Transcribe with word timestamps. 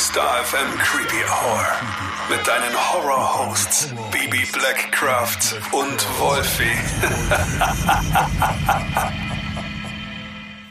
Star 0.00 0.42
FM 0.44 0.78
Creepy 0.78 1.22
Hour. 1.28 1.66
Mit 2.30 2.46
deinen 2.48 2.74
Horror-Hosts 2.74 3.88
Baby 4.10 4.46
Blackcraft 4.50 5.56
und 5.72 6.06
Wolfie. 6.18 6.78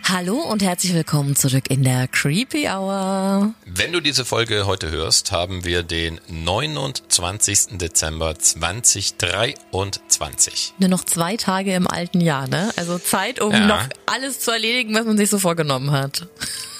Hallo 0.11 0.37
und 0.41 0.63
herzlich 0.63 0.95
willkommen 0.95 1.35
zurück 1.35 1.65
in 1.69 1.83
der 1.83 2.07
Creepy 2.07 2.67
Hour. 2.69 3.53
Wenn 3.67 3.93
du 3.93 3.99
diese 4.01 4.25
Folge 4.25 4.65
heute 4.65 4.89
hörst, 4.89 5.31
haben 5.31 5.63
wir 5.63 5.83
den 5.83 6.19
29. 6.27 7.77
Dezember 7.77 8.39
2023. 8.39 10.73
Nur 10.79 10.89
noch 10.89 11.03
zwei 11.05 11.37
Tage 11.37 11.75
im 11.75 11.87
alten 11.87 12.19
Jahr, 12.21 12.47
ne? 12.47 12.71
Also 12.77 12.97
Zeit, 12.97 13.39
um 13.39 13.51
Ja. 13.51 13.59
noch 13.59 13.83
alles 14.07 14.39
zu 14.39 14.49
erledigen, 14.49 14.95
was 14.95 15.05
man 15.05 15.17
sich 15.17 15.29
so 15.29 15.37
vorgenommen 15.37 15.91
hat. 15.91 16.25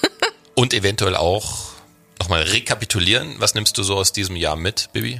Und 0.55 0.73
eventuell 0.73 1.15
auch 1.15 1.69
nochmal 2.19 2.43
rekapitulieren. 2.43 3.35
Was 3.39 3.55
nimmst 3.55 3.77
du 3.77 3.83
so 3.83 3.95
aus 3.95 4.13
diesem 4.13 4.35
Jahr 4.35 4.55
mit, 4.55 4.89
Bibi? 4.93 5.19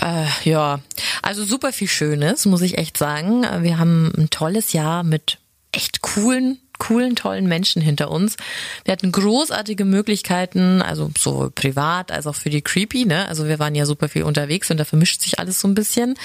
Äh, 0.00 0.26
ja, 0.44 0.80
also 1.22 1.44
super 1.44 1.72
viel 1.72 1.88
Schönes, 1.88 2.46
muss 2.46 2.62
ich 2.62 2.78
echt 2.78 2.98
sagen. 2.98 3.42
Wir 3.62 3.78
haben 3.78 4.12
ein 4.16 4.30
tolles 4.30 4.72
Jahr 4.72 5.04
mit 5.04 5.38
echt 5.70 6.02
coolen, 6.02 6.58
coolen, 6.78 7.14
tollen 7.14 7.46
Menschen 7.46 7.80
hinter 7.80 8.10
uns. 8.10 8.36
Wir 8.84 8.92
hatten 8.92 9.12
großartige 9.12 9.84
Möglichkeiten, 9.84 10.82
also 10.82 11.10
sowohl 11.18 11.50
privat 11.50 12.10
als 12.10 12.26
auch 12.26 12.34
für 12.34 12.50
die 12.50 12.62
Creepy, 12.62 13.04
ne? 13.04 13.28
Also 13.28 13.46
wir 13.46 13.58
waren 13.58 13.74
ja 13.74 13.86
super 13.86 14.08
viel 14.08 14.24
unterwegs 14.24 14.70
und 14.70 14.78
da 14.78 14.84
vermischt 14.84 15.22
sich 15.22 15.38
alles 15.38 15.60
so 15.60 15.68
ein 15.68 15.74
bisschen. 15.74 16.18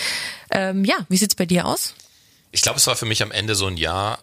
Ähm, 0.52 0.84
ja, 0.84 0.96
wie 1.10 1.18
sieht's 1.18 1.36
bei 1.36 1.46
dir 1.46 1.66
aus? 1.66 1.94
Ich 2.52 2.62
glaube, 2.62 2.78
es 2.78 2.88
war 2.88 2.96
für 2.96 3.06
mich 3.06 3.22
am 3.22 3.32
Ende 3.32 3.56
so 3.56 3.68
ein 3.68 3.78
Jahr, 3.78 4.20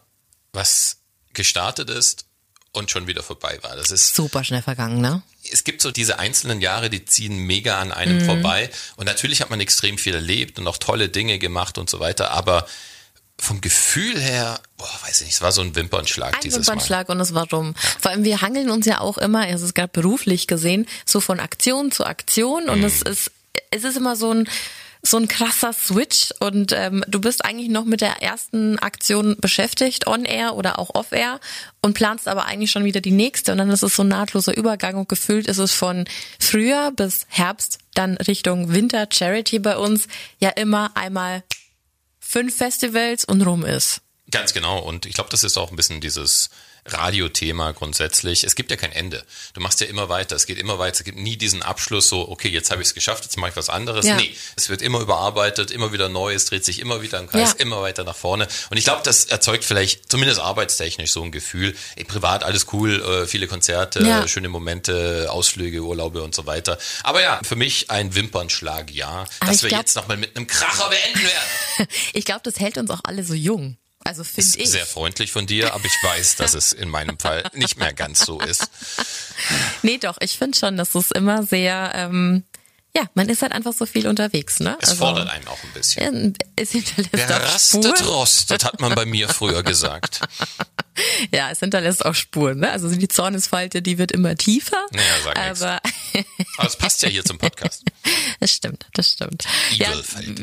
was 0.52 0.98
gestartet 1.32 1.90
ist 1.90 2.26
und 2.74 2.90
schon 2.90 3.06
wieder 3.06 3.22
vorbei 3.22 3.58
war. 3.62 3.76
Das 3.76 3.90
ist 3.90 4.14
Super 4.14 4.44
schnell 4.44 4.62
vergangen, 4.62 5.00
ne? 5.00 5.22
es 5.52 5.64
gibt 5.64 5.82
so 5.82 5.90
diese 5.90 6.18
einzelnen 6.18 6.60
Jahre, 6.60 6.90
die 6.90 7.04
ziehen 7.04 7.38
mega 7.38 7.78
an 7.80 7.92
einem 7.92 8.24
vorbei. 8.24 8.70
Und 8.96 9.06
natürlich 9.06 9.40
hat 9.40 9.50
man 9.50 9.60
extrem 9.60 9.98
viel 9.98 10.14
erlebt 10.14 10.58
und 10.58 10.66
auch 10.66 10.78
tolle 10.78 11.08
Dinge 11.08 11.38
gemacht 11.38 11.78
und 11.78 11.90
so 11.90 12.00
weiter. 12.00 12.30
Aber 12.30 12.66
vom 13.38 13.60
Gefühl 13.60 14.20
her, 14.20 14.60
boah, 14.76 14.88
weiß 15.02 15.20
ich 15.20 15.26
nicht, 15.26 15.34
es 15.34 15.42
war 15.42 15.52
so 15.52 15.60
ein 15.60 15.74
Wimpernschlag 15.74 16.34
Ein 16.34 16.40
dieses 16.40 16.66
Wimpernschlag 16.66 17.08
und 17.08 17.20
es 17.20 17.34
war 17.34 17.48
rum. 17.50 17.74
Vor 18.00 18.10
allem, 18.10 18.24
wir 18.24 18.40
hangeln 18.40 18.70
uns 18.70 18.86
ja 18.86 19.00
auch 19.00 19.18
immer, 19.18 19.48
es 19.48 19.62
ist 19.62 19.74
gerade 19.74 19.92
beruflich 19.92 20.46
gesehen, 20.46 20.86
so 21.04 21.20
von 21.20 21.40
Aktion 21.40 21.90
zu 21.90 22.04
Aktion 22.04 22.68
und 22.68 22.82
es 22.84 23.02
ist, 23.02 23.32
es 23.70 23.84
ist 23.84 23.96
immer 23.96 24.16
so 24.16 24.32
ein, 24.32 24.48
so 25.06 25.18
ein 25.18 25.28
krasser 25.28 25.72
Switch 25.72 26.30
und 26.40 26.72
ähm, 26.72 27.04
du 27.06 27.20
bist 27.20 27.44
eigentlich 27.44 27.68
noch 27.68 27.84
mit 27.84 28.00
der 28.00 28.22
ersten 28.22 28.78
Aktion 28.78 29.36
beschäftigt, 29.38 30.06
on 30.06 30.24
air 30.24 30.54
oder 30.54 30.78
auch 30.78 30.94
off 30.94 31.12
air 31.12 31.40
und 31.82 31.94
planst 31.94 32.26
aber 32.26 32.46
eigentlich 32.46 32.70
schon 32.70 32.84
wieder 32.84 33.00
die 33.02 33.10
nächste 33.10 33.52
und 33.52 33.58
dann 33.58 33.70
ist 33.70 33.82
es 33.82 33.96
so 33.96 34.02
ein 34.02 34.08
nahtloser 34.08 34.56
Übergang 34.56 34.96
und 34.96 35.08
gefühlt 35.08 35.46
ist 35.46 35.58
es 35.58 35.72
von 35.72 36.06
Frühjahr 36.38 36.90
bis 36.90 37.26
Herbst, 37.28 37.78
dann 37.94 38.16
Richtung 38.16 38.72
Winter 38.72 39.06
Charity 39.10 39.58
bei 39.58 39.76
uns 39.76 40.08
ja 40.38 40.48
immer 40.48 40.96
einmal 40.96 41.44
fünf 42.18 42.56
Festivals 42.56 43.24
und 43.24 43.42
rum 43.42 43.64
ist. 43.64 44.00
Ganz 44.30 44.54
genau. 44.54 44.78
Und 44.78 45.06
ich 45.06 45.14
glaube, 45.14 45.30
das 45.30 45.44
ist 45.44 45.58
auch 45.58 45.70
ein 45.70 45.76
bisschen 45.76 46.00
dieses 46.00 46.48
Radiothema 46.86 47.72
grundsätzlich. 47.72 48.44
Es 48.44 48.54
gibt 48.54 48.70
ja 48.70 48.76
kein 48.76 48.92
Ende. 48.92 49.24
Du 49.54 49.60
machst 49.60 49.80
ja 49.80 49.86
immer 49.86 50.08
weiter. 50.08 50.36
Es 50.36 50.46
geht 50.46 50.58
immer 50.58 50.78
weiter. 50.78 50.98
Es 50.98 51.04
gibt 51.04 51.18
nie 51.18 51.36
diesen 51.36 51.62
Abschluss 51.62 52.08
so, 52.08 52.28
okay, 52.28 52.48
jetzt 52.48 52.70
habe 52.70 52.82
ich 52.82 52.88
es 52.88 52.94
geschafft, 52.94 53.24
jetzt 53.24 53.36
mache 53.36 53.50
ich 53.50 53.56
was 53.56 53.68
anderes. 53.68 54.06
Ja. 54.06 54.16
Nee, 54.16 54.34
es 54.56 54.68
wird 54.68 54.82
immer 54.82 55.00
überarbeitet, 55.00 55.70
immer 55.70 55.92
wieder 55.92 56.08
neu, 56.08 56.34
es 56.34 56.44
dreht 56.46 56.64
sich 56.64 56.80
immer 56.80 57.02
wieder 57.02 57.18
im 57.20 57.26
Kreis, 57.26 57.50
Ja. 57.50 57.56
immer 57.58 57.80
weiter 57.82 58.04
nach 58.04 58.16
vorne. 58.16 58.46
Und 58.70 58.76
ich 58.76 58.84
glaube, 58.84 59.02
das 59.04 59.24
erzeugt 59.26 59.64
vielleicht 59.64 60.10
zumindest 60.10 60.40
arbeitstechnisch 60.40 61.10
so 61.10 61.22
ein 61.22 61.32
Gefühl, 61.32 61.74
ey, 61.96 62.04
privat 62.04 62.44
alles 62.44 62.66
cool, 62.72 63.00
äh, 63.02 63.26
viele 63.26 63.46
Konzerte, 63.46 64.02
Ja. 64.04 64.28
schöne 64.28 64.48
Momente, 64.48 65.28
Ausflüge, 65.30 65.80
Urlaube 65.82 66.22
und 66.22 66.34
so 66.34 66.46
wetter 66.46 66.78
Aber 67.02 67.22
ja, 67.22 67.40
für 67.42 67.56
mich 67.56 67.90
ein 67.90 68.14
Wimpernschlag, 68.14 68.90
ja, 68.90 69.24
Aber 69.40 69.50
dass 69.50 69.62
wir 69.62 69.68
glaub- 69.70 69.80
jetzt 69.80 69.96
nochmal 69.96 70.16
mit 70.16 70.36
einem 70.36 70.46
Kracher 70.46 70.88
beenden 70.90 71.22
werden. 71.22 71.88
Ich 72.12 72.24
glaube, 72.24 72.40
das 72.44 72.60
hält 72.60 72.78
uns 72.78 72.90
auch 72.90 73.00
alle 73.04 73.24
so 73.24 73.34
jung. 73.34 73.76
Also 74.04 74.22
finde 74.22 74.58
ich. 74.58 74.70
Sehr 74.70 74.84
freundlich 74.84 75.32
von 75.32 75.46
dir, 75.46 75.72
aber 75.72 75.84
ich 75.84 75.96
weiß, 76.02 76.36
dass 76.36 76.52
es 76.54 76.72
in 76.72 76.90
meinem 76.90 77.18
Fall 77.18 77.42
nicht 77.54 77.78
mehr 77.78 77.94
ganz 77.94 78.20
so 78.20 78.38
ist. 78.40 78.68
Nee, 79.82 79.98
doch, 79.98 80.18
ich 80.20 80.36
finde 80.36 80.58
schon, 80.58 80.76
dass 80.76 80.94
es 80.94 81.10
immer 81.10 81.42
sehr, 81.42 81.92
ähm, 81.94 82.44
ja, 82.94 83.04
man 83.14 83.28
ist 83.28 83.42
halt 83.42 83.52
einfach 83.52 83.72
so 83.72 83.86
viel 83.86 84.06
unterwegs, 84.06 84.60
ne? 84.60 84.76
Es 84.80 84.92
fordert 84.92 85.28
einen 85.28 85.48
auch 85.48 85.62
ein 85.64 85.72
bisschen. 85.72 86.36
Es 86.54 86.70
hinterlässt 86.72 87.12
Wer 87.12 87.42
rastet, 87.42 87.98
Spuren. 87.98 88.14
rostet, 88.14 88.64
hat 88.64 88.80
man 88.80 88.94
bei 88.94 89.06
mir 89.06 89.28
früher 89.28 89.62
gesagt. 89.62 90.20
Ja, 91.32 91.50
es 91.50 91.60
hinterlässt 91.60 92.04
auch 92.04 92.14
Spuren, 92.14 92.60
ne? 92.60 92.70
Also 92.70 92.88
die 92.88 93.08
Zornesfalte, 93.08 93.82
die 93.82 93.98
wird 93.98 94.12
immer 94.12 94.36
tiefer. 94.36 94.84
Naja, 94.92 95.04
sag 95.24 95.38
aber 95.38 95.80
Aber 96.56 96.68
es 96.68 96.76
passt 96.76 97.02
ja 97.02 97.08
hier 97.08 97.24
zum 97.24 97.38
Podcast. 97.38 97.84
das 98.40 98.50
stimmt, 98.52 98.86
das 98.94 99.10
stimmt. 99.10 99.44
Ja, 99.72 99.88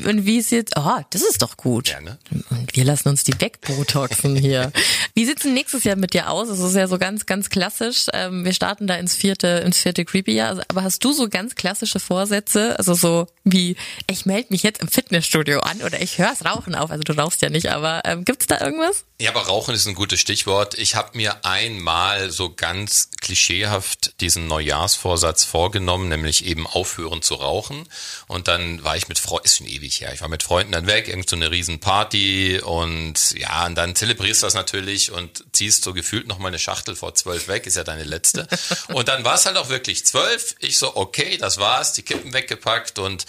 und 0.06 0.26
wie 0.26 0.38
ist 0.38 0.52
jetzt, 0.52 0.74
oh, 0.78 1.00
das 1.10 1.22
ist 1.22 1.42
doch 1.42 1.58
gut. 1.58 1.90
Ja, 1.90 2.02
ne? 2.02 2.18
Und 2.50 2.76
wir 2.76 2.84
lassen 2.84 3.10
uns 3.10 3.24
die 3.24 3.40
wegbotoxen 3.40 4.36
hier. 4.36 4.72
Wie 5.14 5.26
sieht's 5.26 5.44
denn 5.44 5.54
nächstes 5.54 5.84
Jahr 5.84 5.96
mit 5.96 6.14
dir 6.14 6.30
aus? 6.30 6.48
Es 6.50 6.60
ist 6.60 6.76
ja 6.76 6.88
so 6.88 6.98
ganz, 6.98 7.26
ganz 7.26 7.50
klassisch. 7.50 8.06
Ähm, 8.14 8.46
wir 8.46 8.54
starten 8.54 8.88
da 8.88 8.96
ins 8.96 9.16
vierte, 9.16 9.48
ins 9.66 9.78
vierte 9.78 10.06
Creepy-Jahr. 10.06 10.50
Also, 10.50 10.62
aber 10.68 10.84
hast 10.84 11.04
du 11.04 11.12
so 11.12 11.28
ganz 11.28 11.56
klassische 11.56 12.00
Vorsätze? 12.00 12.78
Also 12.78 12.94
so 12.94 13.28
wie, 13.44 13.76
ich 14.10 14.26
melde 14.26 14.48
mich 14.52 14.64
jetzt 14.64 14.82
im 14.82 14.88
Fitnessstudio 14.88 15.60
an 15.62 15.82
oder 15.82 16.02
ich 16.02 16.18
hör's 16.18 16.46
Rauchen 16.46 16.76
auf. 16.76 16.92
Also 16.92 17.04
du 17.04 17.14
rauchst 17.14 17.42
ja 17.42 17.50
nicht, 17.50 17.72
aber 17.72 18.02
ähm, 18.06 18.26
gibt's 18.26 18.48
da 18.48 18.62
irgendwas? 18.62 19.06
Ja, 19.22 19.30
aber 19.30 19.42
Rauchen 19.42 19.76
ist 19.76 19.86
ein 19.86 19.94
gutes 19.94 20.20
Stichwort. 20.20 20.74
Ich 20.80 20.96
habe 20.96 21.16
mir 21.16 21.46
einmal 21.46 22.32
so 22.32 22.52
ganz 22.52 23.12
klischeehaft 23.22 24.20
diesen 24.20 24.48
Neujahrsvorsatz 24.48 25.44
vorgenommen, 25.44 26.10
nämlich 26.10 26.44
eben 26.44 26.66
aufhören 26.66 27.22
zu 27.22 27.36
rauchen. 27.36 27.88
Und 28.26 28.48
dann 28.48 28.84
war 28.84 28.98
ich 28.98 29.10
mit 29.10 29.20
Freunden, 29.20 29.46
ist 29.46 29.58
schon 29.58 29.68
ewig 29.68 30.02
her, 30.02 30.12
ich 30.12 30.22
war 30.22 30.28
mit 30.28 30.42
Freunden 30.42 30.72
dann 30.72 30.88
weg, 30.88 31.08
irgend 31.08 31.30
so 31.30 31.36
eine 31.36 31.52
riesen 31.52 31.80
Party 31.80 32.60
und 32.66 33.36
ja, 33.38 33.68
und 33.68 33.76
dann 33.76 33.94
zelebrierst 33.94 34.42
du 34.42 34.48
das 34.48 34.56
natürlich 34.56 35.12
und 35.12 35.44
ziehst 35.52 35.84
so 35.84 35.94
gefühlt 35.94 36.26
noch 36.26 36.40
mal 36.40 36.48
eine 36.48 36.58
Schachtel 36.58 36.96
vor 36.96 37.14
zwölf 37.14 37.48
weg, 37.48 37.68
ist 37.68 37.78
ja 37.78 37.84
deine 37.84 38.06
letzte. 38.06 38.48
Und 38.88 39.08
dann 39.08 39.24
war 39.24 39.36
es 39.36 39.46
halt 39.46 39.58
auch 39.58 39.70
wirklich 39.70 40.06
zwölf. 40.06 40.56
Ich 40.60 40.80
so, 40.80 40.96
okay, 40.96 41.38
das 41.38 41.60
war's, 41.60 41.94
die 41.94 42.02
Kippen 42.02 42.34
weggepackt 42.34 42.98
und 42.98 43.26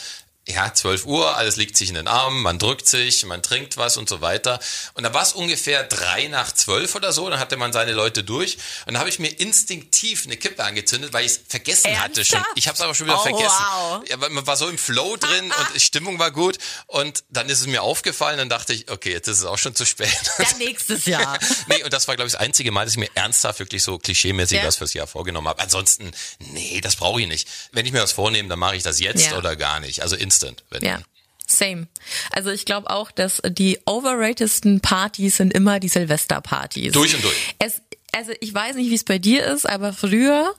ja, 0.49 0.75
12 0.75 1.07
Uhr, 1.07 1.37
alles 1.37 1.55
liegt 1.57 1.77
sich 1.77 1.89
in 1.89 1.95
den 1.95 2.09
Armen, 2.09 2.43
man 2.43 2.59
drückt 2.59 2.89
sich, 2.89 3.25
man 3.27 3.43
trinkt 3.43 3.77
was 3.77 3.97
und 3.97 4.09
so 4.09 4.21
weiter. 4.21 4.59
Und 4.95 5.05
da 5.05 5.15
war 5.15 5.23
es 5.23 5.33
ungefähr 5.35 5.85
drei 5.85 6.27
nach 6.27 6.51
zwölf 6.51 6.97
oder 6.97 7.13
so, 7.13 7.31
dann 7.31 7.39
hatte 7.39 7.57
man 7.57 7.73
seine 7.73 7.93
Leute 7.93 8.25
durch. 8.25 8.59
Und 8.87 8.95
da 8.95 9.01
habe 9.01 9.09
ich 9.09 9.21
mir 9.21 9.29
instinktiv 9.29 10.25
eine 10.27 10.37
Kippe 10.37 10.65
angezündet, 10.65 11.13
weil 11.13 11.25
ich 11.25 11.33
es 11.33 11.41
vergessen 11.49 11.99
hatte 12.01 12.25
schon. 12.25 12.39
Ernsthaft? 12.39 12.59
Ich 12.59 12.67
habe 12.67 12.75
es 12.75 12.81
aber 12.81 12.95
schon 12.95 13.07
wieder 13.07 13.21
Oh, 13.21 13.23
vergessen. 13.23 13.65
wow. 13.73 14.03
Ja, 14.09 14.17
man 14.17 14.45
war 14.47 14.57
so 14.57 14.69
im 14.69 14.79
Flow 14.79 15.17
drin 15.17 15.45
und 15.47 15.67
die 15.77 15.81
Stimmung 15.81 16.19
war 16.19 16.33
gut. 16.33 16.59
Und 16.89 17.23
dann 17.31 17.49
ist 17.49 17.61
es 17.61 17.67
mir 17.69 17.83
aufgefallen, 17.83 18.39
dann 18.39 18.49
dachte 18.49 18.73
ich, 18.73 18.91
okay, 18.91 19.13
jetzt 19.13 19.29
ist 19.29 19.39
es 19.39 19.45
auch 19.45 19.59
schon 19.59 19.77
zu 19.77 19.87
spät. 19.87 20.11
Dann 20.39 20.59
nächstes 20.59 21.07
Jahr. 21.07 21.39
nee, 21.69 21.85
und 21.85 21.93
das 21.93 22.09
war, 22.09 22.17
glaube 22.17 22.27
ich, 22.27 22.33
das 22.33 22.41
einzige 22.41 22.73
Mal, 22.73 22.85
dass 22.85 22.95
ich 22.95 22.99
mir 23.01 23.11
ernsthaft 23.15 23.61
wirklich 23.61 23.85
so 23.85 23.97
klischeemäßig 23.99 24.59
Ja. 24.59 24.67
was 24.67 24.77
fürs 24.77 24.93
Jahr 24.95 25.07
vorgenommen 25.07 25.47
habe. 25.47 25.63
Ansonsten, 25.63 26.11
nee, 26.41 26.81
das 26.81 26.97
brauche 26.97 27.21
ich 27.21 27.29
nicht. 27.29 27.49
Wenn 27.71 27.87
ich 27.87 27.93
mir 27.93 28.03
was 28.03 28.11
vornehme, 28.13 28.49
dann 28.49 28.59
mache 28.59 28.75
ich 28.75 28.83
das 28.83 28.99
jetzt 28.99 29.27
Ja. 29.31 29.39
oder 29.39 29.55
gar 29.55 29.79
nicht. 29.79 30.03
Also 30.03 30.17
instant. 30.33 30.65
Wenn 30.71 30.83
Ja. 30.85 30.99
Same. 31.47 31.87
Also 32.31 32.51
ich 32.51 32.65
glaube 32.65 32.89
auch, 32.89 33.11
dass 33.11 33.43
die 33.47 33.79
overratedsten 33.85 34.81
Partys 34.81 35.37
sind 35.37 35.53
immer 35.53 35.81
die 35.81 35.89
Silvesterpartys. 35.89 36.93
Durch 36.93 37.15
und 37.15 37.25
durch. 37.25 37.55
Es, 37.59 37.83
also 38.13 38.33
ich 38.41 38.55
weiß 38.55 38.77
nicht, 38.77 38.91
wie 38.91 38.95
es 38.95 39.05
bei 39.05 39.19
dir 39.19 39.45
ist, 39.47 39.69
aber 39.69 39.93
früher 39.93 40.55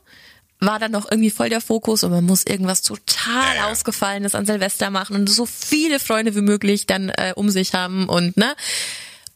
war 0.59 0.79
dann 0.79 0.91
noch 0.91 1.09
irgendwie 1.09 1.31
voll 1.31 1.49
der 1.49 1.61
Fokus 1.61 2.03
und 2.03 2.11
man 2.11 2.23
muss 2.23 2.45
irgendwas 2.45 2.83
total 2.83 3.55
Ja, 3.55 3.55
ja. 3.55 3.71
ausgefallenes 3.71 4.35
an 4.35 4.45
Silvester 4.45 4.91
machen 4.91 5.15
und 5.15 5.29
so 5.29 5.45
viele 5.45 5.99
Freunde 5.99 6.35
wie 6.35 6.41
möglich 6.41 6.85
dann 6.85 7.09
äh, 7.09 7.33
um 7.35 7.49
sich 7.49 7.73
haben 7.73 8.07
und 8.07 8.37
ne. 8.37 8.55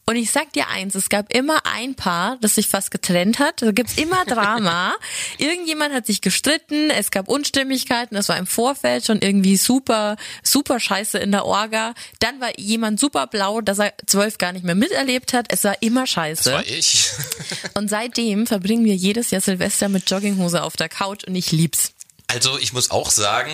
Und 0.09 0.15
ich 0.15 0.31
sag 0.31 0.53
dir 0.53 0.69
eins, 0.69 0.95
es 0.95 1.09
gab 1.09 1.33
immer 1.33 1.65
ein 1.65 1.93
Paar, 1.93 2.37
das 2.39 2.55
sich 2.55 2.67
fast 2.67 2.91
getrennt 2.91 3.39
hat. 3.39 3.61
Da 3.61 3.71
gibt's 3.71 3.97
immer 3.97 4.23
Drama. 4.27 4.95
Irgendjemand 5.37 5.93
hat 5.93 6.05
sich 6.05 6.21
gestritten, 6.21 6.89
es 6.89 7.11
gab 7.11 7.27
Unstimmigkeiten, 7.27 8.15
es 8.15 8.29
war 8.29 8.37
im 8.37 8.47
Vorfeld 8.47 9.05
schon 9.05 9.21
irgendwie 9.21 9.57
super, 9.57 10.15
super 10.43 10.79
scheiße 10.79 11.17
in 11.17 11.33
der 11.33 11.45
Orga. 11.45 11.93
Dann 12.19 12.39
war 12.39 12.57
jemand 12.57 13.01
super 13.01 13.27
blau, 13.27 13.59
dass 13.59 13.79
er 13.79 13.93
zwölf 14.05 14.37
gar 14.37 14.53
nicht 14.53 14.63
mehr 14.63 14.75
miterlebt 14.75 15.33
hat. 15.33 15.47
Es 15.51 15.65
war 15.65 15.81
immer 15.81 16.07
scheiße. 16.07 16.51
Das 16.51 16.53
war 16.53 16.65
ich. 16.65 17.09
Und 17.73 17.89
seitdem 17.89 18.47
verbringen 18.47 18.85
wir 18.85 18.95
jedes 18.95 19.31
Jahr 19.31 19.41
Silvester 19.41 19.89
mit 19.89 20.09
Jogginghose 20.09 20.63
auf 20.63 20.77
der 20.77 20.87
Couch 20.87 21.25
und 21.25 21.35
ich 21.35 21.51
lieb's. 21.51 21.91
Also 22.27 22.57
ich 22.57 22.71
muss 22.71 22.91
auch 22.91 23.11
sagen, 23.11 23.51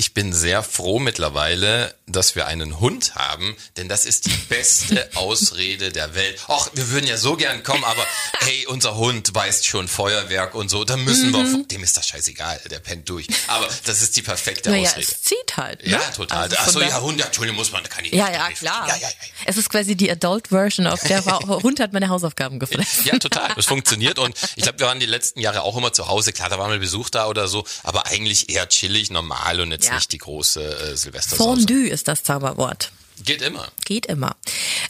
Ich 0.00 0.14
bin 0.14 0.32
sehr 0.32 0.62
froh 0.62 1.00
mittlerweile, 1.00 1.92
dass 2.06 2.36
wir 2.36 2.46
einen 2.46 2.78
Hund 2.78 3.16
haben, 3.16 3.56
denn 3.76 3.88
das 3.88 4.04
ist 4.04 4.26
die 4.26 4.30
beste 4.48 5.10
Ausrede 5.16 5.90
der 5.90 6.14
Welt. 6.14 6.40
Och, 6.48 6.70
wir 6.74 6.90
würden 6.90 7.08
ja 7.08 7.16
so 7.16 7.34
gern 7.34 7.64
kommen, 7.64 7.82
aber 7.82 8.06
hey, 8.38 8.64
unser 8.68 8.96
Hund 8.96 9.34
weist 9.34 9.66
schon 9.66 9.88
Feuerwerk 9.88 10.54
und 10.54 10.68
so, 10.68 10.84
da 10.84 10.96
müssen 10.96 11.30
mhm. 11.30 11.52
wir, 11.52 11.64
dem 11.64 11.82
ist 11.82 11.96
das 11.96 12.06
scheißegal, 12.06 12.60
der 12.70 12.78
pennt 12.78 13.08
durch. 13.08 13.26
Aber 13.48 13.68
das 13.86 14.00
ist 14.00 14.16
die 14.16 14.22
perfekte 14.22 14.70
naja, 14.70 14.88
Ausrede. 14.88 15.08
es 15.08 15.22
zieht 15.22 15.56
halt. 15.56 15.84
Ne? 15.84 15.90
Ja, 15.90 15.98
total. 15.98 16.42
Also 16.42 16.56
Achso, 16.58 16.80
ja, 16.80 17.00
Hund, 17.00 17.20
Entschuldigung, 17.20 17.56
muss 17.56 17.72
man, 17.72 17.82
kann 17.82 18.04
ich 18.04 18.12
Ja, 18.12 18.30
ja, 18.30 18.50
klar. 18.52 18.86
Ja, 18.86 18.94
ja, 18.94 19.08
ja. 19.08 19.14
Es 19.46 19.56
ist 19.56 19.68
quasi 19.68 19.96
die 19.96 20.08
Adult 20.08 20.48
Version, 20.48 20.86
auf 20.86 21.00
der 21.02 21.24
Hund 21.48 21.80
hat 21.80 21.92
meine 21.92 22.08
Hausaufgaben 22.08 22.60
gefressen. 22.60 23.04
Ja, 23.04 23.18
total. 23.18 23.52
Das 23.56 23.66
funktioniert 23.66 24.20
und 24.20 24.36
ich 24.54 24.62
glaube, 24.62 24.78
wir 24.78 24.86
waren 24.86 25.00
die 25.00 25.06
letzten 25.06 25.40
Jahre 25.40 25.62
auch 25.62 25.76
immer 25.76 25.92
zu 25.92 26.06
Hause. 26.06 26.32
Klar, 26.32 26.50
da 26.50 26.56
war 26.56 26.68
mal 26.68 26.78
Besuch 26.78 27.10
da 27.10 27.26
oder 27.26 27.48
so, 27.48 27.64
aber 27.82 28.06
eigentlich 28.06 28.48
eher 28.48 28.68
chillig, 28.68 29.10
normal 29.10 29.60
und 29.60 29.72
jetzt 29.72 29.87
ja. 29.88 29.94
nicht 29.96 30.12
die 30.12 30.18
große 30.18 30.62
äh, 30.62 30.96
Silvestersause. 30.96 31.36
Fondue 31.36 31.88
ist 31.88 32.08
das 32.08 32.22
Zauberwort. 32.22 32.92
Geht 33.24 33.42
immer. 33.42 33.68
Geht 33.84 34.06
immer. 34.06 34.36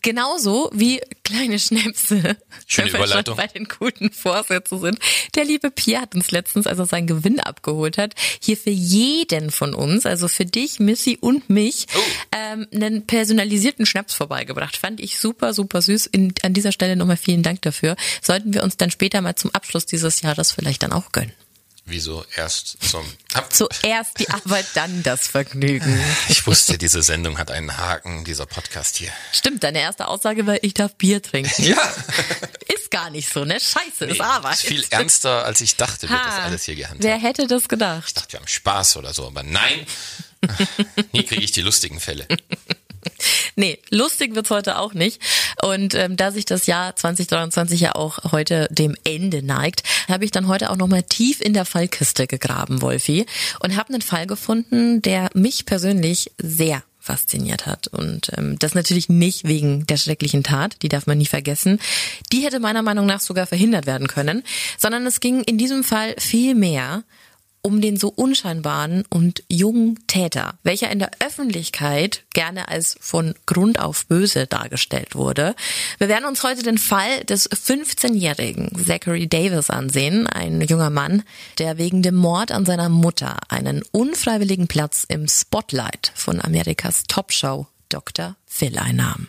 Genauso 0.02 0.70
wie 0.74 1.00
kleine 1.24 1.58
Schnäpse. 1.58 2.36
Schöne 2.66 2.90
Überleitung. 2.94 3.36
bei 3.36 3.46
den 3.46 3.66
guten 3.66 4.10
Vorsätzen 4.10 4.80
sind. 4.80 4.98
Der 5.34 5.44
liebe 5.44 5.70
Pierre 5.70 6.02
hat 6.02 6.14
uns 6.14 6.30
letztens, 6.30 6.66
als 6.66 6.78
er 6.78 6.86
seinen 6.86 7.06
Gewinn 7.06 7.40
abgeholt 7.40 7.96
hat, 7.96 8.14
hier 8.40 8.56
für 8.56 8.70
jeden 8.70 9.50
von 9.50 9.74
uns, 9.74 10.04
also 10.04 10.28
für 10.28 10.44
dich, 10.44 10.78
Missy 10.78 11.16
und 11.20 11.48
mich, 11.48 11.86
oh. 11.94 11.98
ähm, 12.32 12.66
einen 12.74 13.06
personalisierten 13.06 13.86
Schnaps 13.86 14.14
vorbeigebracht. 14.14 14.76
Fand 14.76 15.00
ich 15.00 15.18
super, 15.18 15.54
super 15.54 15.80
süß. 15.80 16.06
In, 16.06 16.34
an 16.42 16.52
dieser 16.52 16.72
Stelle 16.72 16.96
nochmal 16.96 17.16
vielen 17.16 17.42
Dank 17.42 17.62
dafür. 17.62 17.96
Sollten 18.20 18.52
wir 18.52 18.62
uns 18.62 18.76
dann 18.76 18.90
später 18.90 19.20
mal 19.22 19.36
zum 19.36 19.54
Abschluss 19.54 19.86
dieses 19.86 20.20
Jahres 20.20 20.52
vielleicht 20.52 20.82
dann 20.82 20.92
auch 20.92 21.12
gönnen. 21.12 21.32
Wieso 21.90 22.22
erst 22.36 22.76
zum 22.82 23.04
Ab 23.32 23.52
Zuerst 23.52 24.18
die 24.18 24.28
Arbeit, 24.28 24.66
dann 24.74 25.02
das 25.02 25.26
Vergnügen. 25.26 25.98
Ich 26.28 26.46
wusste, 26.46 26.76
diese 26.76 27.02
Sendung 27.02 27.38
hat 27.38 27.50
einen 27.50 27.78
Haken, 27.78 28.24
dieser 28.24 28.44
Podcast 28.44 28.96
hier. 28.96 29.10
Stimmt, 29.32 29.64
deine 29.64 29.80
erste 29.80 30.06
Aussage 30.08 30.46
war, 30.46 30.62
ich 30.62 30.74
darf 30.74 30.94
Bier 30.96 31.22
trinken. 31.22 31.62
Ja. 31.62 31.78
Ist 32.74 32.90
gar 32.90 33.08
nicht 33.08 33.32
so, 33.32 33.44
ne? 33.46 33.58
Scheiße, 33.58 34.04
nee, 34.04 34.12
ist 34.12 34.20
Arbeit. 34.20 34.54
Ist 34.54 34.66
viel 34.66 34.84
ernster, 34.90 35.46
als 35.46 35.62
ich 35.62 35.76
dachte, 35.76 36.08
wird 36.08 36.20
ha, 36.20 36.26
das 36.26 36.38
alles 36.40 36.64
hier 36.64 36.74
gehandhabt. 36.74 37.04
Wer 37.04 37.18
hätte 37.18 37.46
das 37.46 37.68
gedacht? 37.68 38.04
Ich 38.08 38.14
dachte, 38.14 38.32
wir 38.32 38.40
haben 38.40 38.48
Spaß 38.48 38.96
oder 38.98 39.14
so, 39.14 39.26
aber 39.26 39.42
nein. 39.42 39.86
Nie 41.12 41.24
kriege 41.24 41.42
ich 41.42 41.52
die 41.52 41.62
lustigen 41.62 42.00
Fälle. 42.00 42.26
Nee, 43.56 43.78
lustig 43.90 44.34
wird's 44.34 44.50
heute 44.50 44.78
auch 44.78 44.94
nicht. 44.94 45.20
Und 45.62 45.94
ähm, 45.94 46.16
da 46.16 46.30
sich 46.30 46.44
das 46.44 46.66
Jahr 46.66 46.94
2023 46.94 47.80
ja 47.80 47.94
auch 47.94 48.32
heute 48.32 48.68
dem 48.70 48.94
Ende 49.04 49.42
neigt, 49.42 49.82
habe 50.08 50.24
ich 50.24 50.30
dann 50.30 50.48
heute 50.48 50.70
auch 50.70 50.76
nochmal 50.76 51.02
tief 51.02 51.40
in 51.40 51.54
der 51.54 51.64
Fallkiste 51.64 52.26
gegraben, 52.26 52.82
Wolfi, 52.82 53.26
und 53.60 53.76
habe 53.76 53.92
einen 53.92 54.02
Fall 54.02 54.26
gefunden, 54.26 55.02
der 55.02 55.30
mich 55.34 55.66
persönlich 55.66 56.30
sehr 56.38 56.82
fasziniert 57.00 57.66
hat. 57.66 57.88
Und 57.88 58.30
ähm, 58.36 58.58
das 58.58 58.74
natürlich 58.74 59.08
nicht 59.08 59.48
wegen 59.48 59.86
der 59.86 59.96
schrecklichen 59.96 60.42
Tat, 60.42 60.76
die 60.82 60.88
darf 60.88 61.06
man 61.06 61.18
nie 61.18 61.26
vergessen. 61.26 61.80
Die 62.32 62.44
hätte 62.44 62.60
meiner 62.60 62.82
Meinung 62.82 63.06
nach 63.06 63.20
sogar 63.20 63.46
verhindert 63.46 63.86
werden 63.86 64.08
können, 64.08 64.42
sondern 64.76 65.06
es 65.06 65.20
ging 65.20 65.42
in 65.42 65.56
diesem 65.58 65.84
Fall 65.84 66.14
viel 66.18 66.54
mehr 66.54 67.04
um 67.62 67.80
den 67.80 67.96
so 67.96 68.08
unscheinbaren 68.08 69.04
und 69.08 69.42
jungen 69.48 69.98
Täter, 70.06 70.58
welcher 70.62 70.90
in 70.90 70.98
der 70.98 71.10
Öffentlichkeit 71.24 72.24
gerne 72.32 72.68
als 72.68 72.96
von 73.00 73.34
Grund 73.46 73.80
auf 73.80 74.06
böse 74.06 74.46
dargestellt 74.46 75.14
wurde. 75.14 75.54
Wir 75.98 76.08
werden 76.08 76.26
uns 76.26 76.42
heute 76.44 76.62
den 76.62 76.78
Fall 76.78 77.24
des 77.24 77.50
15-jährigen 77.50 78.72
Zachary 78.84 79.28
Davis 79.28 79.70
ansehen, 79.70 80.26
ein 80.26 80.60
junger 80.60 80.90
Mann, 80.90 81.22
der 81.58 81.78
wegen 81.78 82.02
dem 82.02 82.14
Mord 82.14 82.52
an 82.52 82.64
seiner 82.64 82.88
Mutter 82.88 83.38
einen 83.48 83.82
unfreiwilligen 83.92 84.68
Platz 84.68 85.04
im 85.08 85.28
Spotlight 85.28 86.12
von 86.14 86.40
Amerikas 86.40 87.04
Topshow 87.08 87.66
Dr. 87.88 88.36
Phil 88.46 88.78
einnahm. 88.78 89.28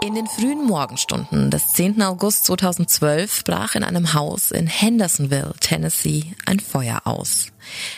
In 0.00 0.14
den 0.14 0.28
frühen 0.28 0.64
Morgenstunden 0.64 1.50
des 1.50 1.72
10. 1.72 2.00
August 2.02 2.46
2012 2.46 3.42
brach 3.42 3.74
in 3.74 3.82
einem 3.82 4.14
Haus 4.14 4.52
in 4.52 4.68
Hendersonville, 4.68 5.54
Tennessee, 5.60 6.34
ein 6.46 6.60
Feuer 6.60 7.00
aus. 7.04 7.48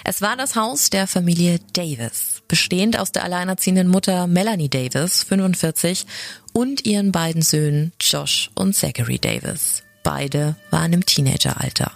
Es 0.03 0.23
war 0.23 0.37
das 0.37 0.57
Haus 0.57 0.89
der 0.89 1.07
Familie 1.07 1.61
Davis, 1.75 2.43
bestehend 2.49 2.99
aus 2.99 3.13
der 3.13 3.25
alleinerziehenden 3.25 3.89
Mutter 3.89 4.27
Melanie 4.27 4.71
Davis, 4.71 5.23
45, 5.25 6.07
und 6.55 6.87
ihren 6.87 7.13
beiden 7.13 7.43
Söhnen 7.43 7.93
Josh 8.01 8.51
und 8.55 8.75
Zachary 8.75 9.19
Davis. 9.19 9.83
Beide 10.03 10.57
waren 10.71 10.95
im 10.95 11.05
Teenageralter. 11.05 11.93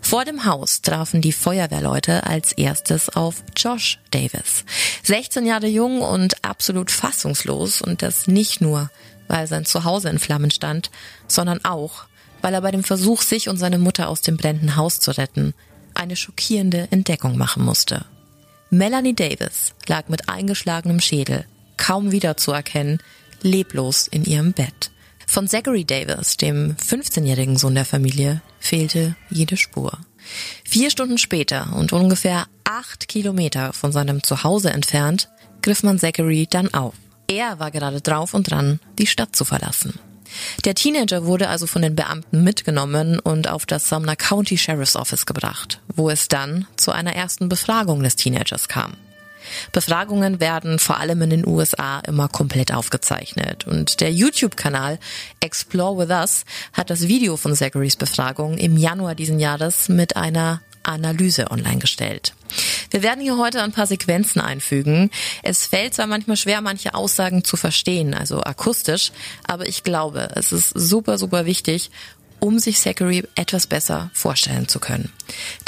Vor 0.00 0.24
dem 0.24 0.44
Haus 0.44 0.82
trafen 0.82 1.20
die 1.20 1.32
Feuerwehrleute 1.32 2.26
als 2.26 2.52
erstes 2.52 3.08
auf 3.08 3.42
Josh 3.56 3.98
Davis. 4.10 4.64
16 5.04 5.46
Jahre 5.46 5.68
jung 5.68 6.00
und 6.00 6.44
absolut 6.44 6.90
fassungslos 6.90 7.80
und 7.80 8.02
das 8.02 8.26
nicht 8.26 8.60
nur, 8.60 8.90
weil 9.32 9.46
sein 9.46 9.64
Zuhause 9.64 10.10
in 10.10 10.18
Flammen 10.18 10.50
stand, 10.50 10.90
sondern 11.26 11.64
auch, 11.64 12.04
weil 12.42 12.52
er 12.52 12.60
bei 12.60 12.70
dem 12.70 12.84
Versuch, 12.84 13.22
sich 13.22 13.48
und 13.48 13.56
seine 13.56 13.78
Mutter 13.78 14.08
aus 14.08 14.20
dem 14.20 14.36
brennenden 14.36 14.76
Haus 14.76 15.00
zu 15.00 15.10
retten, 15.16 15.54
eine 15.94 16.16
schockierende 16.16 16.88
Entdeckung 16.90 17.38
machen 17.38 17.64
musste. 17.64 18.04
Melanie 18.68 19.14
Davis 19.14 19.72
lag 19.86 20.08
mit 20.08 20.28
eingeschlagenem 20.28 21.00
Schädel, 21.00 21.46
kaum 21.78 22.12
wiederzuerkennen, 22.12 22.98
leblos 23.40 24.06
in 24.06 24.24
ihrem 24.24 24.52
Bett. 24.52 24.90
Von 25.26 25.48
Zachary 25.48 25.86
Davis, 25.86 26.36
dem 26.36 26.76
15-jährigen 26.76 27.56
Sohn 27.56 27.74
der 27.74 27.86
Familie, 27.86 28.42
fehlte 28.60 29.16
jede 29.30 29.56
Spur. 29.56 29.96
Vier 30.62 30.90
Stunden 30.90 31.16
später 31.16 31.74
und 31.74 31.94
ungefähr 31.94 32.46
acht 32.64 33.08
Kilometer 33.08 33.72
von 33.72 33.92
seinem 33.92 34.22
Zuhause 34.22 34.70
entfernt, 34.70 35.30
griff 35.62 35.82
man 35.82 35.98
Zachary 35.98 36.46
dann 36.50 36.74
auf. 36.74 36.94
Er 37.32 37.58
war 37.58 37.70
gerade 37.70 38.02
drauf 38.02 38.34
und 38.34 38.50
dran, 38.50 38.78
die 38.98 39.06
Stadt 39.06 39.34
zu 39.34 39.46
verlassen. 39.46 39.98
Der 40.66 40.74
Teenager 40.74 41.24
wurde 41.24 41.48
also 41.48 41.66
von 41.66 41.80
den 41.80 41.96
Beamten 41.96 42.44
mitgenommen 42.44 43.18
und 43.18 43.48
auf 43.48 43.64
das 43.64 43.88
Sumner 43.88 44.16
County 44.16 44.58
Sheriff's 44.58 44.96
Office 44.96 45.24
gebracht, 45.24 45.80
wo 45.94 46.10
es 46.10 46.28
dann 46.28 46.66
zu 46.76 46.92
einer 46.92 47.14
ersten 47.14 47.48
Befragung 47.48 48.02
des 48.02 48.16
Teenagers 48.16 48.68
kam. 48.68 48.92
Befragungen 49.72 50.40
werden 50.40 50.78
vor 50.78 50.98
allem 50.98 51.22
in 51.22 51.30
den 51.30 51.46
USA 51.46 52.00
immer 52.00 52.28
komplett 52.28 52.72
aufgezeichnet 52.72 53.66
und 53.66 54.00
der 54.02 54.12
YouTube-Kanal 54.12 54.98
Explore 55.40 55.98
With 55.98 56.10
Us 56.10 56.44
hat 56.74 56.90
das 56.90 57.08
Video 57.08 57.38
von 57.38 57.56
Zacharys 57.56 57.96
Befragung 57.96 58.58
im 58.58 58.76
Januar 58.76 59.14
diesen 59.14 59.40
Jahres 59.40 59.88
mit 59.88 60.16
einer 60.16 60.60
Analyse 60.82 61.50
online 61.50 61.78
gestellt. 61.78 62.34
Wir 62.90 63.02
werden 63.02 63.22
hier 63.22 63.38
heute 63.38 63.62
ein 63.62 63.72
paar 63.72 63.86
Sequenzen 63.86 64.40
einfügen. 64.40 65.10
Es 65.42 65.66
fällt 65.66 65.94
zwar 65.94 66.06
manchmal 66.06 66.36
schwer, 66.36 66.60
manche 66.60 66.94
Aussagen 66.94 67.44
zu 67.44 67.56
verstehen, 67.56 68.14
also 68.14 68.42
akustisch, 68.42 69.12
aber 69.44 69.66
ich 69.66 69.82
glaube, 69.82 70.28
es 70.34 70.52
ist 70.52 70.70
super, 70.70 71.18
super 71.18 71.46
wichtig, 71.46 71.90
um 72.42 72.58
sich 72.58 72.80
Zachary 72.80 73.22
etwas 73.36 73.68
besser 73.68 74.10
vorstellen 74.12 74.66
zu 74.66 74.80
können. 74.80 75.12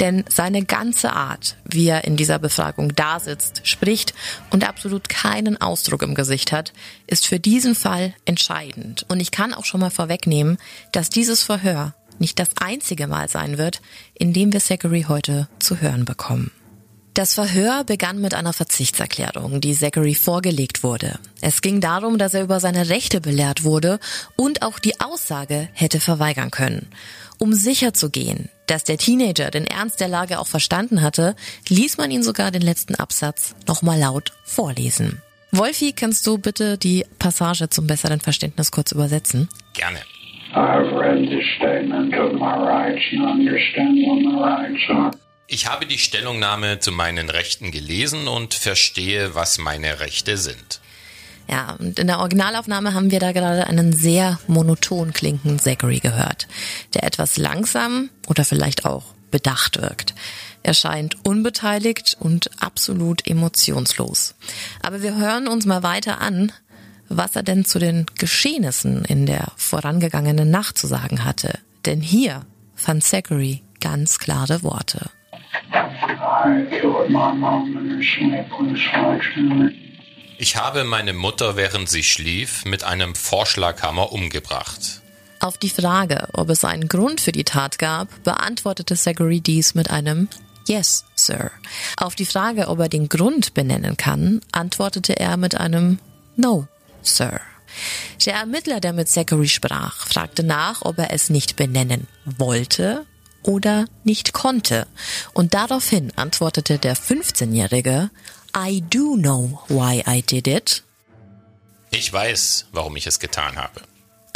Denn 0.01 0.25
seine 0.29 0.65
ganze 0.65 1.13
Art, 1.13 1.57
wie 1.65 1.87
er 1.87 2.03
in 2.03 2.17
dieser 2.17 2.41
Befragung 2.41 2.97
da 2.97 3.21
sitzt, 3.21 3.61
spricht 3.63 4.13
und 4.51 4.69
absolut 4.69 5.09
keinen 5.09 5.61
Ausdruck 5.61 6.03
im 6.03 6.17
Gesicht 6.17 6.51
hat, 6.51 6.73
ist 7.07 7.29
für 7.29 7.39
diesen 7.39 7.77
Fall 7.77 8.13
entscheidend. 8.25 9.07
Und 9.09 9.21
ich 9.21 9.31
kann 9.31 9.55
auch 9.55 9.65
schon 9.65 9.81
mal 9.81 9.91
vorwegnehmen, 9.91 10.59
dass 10.91 11.11
dieses 11.11 11.45
Verhör 11.45 11.95
nicht 12.19 12.39
das 12.39 12.51
einzige 12.61 13.07
Mal 13.07 13.29
sein 13.29 13.59
wird, 13.59 13.81
in 14.15 14.33
dem 14.33 14.53
wir 14.53 14.61
Zachary 14.61 15.07
heute 15.09 15.49
zu 15.59 15.81
hören 15.81 16.05
bekommen. 16.05 16.51
Das 17.15 17.35
Verhör 17.35 17.85
begann 17.85 18.21
mit 18.21 18.35
einer 18.35 18.53
Verzichtserklärung, 18.53 19.61
die 19.61 19.73
Zachary 19.73 20.17
vorgelegt 20.17 20.83
wurde. 20.83 21.21
Es 21.41 21.63
ging 21.63 21.81
darum, 21.81 22.19
dass 22.19 22.35
er 22.35 22.43
über 22.43 22.59
seine 22.59 22.89
Rechte 22.89 23.21
belehrt 23.21 23.63
wurde 23.63 24.01
und 24.35 24.63
auch 24.63 24.81
die 24.81 25.01
Aussage 25.01 25.69
hätte 25.75 26.01
verweigern 26.01 26.51
können. 26.51 26.89
Um 27.39 27.53
sicher 27.53 27.95
zu 27.95 28.11
gehen, 28.11 28.49
dass 28.67 28.83
der 28.83 28.99
Teenager 28.99 29.53
den 29.53 29.65
Ernst 29.65 30.01
der 30.01 30.09
Lage 30.09 30.41
auch 30.41 30.49
verstanden 30.49 31.03
hatte, 31.03 31.37
ließ 31.69 31.99
man 31.99 32.11
ihn 32.11 32.25
sogar 32.25 32.51
den 32.51 32.63
letzten 32.63 32.97
Absatz 32.97 33.55
nochmal 33.69 34.01
laut 34.01 34.33
vorlesen. 34.45 35.23
Wolfi, 35.53 35.93
kannst 35.93 36.27
du 36.27 36.39
bitte 36.39 36.79
die 36.79 37.07
Passage 37.21 37.71
zum 37.71 37.87
besseren 37.87 38.21
Verständnis 38.21 38.73
kurz 38.73 38.91
übersetzen? 38.91 39.49
Gerne. 39.73 40.01
I've 40.55 40.93
read 40.93 41.29
the 41.29 41.43
statement 41.57 42.15
of 42.15 42.33
my 42.35 42.55
rights 42.55 43.03
and 43.13 43.23
understand 43.23 43.99
what 44.07 44.23
my 44.23 44.41
rights 44.41 44.89
are. 44.89 45.11
Ich 45.49 45.67
habe 45.69 45.85
die 45.87 45.99
Stellungnahme 45.99 46.79
zu 46.79 46.93
meinen 46.93 47.29
Rechten 47.29 47.71
gelesen 47.73 48.29
und 48.29 48.55
verstehe, 48.55 49.35
was 49.35 49.59
meine 49.59 50.01
Rechte 50.01 50.37
sind. 50.37 50.81
Ja, 51.49 51.77
und 51.79 51.99
in 51.99 52.07
der 52.07 52.21
Originalaufnahme 52.21 52.95
haben 52.95 53.11
wir 53.11 53.21
da 53.21 53.33
gerade 53.33 53.67
einen 53.67 53.93
sehr 53.93 54.39
monoton 54.47 55.13
klingenden 55.13 55.59
Zachary 55.59 55.99
gehört, 55.99 56.47
der 56.95 57.03
etwas 57.03 57.37
langsam 57.37 58.11
oder 58.29 58.45
vielleicht 58.45 58.87
auch 58.87 59.05
bedacht 59.31 59.83
wirkt. 59.83 60.15
Er 60.63 60.73
scheint 60.73 61.27
unbeteiligt 61.27 62.17
und 62.19 62.51
absolut 62.63 63.27
emotionslos. 63.29 64.35
Aber 64.83 65.03
wir 65.03 65.17
hören 65.17 65.47
uns 65.47 65.67
mal 65.67 65.83
weiter 65.83 66.21
an, 66.23 66.53
was 67.09 67.37
er 67.37 67.43
denn 67.43 67.65
zu 67.65 67.79
den 67.79 68.07
Geschehnissen 68.19 69.05
in 69.05 69.27
der 69.27 69.53
vorangegangenen 69.57 70.51
Nacht 70.51 70.79
zu 70.79 70.87
sagen 70.87 71.25
hatte. 71.25 71.59
Denn 71.85 72.01
hier 72.01 72.43
fand 72.75 73.05
Zachary 73.05 73.63
ganz 73.81 74.19
klare 74.19 74.63
Worte. 74.63 75.11
Ich 80.39 80.57
habe 80.57 80.85
meine 80.85 81.13
Mutter, 81.13 81.57
während 81.57 81.89
sie 81.89 82.03
schlief, 82.03 82.65
mit 82.65 82.85
einem 82.85 83.15
Vorschlaghammer 83.15 84.13
umgebracht. 84.13 85.03
Auf 85.41 85.59
die 85.59 85.71
Frage, 85.71 86.29
ob 86.33 86.49
es 86.49 86.65
einen 86.65 86.89
Grund 86.89 87.21
für 87.21 87.33
die 87.33 87.45
Tat 87.45 87.79
gab, 87.79 88.09
beantwortete 88.25 88.97
Zachary 88.97 89.41
dies 89.41 89.75
mit 89.75 89.91
einem 89.91 90.29
Yes, 90.67 91.05
Sir. 91.15 91.51
Auf 91.99 92.15
die 92.15 92.25
Frage, 92.25 92.69
ob 92.69 92.79
er 92.81 92.89
den 92.89 93.11
Grund 93.11 93.53
benennen 93.53 93.99
kann, 93.99 94.41
antwortete 94.53 95.19
er 95.21 95.37
mit 95.37 95.61
einem 95.61 95.99
No, 96.37 96.67
Sir. 97.05 97.41
Der 98.25 98.35
Ermittler, 98.35 98.81
der 98.81 98.93
mit 98.93 99.09
Zachary 99.09 99.49
sprach, 99.49 100.07
fragte 100.07 100.43
nach, 100.43 100.83
ob 100.83 100.99
er 100.99 101.13
es 101.13 101.31
nicht 101.31 101.57
benennen 101.57 102.07
wollte 102.25 103.05
oder 103.43 103.87
nicht 104.05 104.33
konnte. 104.33 104.87
Und 105.33 105.55
daraufhin 105.55 106.13
antwortete 106.17 106.79
der 106.79 106.97
15-Jährige, 106.97 108.11
I 108.57 108.83
do 108.83 109.17
know 109.17 109.63
why 109.69 110.03
I 110.07 110.23
did 110.23 110.47
it. 110.47 110.83
Ich 111.91 112.13
weiß, 112.13 112.67
warum 112.73 112.97
ich 112.97 113.07
es 113.07 113.19
getan 113.19 113.57
habe. 113.57 113.83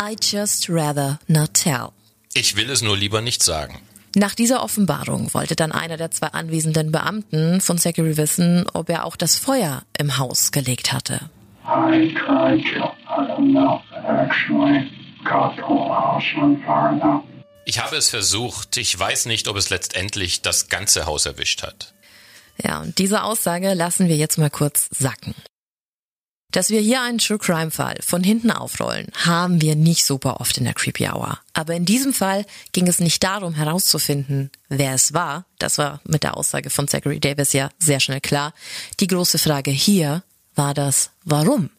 I 0.00 0.16
just 0.20 0.68
rather 0.68 1.18
not 1.26 1.54
tell. 1.54 1.88
Ich 2.34 2.56
will 2.56 2.70
es 2.70 2.82
nur 2.82 2.96
lieber 2.96 3.20
nicht 3.20 3.42
sagen. 3.42 3.80
Nach 4.14 4.34
dieser 4.34 4.62
Offenbarung 4.62 5.32
wollte 5.34 5.54
dann 5.54 5.72
einer 5.72 5.96
der 5.96 6.10
zwei 6.10 6.28
anwesenden 6.28 6.92
Beamten 6.92 7.60
von 7.60 7.78
Zachary 7.78 8.16
wissen, 8.16 8.66
ob 8.72 8.88
er 8.90 9.04
auch 9.04 9.16
das 9.16 9.36
Feuer 9.36 9.82
im 9.98 10.18
Haus 10.18 10.50
gelegt 10.50 10.92
hatte. 10.92 11.30
I 11.68 12.14
tried 12.14 12.64
to. 12.74 12.94
I 13.06 13.26
don't 13.26 13.52
know. 13.52 13.82
Actually, 13.92 14.90
got 15.22 15.56
the 15.56 15.62
whole 15.62 15.92
house 15.92 16.24
on 16.36 16.56
fire 16.64 16.96
now. 16.96 17.24
Ich 17.66 17.78
habe 17.78 17.96
es 17.96 18.08
versucht. 18.08 18.78
Ich 18.78 18.98
weiß 18.98 19.26
nicht, 19.26 19.48
ob 19.48 19.56
es 19.56 19.68
letztendlich 19.68 20.40
das 20.40 20.68
ganze 20.68 21.04
Haus 21.04 21.26
erwischt 21.26 21.62
hat. 21.62 21.92
Ja, 22.62 22.80
und 22.80 22.96
diese 22.98 23.22
Aussage 23.22 23.74
lassen 23.74 24.08
wir 24.08 24.16
jetzt 24.16 24.38
mal 24.38 24.48
kurz 24.48 24.88
sacken. 24.90 25.34
Dass 26.50 26.70
wir 26.70 26.80
hier 26.80 27.02
einen 27.02 27.18
True 27.18 27.36
Crime 27.36 27.70
Fall 27.70 27.98
von 28.00 28.24
hinten 28.24 28.50
aufrollen, 28.50 29.08
haben 29.12 29.60
wir 29.60 29.76
nicht 29.76 30.06
super 30.06 30.40
oft 30.40 30.56
in 30.56 30.64
der 30.64 30.72
Creepy 30.72 31.06
Hour. 31.06 31.38
Aber 31.52 31.74
in 31.74 31.84
diesem 31.84 32.14
Fall 32.14 32.46
ging 32.72 32.86
es 32.86 33.00
nicht 33.00 33.22
darum 33.22 33.52
herauszufinden, 33.52 34.50
wer 34.70 34.94
es 34.94 35.12
war. 35.12 35.44
Das 35.58 35.76
war 35.76 36.00
mit 36.04 36.22
der 36.22 36.38
Aussage 36.38 36.70
von 36.70 36.88
Zachary 36.88 37.20
Davis 37.20 37.52
ja 37.52 37.68
sehr 37.78 38.00
schnell 38.00 38.22
klar. 38.22 38.54
Die 39.00 39.06
große 39.06 39.36
Frage 39.36 39.70
hier 39.70 40.22
war 40.58 40.74
das 40.74 41.10
Warum? 41.24 41.70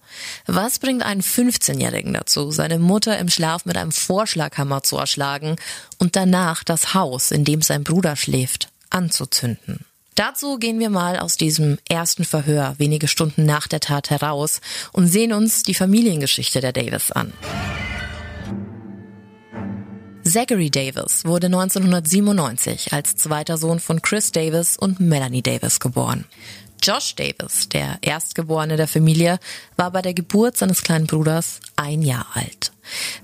Was 0.48 0.80
bringt 0.80 1.04
einen 1.04 1.22
15-Jährigen 1.22 2.14
dazu, 2.14 2.50
seine 2.50 2.80
Mutter 2.80 3.20
im 3.20 3.30
Schlaf 3.30 3.66
mit 3.66 3.78
einem 3.78 3.92
Vorschlaghammer 3.92 4.82
zu 4.82 4.98
erschlagen 4.98 5.58
und 6.00 6.16
danach 6.16 6.64
das 6.64 6.96
Haus, 6.96 7.30
in 7.30 7.46
dem 7.46 7.62
sein 7.62 7.84
Bruder 7.84 8.16
schläft, 8.16 8.70
anzuzünden? 8.90 9.86
Dazu 10.16 10.58
gehen 10.58 10.80
wir 10.80 10.90
mal 10.90 11.20
aus 11.20 11.38
diesem 11.38 11.78
ersten 11.88 12.26
Verhör 12.26 12.76
wenige 12.78 13.08
Stunden 13.08 13.46
nach 13.46 13.68
der 13.68 13.80
Tat 13.80 14.10
heraus 14.10 14.60
und 14.92 15.08
sehen 15.08 15.32
uns 15.32 15.64
die 15.64 15.76
Familiengeschichte 15.76 16.60
der 16.60 16.74
Davis 16.74 17.12
an. 17.12 17.32
Zachary 20.24 20.70
Davis 20.70 21.26
wurde 21.26 21.48
1997 21.48 22.94
als 22.94 23.16
zweiter 23.16 23.58
Sohn 23.58 23.80
von 23.80 24.02
Chris 24.02 24.32
Davis 24.32 24.78
und 24.78 25.00
Melanie 25.00 25.42
Davis 25.42 25.80
geboren. 25.80 26.26
Josh 26.82 27.16
Davis, 27.16 27.70
der 27.70 27.98
Erstgeborene 28.02 28.78
der 28.78 28.88
Familie, 28.88 29.40
war 29.76 29.92
bei 29.92 30.02
der 30.02 30.14
Geburt 30.14 30.58
seines 30.58 30.82
kleinen 30.82 31.08
Bruders 31.08 31.60
ein 31.76 32.02
Jahr 32.02 32.28
alt. 32.34 32.72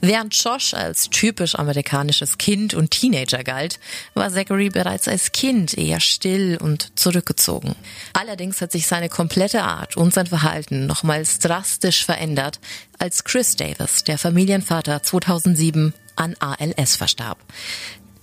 Während 0.02 0.36
Josh 0.36 0.74
als 0.74 1.10
typisch 1.10 1.56
amerikanisches 1.56 2.38
Kind 2.38 2.74
und 2.74 2.92
Teenager 2.92 3.44
galt, 3.44 3.80
war 4.14 4.32
Zachary 4.32 4.70
bereits 4.70 5.08
als 5.08 5.32
Kind 5.32 5.78
eher 5.78 6.00
still 6.00 6.58
und 6.62 6.98
zurückgezogen. 6.98 7.76
Allerdings 8.14 8.62
hat 8.62 8.72
sich 8.72 8.88
seine 8.88 9.10
komplette 9.10 9.64
Art 9.64 9.98
und 9.98 10.14
sein 10.14 10.28
Verhalten 10.28 10.86
nochmals 10.86 11.40
drastisch 11.40 12.06
verändert, 12.06 12.60
als 13.00 13.24
Chris 13.24 13.56
Davis, 13.56 14.04
der 14.04 14.18
Familienvater 14.18 15.02
2007, 15.02 15.94
an 16.16 16.36
ALS 16.40 16.96
verstarb. 16.96 17.38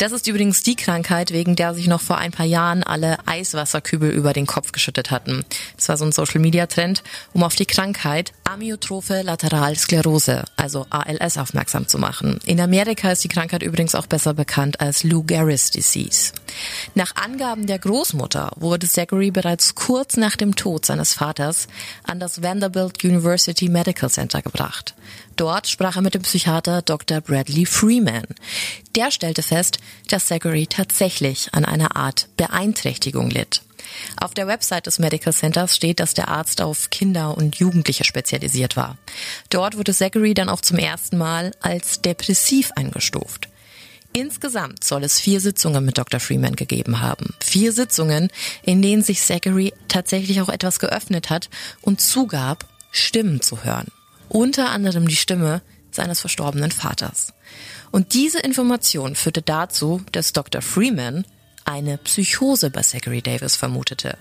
Das 0.02 0.10
ist 0.10 0.26
übrigens 0.26 0.64
die 0.64 0.74
Krankheit, 0.74 1.30
wegen 1.30 1.54
der 1.54 1.74
sich 1.74 1.86
noch 1.86 2.00
vor 2.00 2.18
ein 2.18 2.32
paar 2.32 2.44
Jahren 2.44 2.82
alle 2.82 3.18
Eiswasserkübel 3.28 4.10
über 4.10 4.32
den 4.32 4.46
Kopf 4.46 4.72
geschüttet 4.72 5.12
hatten. 5.12 5.44
Das 5.76 5.88
war 5.88 5.96
so 5.96 6.04
ein 6.04 6.10
Social-Media-Trend, 6.10 7.04
um 7.32 7.44
auf 7.44 7.54
die 7.54 7.66
Krankheit 7.66 8.32
Amyotrophe 8.42 9.22
Lateralsklerose, 9.22 10.44
also 10.56 10.86
ALS, 10.90 11.38
aufmerksam 11.38 11.86
zu 11.86 11.98
machen. 11.98 12.40
In 12.46 12.60
Amerika 12.60 13.12
ist 13.12 13.22
die 13.22 13.28
Krankheit 13.28 13.62
übrigens 13.62 13.94
auch 13.94 14.08
besser 14.08 14.34
bekannt 14.34 14.80
als 14.80 15.04
Lou 15.04 15.22
Gehrig's 15.22 15.70
Disease. 15.70 16.32
Nach 16.96 17.14
Angaben 17.14 17.68
der 17.68 17.78
Großmutter 17.78 18.50
wurde 18.56 18.88
Zachary 18.88 19.30
bereits 19.30 19.76
kurz 19.76 20.16
nach 20.16 20.34
dem 20.34 20.56
Tod 20.56 20.84
seines 20.84 21.14
Vaters 21.14 21.68
an 22.02 22.18
das 22.18 22.42
Vanderbilt 22.42 23.04
University 23.04 23.68
Medical 23.68 24.10
Center 24.10 24.42
gebracht. 24.42 24.96
Dort 25.36 25.68
sprach 25.68 25.96
er 25.96 26.02
mit 26.02 26.14
dem 26.14 26.22
Psychiater 26.22 26.82
Dr. 26.82 27.20
Bradley 27.20 27.66
Freeman. 27.66 28.24
Der 28.94 29.10
stellte 29.10 29.42
fest, 29.42 29.78
dass 30.08 30.26
Zachary 30.26 30.66
tatsächlich 30.66 31.48
an 31.52 31.64
einer 31.64 31.96
Art 31.96 32.28
Beeinträchtigung 32.36 33.30
litt. 33.30 33.62
Auf 34.16 34.34
der 34.34 34.46
Website 34.46 34.86
des 34.86 34.98
Medical 34.98 35.32
Centers 35.32 35.74
steht, 35.76 36.00
dass 36.00 36.14
der 36.14 36.28
Arzt 36.28 36.60
auf 36.60 36.90
Kinder 36.90 37.36
und 37.36 37.56
Jugendliche 37.56 38.04
spezialisiert 38.04 38.76
war. 38.76 38.96
Dort 39.50 39.76
wurde 39.76 39.92
Zachary 39.92 40.34
dann 40.34 40.48
auch 40.48 40.60
zum 40.60 40.78
ersten 40.78 41.18
Mal 41.18 41.52
als 41.60 42.00
depressiv 42.00 42.70
eingestuft. 42.76 43.48
Insgesamt 44.14 44.84
soll 44.84 45.04
es 45.04 45.18
vier 45.18 45.40
Sitzungen 45.40 45.84
mit 45.84 45.96
Dr. 45.96 46.20
Freeman 46.20 46.54
gegeben 46.54 47.00
haben. 47.00 47.34
Vier 47.40 47.72
Sitzungen, 47.72 48.28
in 48.62 48.82
denen 48.82 49.02
sich 49.02 49.22
Zachary 49.22 49.72
tatsächlich 49.88 50.42
auch 50.42 50.50
etwas 50.50 50.78
geöffnet 50.78 51.30
hat 51.30 51.48
und 51.80 52.00
zugab, 52.00 52.66
Stimmen 52.90 53.40
zu 53.40 53.64
hören 53.64 53.90
unter 54.32 54.70
anderem 54.70 55.06
die 55.06 55.16
Stimme 55.16 55.62
seines 55.90 56.20
verstorbenen 56.20 56.70
Vaters. 56.70 57.34
Und 57.90 58.14
diese 58.14 58.40
Information 58.40 59.14
führte 59.14 59.42
dazu, 59.42 60.02
dass 60.12 60.32
Dr. 60.32 60.62
Freeman 60.62 61.24
eine 61.64 61.98
Psychose 61.98 62.70
bei 62.70 62.80
Zachary 62.80 63.22
Davis 63.22 63.56
vermutete. 63.56 64.16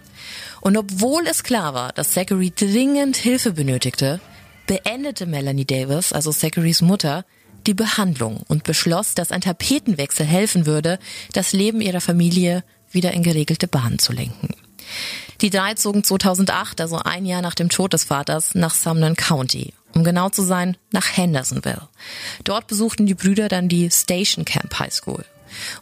Und 0.60 0.77
obwohl 0.77 1.25
es 1.25 1.44
klar 1.44 1.74
war, 1.74 1.94
dass 1.94 2.12
Zachary 2.12 2.51
dringend 2.51 3.15
Hilfe 3.15 3.53
benötigte, 3.53 4.20
beendete 4.68 5.25
Melanie 5.25 5.65
Davis, 5.65 6.13
also 6.13 6.32
Zacharys 6.32 6.82
Mutter, 6.82 7.25
die 7.65 7.74
Behandlung 7.74 8.41
und 8.48 8.63
beschloss, 8.63 9.15
dass 9.15 9.32
ein 9.32 9.41
Tapetenwechsel 9.41 10.25
helfen 10.25 10.65
würde, 10.65 11.00
das 11.34 11.53
Leben 11.53 11.82
ihrer 11.82 12.01
Familie 12.01 12.63
wieder 12.91 13.12
in 13.12 13.24
geregelte 13.24 13.68
Bahnen 13.68 14.00
zu 14.00 14.12
lenken. 14.12 14.56
Die 15.41 15.50
drei 15.50 15.74
zogen 15.74 16.03
2008, 16.03 16.81
also 16.81 16.98
ein 16.98 17.25
Jahr 17.25 17.41
nach 17.41 17.55
dem 17.55 17.69
Tod 17.69 17.93
des 17.93 18.03
Vaters, 18.03 18.55
nach 18.55 18.74
Sumner 18.74 19.15
County 19.15 19.74
um 19.95 20.03
genau 20.03 20.29
zu 20.29 20.41
sein, 20.41 20.77
nach 20.91 21.17
Hendersonville. 21.17 21.88
Dort 22.43 22.67
besuchten 22.67 23.05
die 23.05 23.13
Brüder 23.13 23.50
dann 23.50 23.69
die 23.69 23.89
Station 23.91 24.45
Camp 24.45 24.79
High 24.79 24.93
School. 24.93 25.25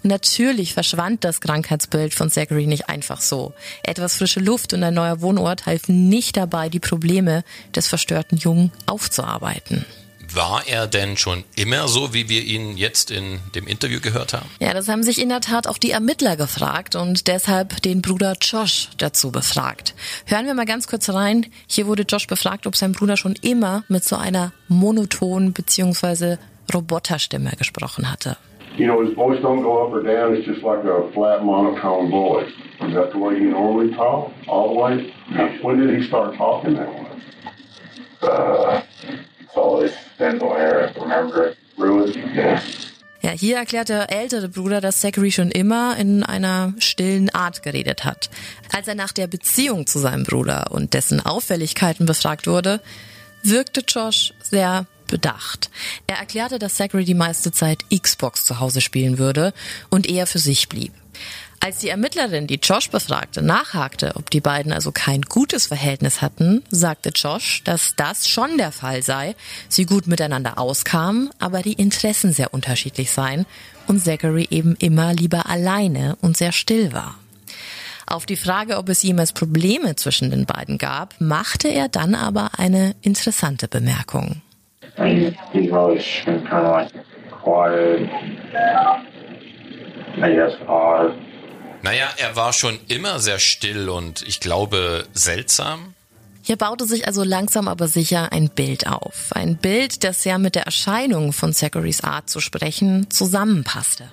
Und 0.04 0.10
natürlich 0.10 0.74
verschwand 0.74 1.24
das 1.24 1.42
Krankheitsbild 1.42 2.16
von 2.16 2.32
Zachary 2.32 2.66
nicht 2.66 2.90
einfach 2.90 3.22
so. 3.22 3.54
Etwas 3.84 4.16
frische 4.16 4.40
Luft 4.40 4.74
und 4.74 4.84
ein 4.84 4.96
neuer 4.96 5.22
Wohnort 5.22 5.68
halfen 5.68 6.10
nicht 6.10 6.38
dabei, 6.38 6.70
die 6.70 6.80
Probleme 6.80 7.44
des 7.76 7.88
verstörten 7.88 8.38
Jungen 8.38 8.72
aufzuarbeiten. 8.88 9.86
War 10.34 10.68
er 10.68 10.88
denn 10.88 11.18
schon 11.18 11.44
immer 11.56 11.88
so, 11.88 12.14
wie 12.14 12.30
wir 12.30 12.44
ihn 12.44 12.78
jetzt 12.78 13.10
in 13.10 13.40
dem 13.56 13.68
Interview 13.68 14.00
gehört 14.00 14.34
haben? 14.34 14.50
Ja, 14.60 14.74
das 14.74 14.88
haben 14.88 15.04
sich 15.04 15.22
in 15.22 15.30
der 15.30 15.42
Tat 15.42 15.68
auch 15.68 15.78
die 15.78 15.92
Ermittler 15.92 16.36
gefragt 16.36 16.96
und 16.96 17.28
deshalb 17.28 17.82
den 17.82 18.02
Bruder 18.02 18.36
Josh 18.40 18.90
dazu 18.98 19.32
befragt. 19.32 19.96
Hören 20.26 20.46
wir 20.46 20.54
mal 20.54 20.66
ganz 20.66 20.88
kurz 20.88 21.10
rein. 21.10 21.48
Hier 21.68 21.88
wurde 21.88 22.04
Josh 22.04 22.28
befragt, 22.28 22.68
ob 22.68 22.76
sein 22.76 22.92
Bruder 22.92 23.18
schon 23.18 23.36
immer 23.42 23.84
mit 23.88 24.04
so 24.04 24.18
einer 24.18 24.52
monotonen 24.68 25.54
bzw. 25.54 26.38
Roboterstimme 26.74 27.52
gesprochen 27.58 28.12
hatte. 28.12 28.38
You 28.78 28.86
know, 28.86 29.02
his 29.04 29.14
voice 29.16 29.42
don't 29.42 29.62
go 29.62 29.86
up 29.86 29.92
or 29.92 30.04
down. 30.04 30.36
It's 30.36 30.46
just 30.46 30.62
like 30.62 30.86
a 30.86 31.12
flat 31.12 31.44
monotone 31.44 32.10
voice. 32.12 32.50
Is 32.82 32.94
that 32.94 33.12
the 33.12 33.18
way 33.18 33.38
he 33.38 33.46
normally 33.46 33.94
talk? 33.96 34.32
Always? 34.48 35.12
When 35.62 35.80
did 35.80 36.00
he 36.00 36.08
start 36.08 36.36
talking 36.38 36.76
that 36.76 36.88
way? 36.88 37.08
Uh, 38.22 38.82
Ja, 43.22 43.32
hier 43.32 43.58
erklärt 43.58 43.90
der 43.90 44.12
ältere 44.12 44.48
Bruder, 44.48 44.80
dass 44.80 45.02
Zachary 45.02 45.32
schon 45.32 45.52
immer 45.52 45.98
in 45.98 46.24
einer 46.24 46.74
stillen 46.80 47.30
Art 47.32 47.64
geredet 47.64 48.06
hat. 48.06 48.30
Als 48.72 48.88
er 48.88 48.96
nach 48.96 49.12
der 49.12 49.28
Beziehung 49.28 49.88
zu 49.88 50.00
seinem 50.00 50.24
Bruder 50.24 50.72
und 50.72 50.94
dessen 50.94 51.20
Auffälligkeiten 51.20 52.06
befragt 52.06 52.48
wurde, 52.48 52.82
wirkte 53.44 53.82
Josh 53.86 54.34
sehr 54.42 54.86
bedacht. 55.08 55.70
Er 56.08 56.18
erklärte, 56.18 56.60
dass 56.60 56.76
Zachary 56.76 57.04
die 57.04 57.14
meiste 57.14 57.52
Zeit 57.52 57.80
Xbox 57.90 58.46
zu 58.46 58.60
Hause 58.60 58.80
spielen 58.80 59.18
würde 59.18 59.54
und 59.90 60.10
eher 60.10 60.28
für 60.28 60.40
sich 60.40 60.70
blieb. 60.70 60.94
Als 61.62 61.80
die 61.80 61.90
Ermittlerin, 61.90 62.48
die 62.48 62.60
Josh 62.62 62.90
befragte, 62.90 63.42
nachhakte, 63.42 64.14
ob 64.16 64.30
die 64.30 64.40
beiden 64.40 64.72
also 64.72 64.94
kein 64.94 65.22
gutes 65.24 65.68
Verhältnis 65.68 66.22
hatten, 66.22 66.64
sagte 66.70 67.10
Josh, 67.14 67.64
dass 67.66 67.96
das 67.98 68.30
schon 68.30 68.58
der 68.58 68.72
Fall 68.72 69.04
sei, 69.04 69.36
sie 69.68 69.86
gut 69.86 70.08
miteinander 70.08 70.58
auskamen, 70.58 71.30
aber 71.38 71.62
die 71.62 71.74
Interessen 71.74 72.32
sehr 72.32 72.54
unterschiedlich 72.54 73.12
seien 73.12 73.46
und 73.88 74.02
Zachary 74.02 74.48
eben 74.50 74.78
immer 74.80 75.14
lieber 75.14 75.50
alleine 75.50 76.18
und 76.22 76.38
sehr 76.38 76.54
still 76.54 76.94
war. 76.94 77.16
Auf 78.08 78.26
die 78.26 78.38
Frage, 78.38 78.78
ob 78.78 78.88
es 78.88 79.04
jemals 79.04 79.34
Probleme 79.34 79.96
zwischen 79.98 80.32
den 80.32 80.46
beiden 80.46 80.78
gab, 80.78 81.20
machte 81.20 81.68
er 81.68 81.90
dann 81.90 82.16
aber 82.16 82.52
eine 82.58 82.96
interessante 83.02 83.68
Bemerkung. 83.68 84.42
I 90.22 90.34
guess. 90.34 90.54
Naja, 91.82 92.10
er 92.18 92.36
war 92.36 92.54
schon 92.54 92.80
immer 92.88 93.20
sehr 93.20 93.40
still 93.40 93.90
und 93.90 94.22
ich 94.24 94.40
glaube 94.40 95.08
seltsam. 95.14 95.94
Hier 96.42 96.58
baute 96.58 96.86
sich 96.86 97.08
also 97.08 97.24
langsam 97.24 97.68
aber 97.68 97.88
sicher 97.88 98.32
ein 98.32 98.50
Bild 98.50 98.88
auf. 98.88 99.32
Ein 99.32 99.58
Bild, 99.58 100.04
das 100.04 100.24
ja 100.24 100.38
mit 100.38 100.56
der 100.56 100.64
Erscheinung 100.64 101.32
von 101.32 101.54
Zacharys 101.54 102.02
Art 102.02 102.30
zu 102.30 102.40
sprechen 102.40 103.10
zusammenpasste. 103.12 104.10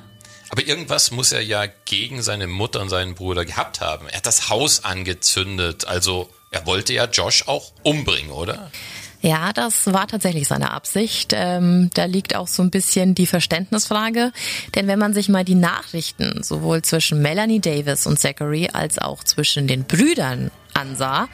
Aber 0.51 0.67
irgendwas 0.67 1.11
muss 1.11 1.33
er 1.33 1.41
ja 1.41 1.67
gegen 1.87 2.23
seine 2.23 2.47
Mutter 2.47 2.81
und 2.81 2.89
seinen 2.89 3.15
Bruder 3.15 3.45
gehabt 3.45 3.81
haben. 3.81 4.07
Er 4.09 4.19
hat 4.19 4.27
das 4.27 4.49
Haus 4.49 4.85
angezündet, 4.85 5.87
also 5.87 6.29
er 6.51 6.67
wollte 6.67 6.93
ja 6.93 7.07
Josh 7.07 7.49
auch 7.49 7.73
umbringen, 7.83 8.31
oder? 8.31 8.71
Ja, 9.26 9.52
das 9.52 9.92
war 9.92 10.06
tatsächlich 10.06 10.47
seine 10.47 10.71
Absicht. 10.71 11.33
Ähm, 11.35 11.90
da 11.95 12.04
liegt 12.04 12.37
auch 12.37 12.47
so 12.47 12.62
ein 12.62 12.71
bisschen 12.71 13.16
die 13.16 13.26
Verständnisfrage. 13.26 14.30
Denn 14.76 14.87
wenn 14.87 15.00
man 15.00 15.14
sich 15.14 15.28
mal 15.28 15.45
die 15.45 15.56
Nachrichten 15.56 16.45
sowohl 16.45 16.83
zwischen 16.83 17.23
Melanie 17.23 17.59
Davis 17.59 18.06
und 18.06 18.21
Zachary 18.21 18.71
als 18.73 19.00
auch 19.00 19.25
zwischen 19.25 19.66
den 19.66 19.83
Brüdern 19.83 20.52
ansah, 20.75 21.28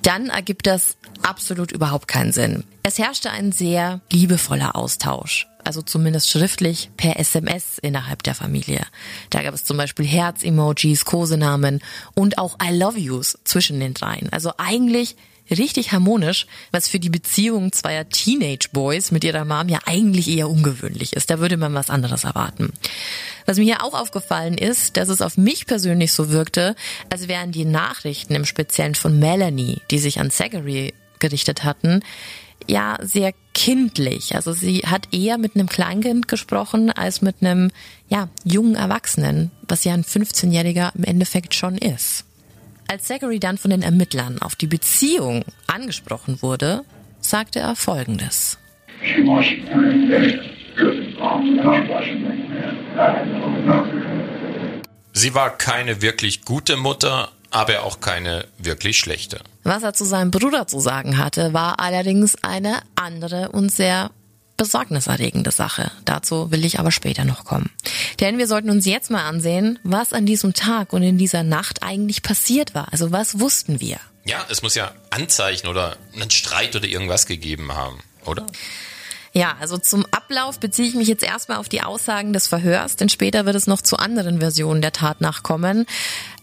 dann 0.00 0.30
ergibt 0.30 0.66
das 0.66 0.96
absolut 1.20 1.72
überhaupt 1.72 2.08
keinen 2.08 2.32
Sinn. 2.32 2.64
Es 2.82 2.98
herrschte 2.98 3.30
ein 3.30 3.52
sehr 3.52 4.00
liebevoller 4.10 4.74
Austausch. 4.74 5.46
Also 5.62 5.82
zumindest 5.82 6.30
schriftlich 6.30 6.88
per 6.96 7.20
SMS 7.20 7.76
innerhalb 7.76 8.22
der 8.22 8.34
Familie. 8.34 8.80
Da 9.28 9.42
gab 9.42 9.52
es 9.52 9.64
zum 9.64 9.76
Beispiel 9.76 10.06
Herz-Emojis, 10.06 11.04
Kosenamen 11.04 11.82
und 12.14 12.38
auch 12.38 12.56
I 12.64 12.74
love 12.74 12.98
yous 12.98 13.36
zwischen 13.44 13.78
den 13.78 13.92
dreien. 13.92 14.32
Also 14.32 14.52
eigentlich 14.56 15.16
richtig 15.50 15.92
harmonisch, 15.92 16.46
was 16.72 16.88
für 16.88 16.98
die 16.98 17.10
Beziehung 17.10 17.72
zweier 17.72 18.08
Teenage 18.08 18.68
Boys 18.72 19.10
mit 19.10 19.24
ihrer 19.24 19.44
Mom 19.44 19.68
ja 19.68 19.80
eigentlich 19.86 20.28
eher 20.28 20.48
ungewöhnlich 20.48 21.12
ist. 21.12 21.30
Da 21.30 21.38
würde 21.38 21.56
man 21.56 21.74
was 21.74 21.90
anderes 21.90 22.24
erwarten. 22.24 22.72
Was 23.46 23.58
mir 23.58 23.64
hier 23.64 23.84
auch 23.84 23.94
aufgefallen 23.94 24.58
ist, 24.58 24.96
dass 24.96 25.08
es 25.08 25.22
auf 25.22 25.36
mich 25.36 25.66
persönlich 25.66 26.12
so 26.12 26.30
wirkte, 26.30 26.74
als 27.10 27.28
wären 27.28 27.52
die 27.52 27.64
Nachrichten 27.64 28.34
im 28.34 28.44
Speziellen 28.44 28.94
von 28.94 29.18
Melanie, 29.18 29.80
die 29.90 29.98
sich 29.98 30.18
an 30.18 30.30
Zachary 30.30 30.94
gerichtet 31.18 31.64
hatten, 31.64 32.02
ja 32.66 32.98
sehr 33.00 33.32
kindlich. 33.54 34.34
Also 34.34 34.52
sie 34.52 34.80
hat 34.80 35.14
eher 35.14 35.38
mit 35.38 35.54
einem 35.54 35.68
Kleinkind 35.68 36.28
gesprochen 36.28 36.90
als 36.90 37.22
mit 37.22 37.36
einem 37.40 37.70
ja 38.08 38.28
jungen 38.44 38.74
Erwachsenen, 38.74 39.50
was 39.68 39.84
ja 39.84 39.94
ein 39.94 40.04
15-Jähriger 40.04 40.94
im 40.94 41.04
Endeffekt 41.04 41.54
schon 41.54 41.78
ist. 41.78 42.25
Als 42.88 43.04
Zachary 43.04 43.40
dann 43.40 43.58
von 43.58 43.70
den 43.70 43.82
Ermittlern 43.82 44.40
auf 44.40 44.54
die 44.54 44.68
Beziehung 44.68 45.44
angesprochen 45.66 46.40
wurde, 46.40 46.82
sagte 47.20 47.58
er 47.58 47.74
Folgendes. 47.74 48.58
Sie 55.12 55.34
war 55.34 55.56
keine 55.56 56.02
wirklich 56.02 56.44
gute 56.44 56.76
Mutter, 56.76 57.30
aber 57.50 57.82
auch 57.82 58.00
keine 58.00 58.46
wirklich 58.58 58.98
schlechte. 58.98 59.40
Was 59.64 59.82
er 59.82 59.94
zu 59.94 60.04
seinem 60.04 60.30
Bruder 60.30 60.68
zu 60.68 60.78
sagen 60.78 61.18
hatte, 61.18 61.52
war 61.52 61.80
allerdings 61.80 62.36
eine 62.44 62.78
andere 62.94 63.48
und 63.50 63.72
sehr 63.72 64.10
besorgniserregende 64.56 65.50
Sache. 65.50 65.90
Dazu 66.04 66.50
will 66.50 66.64
ich 66.64 66.78
aber 66.78 66.90
später 66.90 67.24
noch 67.24 67.44
kommen. 67.44 67.70
Denn 68.20 68.38
wir 68.38 68.46
sollten 68.46 68.70
uns 68.70 68.86
jetzt 68.86 69.10
mal 69.10 69.26
ansehen, 69.26 69.78
was 69.82 70.12
an 70.12 70.26
diesem 70.26 70.54
Tag 70.54 70.92
und 70.92 71.02
in 71.02 71.18
dieser 71.18 71.42
Nacht 71.42 71.82
eigentlich 71.82 72.22
passiert 72.22 72.74
war. 72.74 72.92
Also 72.92 73.12
was 73.12 73.40
wussten 73.40 73.80
wir? 73.80 73.98
Ja, 74.24 74.44
es 74.48 74.62
muss 74.62 74.74
ja 74.74 74.92
Anzeichen 75.10 75.68
oder 75.68 75.96
einen 76.14 76.30
Streit 76.30 76.74
oder 76.74 76.86
irgendwas 76.86 77.26
gegeben 77.26 77.74
haben, 77.74 78.00
oder? 78.24 78.46
Ja, 79.32 79.54
also 79.60 79.76
zum 79.76 80.06
Ablauf 80.12 80.58
beziehe 80.58 80.88
ich 80.88 80.94
mich 80.94 81.08
jetzt 81.08 81.22
erstmal 81.22 81.58
auf 81.58 81.68
die 81.68 81.82
Aussagen 81.82 82.32
des 82.32 82.48
Verhörs, 82.48 82.96
denn 82.96 83.10
später 83.10 83.44
wird 83.44 83.54
es 83.54 83.66
noch 83.66 83.82
zu 83.82 83.98
anderen 83.98 84.40
Versionen 84.40 84.80
der 84.80 84.92
Tat 84.92 85.20
nachkommen. 85.20 85.84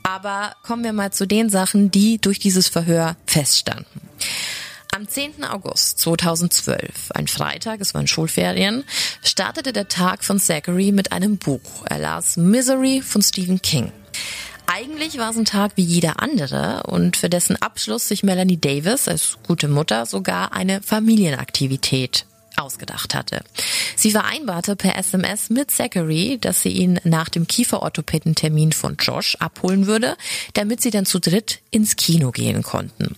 Aber 0.04 0.54
kommen 0.62 0.84
wir 0.84 0.94
mal 0.94 1.12
zu 1.12 1.26
den 1.26 1.50
Sachen, 1.50 1.90
die 1.90 2.22
durch 2.22 2.38
dieses 2.38 2.68
Verhör 2.68 3.16
feststanden. 3.26 4.02
Am 4.96 5.08
10. 5.08 5.44
August 5.44 5.98
2012, 6.02 7.14
ein 7.16 7.28
Freitag, 7.28 7.82
es 7.82 7.96
waren 7.96 8.06
Schulferien, 8.06 8.84
startete 9.24 9.74
der 9.74 9.88
Tag 9.88 10.24
von 10.24 10.38
Zachary 10.40 10.92
mit 10.92 11.12
einem 11.12 11.40
Buch. 11.40 11.84
Er 11.90 11.98
las 11.98 12.38
Misery 12.38 13.02
von 13.02 13.24
Stephen 13.24 13.60
King. 13.60 13.92
Eigentlich 14.68 15.18
war 15.18 15.32
es 15.32 15.38
ein 15.38 15.46
Tag 15.46 15.72
wie 15.78 15.82
jeder 15.82 16.22
andere 16.22 16.84
und 16.84 17.18
für 17.18 17.28
dessen 17.28 17.60
Abschluss 17.60 18.08
sich 18.08 18.22
Melanie 18.22 18.62
Davis 18.62 19.08
als 19.08 19.40
gute 19.48 19.68
Mutter 19.68 20.06
sogar 20.06 20.54
eine 20.54 20.84
Familienaktivität 20.84 22.28
ausgedacht 22.58 23.16
hatte. 23.16 23.44
Sie 23.96 24.12
vereinbarte 24.12 24.76
per 24.76 24.98
SMS 24.98 25.50
mit 25.50 25.72
Zachary, 25.72 26.38
dass 26.40 26.62
sie 26.62 26.70
ihn 26.70 27.00
nach 27.04 27.30
dem 27.30 27.48
Kieferorthopädentermin 27.48 28.72
von 28.72 28.96
Josh 28.98 29.36
abholen 29.40 29.88
würde, 29.88 30.18
damit 30.54 30.82
sie 30.82 30.92
dann 30.92 31.06
zu 31.06 31.20
dritt 31.20 31.60
ins 31.72 31.96
Kino 31.96 32.32
gehen 32.32 32.64
konnten. 32.64 33.16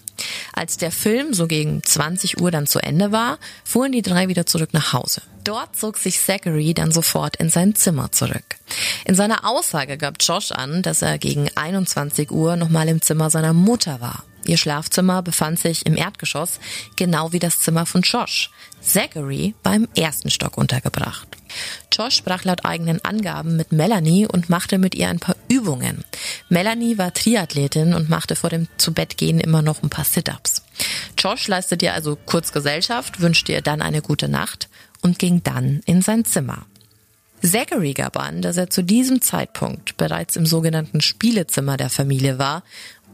Als 0.53 0.77
der 0.77 0.91
Film 0.91 1.33
so 1.33 1.47
gegen 1.47 1.83
20 1.83 2.39
Uhr 2.39 2.51
dann 2.51 2.67
zu 2.67 2.79
Ende 2.79 3.11
war, 3.11 3.37
fuhren 3.63 3.91
die 3.91 4.01
drei 4.01 4.27
wieder 4.27 4.45
zurück 4.45 4.69
nach 4.73 4.93
Hause. 4.93 5.21
Dort 5.43 5.75
zog 5.75 5.97
sich 5.97 6.19
Zachary 6.19 6.73
dann 6.73 6.91
sofort 6.91 7.35
in 7.35 7.49
sein 7.49 7.75
Zimmer 7.75 8.11
zurück. 8.11 8.43
In 9.05 9.15
seiner 9.15 9.45
Aussage 9.45 9.97
gab 9.97 10.15
Josh 10.19 10.51
an, 10.51 10.81
dass 10.81 11.01
er 11.01 11.17
gegen 11.17 11.49
21 11.55 12.31
Uhr 12.31 12.55
nochmal 12.55 12.87
im 12.87 13.01
Zimmer 13.01 13.29
seiner 13.29 13.53
Mutter 13.53 14.01
war. 14.01 14.23
Ihr 14.47 14.57
Schlafzimmer 14.57 15.21
befand 15.21 15.59
sich 15.59 15.85
im 15.85 15.97
Erdgeschoss, 15.97 16.59
genau 16.95 17.31
wie 17.31 17.39
das 17.39 17.59
Zimmer 17.59 17.85
von 17.85 18.01
Josh. 18.01 18.51
Zachary 18.81 19.55
war 19.63 19.75
im 19.75 19.87
ersten 19.95 20.29
Stock 20.29 20.57
untergebracht. 20.57 21.27
Josh 21.91 22.15
sprach 22.15 22.43
laut 22.43 22.65
eigenen 22.65 23.03
Angaben 23.03 23.55
mit 23.55 23.71
Melanie 23.71 24.27
und 24.27 24.49
machte 24.49 24.77
mit 24.77 24.93
ihr 24.95 25.09
ein 25.09 25.19
paar 25.19 25.35
Übungen. 25.47 26.03
Melanie 26.49 26.97
war 26.97 27.13
Triathletin 27.13 27.93
und 27.93 28.09
machte 28.09 28.35
vor 28.35 28.49
dem 28.49 28.67
Zubettgehen 28.77 29.39
immer 29.39 29.61
noch 29.61 29.81
ein 29.81 29.89
paar 29.89 30.05
Sit-ups. 30.05 30.63
Josh 31.17 31.47
leistete 31.47 31.85
ihr 31.85 31.93
also 31.93 32.17
kurz 32.25 32.51
Gesellschaft, 32.51 33.21
wünschte 33.21 33.53
ihr 33.53 33.61
dann 33.61 33.81
eine 33.81 34.01
gute 34.01 34.27
Nacht 34.27 34.69
und 35.01 35.17
ging 35.19 35.41
dann 35.43 35.81
in 35.85 36.01
sein 36.01 36.25
Zimmer. 36.25 36.65
Zachary 37.41 37.93
gab 37.93 38.17
an, 38.17 38.41
dass 38.41 38.57
er 38.57 38.69
zu 38.69 38.83
diesem 38.83 39.21
Zeitpunkt 39.21 39.97
bereits 39.97 40.35
im 40.35 40.45
sogenannten 40.45 41.01
Spielezimmer 41.01 41.77
der 41.77 41.89
Familie 41.89 42.39
war 42.39 42.63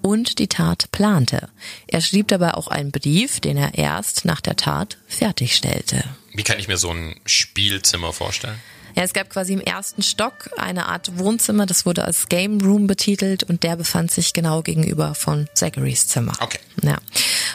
und 0.02 0.40
die 0.40 0.48
Tat 0.48 0.92
plante. 0.92 1.50
Er 1.88 2.02
schrieb 2.02 2.28
dabei 2.28 2.54
auch 2.54 2.68
einen 2.68 2.92
Brief, 2.92 3.40
den 3.40 3.58
er 3.58 3.76
erst 3.76 4.26
nach 4.26 4.42
der 4.42 4.56
Tat 4.56 4.98
fertigstellte. 5.08 6.04
Wie 6.34 6.44
kann 6.44 6.60
ich 6.60 6.68
mir 6.68 6.78
so 6.78 6.90
ein 6.90 7.16
Spielzimmer 7.26 8.14
vorstellen? 8.14 8.60
Ja, 8.96 9.04
es 9.04 9.14
gab 9.14 9.30
quasi 9.30 9.54
im 9.54 9.62
ersten 9.62 10.04
Stock 10.04 10.50
eine 10.58 10.88
Art 10.88 11.18
Wohnzimmer, 11.18 11.66
das 11.66 11.86
wurde 11.86 12.04
als 12.04 12.28
Game 12.28 12.60
Room 12.60 12.88
betitelt 12.88 13.44
und 13.44 13.64
der 13.64 13.78
befand 13.78 14.12
sich 14.12 14.34
genau 14.34 14.62
gegenüber 14.62 15.16
von 15.16 15.48
Zacharys 15.54 16.08
Zimmer. 16.08 16.34
Okay. 16.40 16.60
Ja. 16.84 16.98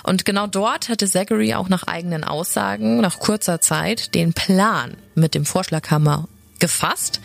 Und 0.02 0.24
genau 0.24 0.46
dort 0.46 0.88
hatte 0.88 1.06
Zachary 1.06 1.54
auch 1.54 1.68
nach 1.68 1.82
eigenen 1.84 2.24
Aussagen 2.24 3.00
nach 3.00 3.18
kurzer 3.18 3.60
Zeit 3.60 4.14
den 4.14 4.32
Plan 4.32 4.96
mit 5.14 5.34
dem 5.34 5.44
Vorschlaghammer 5.44 6.28
gefasst, 6.58 7.20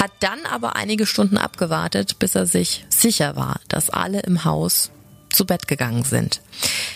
hat 0.00 0.10
dann 0.20 0.44
aber 0.46 0.76
einige 0.76 1.06
Stunden 1.06 1.38
abgewartet, 1.38 2.18
bis 2.18 2.34
er 2.34 2.46
sich 2.46 2.84
sicher 2.88 3.36
war, 3.36 3.60
dass 3.68 3.90
alle 3.90 4.20
im 4.20 4.44
Haus 4.44 4.90
zu 5.30 5.46
Bett 5.46 5.66
gegangen 5.66 6.04
sind. 6.04 6.40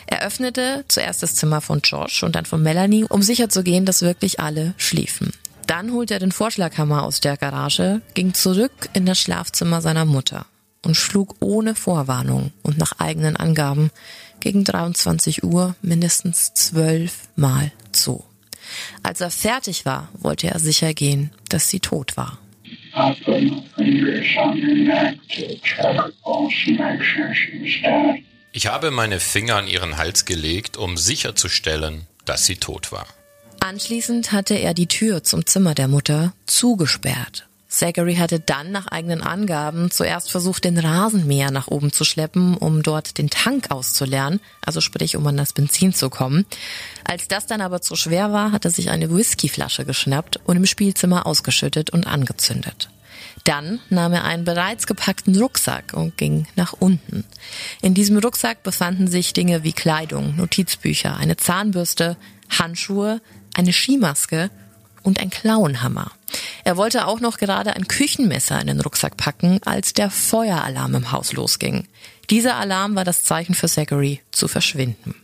Er 0.06 0.22
öffnete 0.22 0.84
zuerst 0.88 1.22
das 1.22 1.34
Zimmer 1.34 1.60
von 1.60 1.80
Josh 1.80 2.22
und 2.22 2.36
dann 2.36 2.46
von 2.46 2.62
Melanie, 2.62 3.04
um 3.04 3.22
sicherzugehen, 3.22 3.86
dass 3.86 4.02
wirklich 4.02 4.40
alle 4.40 4.74
schliefen. 4.76 5.32
Dann 5.66 5.92
holte 5.92 6.14
er 6.14 6.20
den 6.20 6.32
Vorschlaghammer 6.32 7.02
aus 7.02 7.20
der 7.20 7.36
Garage, 7.36 8.00
ging 8.14 8.34
zurück 8.34 8.88
in 8.92 9.04
das 9.06 9.18
Schlafzimmer 9.18 9.80
seiner 9.80 10.04
Mutter 10.04 10.46
und 10.84 10.96
schlug 10.96 11.34
ohne 11.40 11.74
Vorwarnung 11.74 12.52
und 12.62 12.78
nach 12.78 12.92
eigenen 12.98 13.36
Angaben 13.36 13.90
gegen 14.38 14.62
23 14.62 15.42
Uhr 15.42 15.74
mindestens 15.82 16.54
zwölf 16.54 17.28
Mal 17.34 17.72
zu. 17.90 18.24
Als 19.02 19.20
er 19.20 19.30
fertig 19.30 19.84
war, 19.84 20.08
wollte 20.18 20.48
er 20.48 20.58
sicher 20.58 20.94
gehen, 20.94 21.30
dass 21.48 21.68
sie 21.68 21.80
tot 21.80 22.16
war. 22.16 22.38
Ich 28.52 28.66
habe 28.66 28.90
meine 28.90 29.20
Finger 29.20 29.56
an 29.56 29.66
ihren 29.68 29.96
Hals 29.98 30.24
gelegt, 30.24 30.76
um 30.76 30.96
sicherzustellen, 30.96 32.06
dass 32.24 32.46
sie 32.46 32.56
tot 32.56 32.92
war. 32.92 33.06
Anschließend 33.60 34.32
hatte 34.32 34.54
er 34.54 34.74
die 34.74 34.86
Tür 34.86 35.22
zum 35.22 35.44
Zimmer 35.44 35.74
der 35.74 35.88
Mutter 35.88 36.32
zugesperrt. 36.46 37.45
Zachary 37.68 38.14
hatte 38.16 38.38
dann 38.38 38.70
nach 38.70 38.86
eigenen 38.86 39.22
Angaben 39.22 39.90
zuerst 39.90 40.30
versucht, 40.30 40.64
den 40.64 40.78
Rasenmäher 40.78 41.50
nach 41.50 41.66
oben 41.66 41.92
zu 41.92 42.04
schleppen, 42.04 42.56
um 42.56 42.82
dort 42.82 43.18
den 43.18 43.28
Tank 43.28 43.70
auszuleeren, 43.70 44.40
also 44.64 44.80
sprich, 44.80 45.16
um 45.16 45.26
an 45.26 45.36
das 45.36 45.52
Benzin 45.52 45.92
zu 45.92 46.08
kommen. 46.08 46.46
Als 47.04 47.28
das 47.28 47.46
dann 47.46 47.60
aber 47.60 47.82
zu 47.82 47.96
schwer 47.96 48.32
war, 48.32 48.52
hat 48.52 48.64
er 48.64 48.70
sich 48.70 48.90
eine 48.90 49.10
Whiskyflasche 49.10 49.84
geschnappt 49.84 50.40
und 50.44 50.56
im 50.56 50.66
Spielzimmer 50.66 51.26
ausgeschüttet 51.26 51.90
und 51.90 52.06
angezündet. 52.06 52.88
Dann 53.44 53.80
nahm 53.90 54.12
er 54.12 54.24
einen 54.24 54.44
bereits 54.44 54.86
gepackten 54.86 55.36
Rucksack 55.36 55.92
und 55.92 56.16
ging 56.16 56.46
nach 56.56 56.72
unten. 56.72 57.24
In 57.82 57.94
diesem 57.94 58.18
Rucksack 58.18 58.62
befanden 58.62 59.08
sich 59.08 59.32
Dinge 59.32 59.62
wie 59.62 59.72
Kleidung, 59.72 60.36
Notizbücher, 60.36 61.16
eine 61.16 61.36
Zahnbürste, 61.36 62.16
Handschuhe, 62.50 63.20
eine 63.54 63.72
Skimaske 63.72 64.50
und 65.02 65.20
ein 65.20 65.30
Klauenhammer. 65.30 66.10
Er 66.66 66.76
wollte 66.76 67.06
auch 67.06 67.20
noch 67.20 67.38
gerade 67.38 67.76
ein 67.76 67.86
Küchenmesser 67.86 68.60
in 68.60 68.66
den 68.66 68.80
Rucksack 68.80 69.16
packen, 69.16 69.60
als 69.64 69.92
der 69.92 70.10
Feueralarm 70.10 70.96
im 70.96 71.12
Haus 71.12 71.32
losging. 71.32 71.86
Dieser 72.28 72.56
Alarm 72.56 72.96
war 72.96 73.04
das 73.04 73.22
Zeichen 73.22 73.54
für 73.54 73.68
Zachary 73.68 74.20
zu 74.32 74.48
verschwinden. 74.48 75.14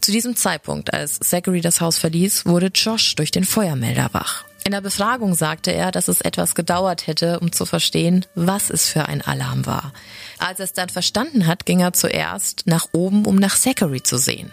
Zu 0.00 0.10
diesem 0.10 0.34
Zeitpunkt, 0.34 0.92
als 0.92 1.20
Zachary 1.20 1.60
das 1.60 1.80
Haus 1.80 1.98
verließ, 1.98 2.46
wurde 2.46 2.72
Josh 2.74 3.14
durch 3.14 3.30
den 3.30 3.44
Feuermelder 3.44 4.08
wach. 4.10 4.44
In 4.64 4.72
der 4.72 4.82
Befragung 4.82 5.34
sagte 5.34 5.72
er, 5.72 5.90
dass 5.90 6.08
es 6.08 6.20
etwas 6.20 6.54
gedauert 6.54 7.06
hätte, 7.06 7.40
um 7.40 7.50
zu 7.50 7.64
verstehen, 7.64 8.26
was 8.34 8.70
es 8.70 8.88
für 8.88 9.06
ein 9.06 9.22
Alarm 9.22 9.64
war. 9.64 9.92
Als 10.38 10.58
er 10.60 10.64
es 10.64 10.72
dann 10.74 10.90
verstanden 10.90 11.46
hat, 11.46 11.64
ging 11.66 11.80
er 11.80 11.92
zuerst 11.92 12.62
nach 12.66 12.86
oben, 12.92 13.24
um 13.24 13.36
nach 13.36 13.56
Zachary 13.56 14.02
zu 14.02 14.18
sehen. 14.18 14.50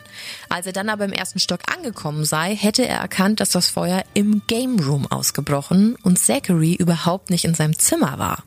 Als 0.49 0.65
er 0.65 0.73
dann 0.73 0.89
aber 0.89 1.05
im 1.05 1.13
ersten 1.13 1.39
Stock 1.39 1.61
angekommen 1.73 2.25
sei, 2.25 2.55
hätte 2.55 2.87
er 2.87 2.99
erkannt, 2.99 3.41
dass 3.41 3.51
das 3.51 3.67
Feuer 3.67 4.03
im 4.13 4.41
Game 4.47 4.79
Room 4.79 5.07
ausgebrochen 5.07 5.95
und 6.03 6.17
Zachary 6.17 6.73
überhaupt 6.73 7.29
nicht 7.29 7.45
in 7.45 7.53
seinem 7.53 7.77
Zimmer 7.77 8.17
war. 8.17 8.43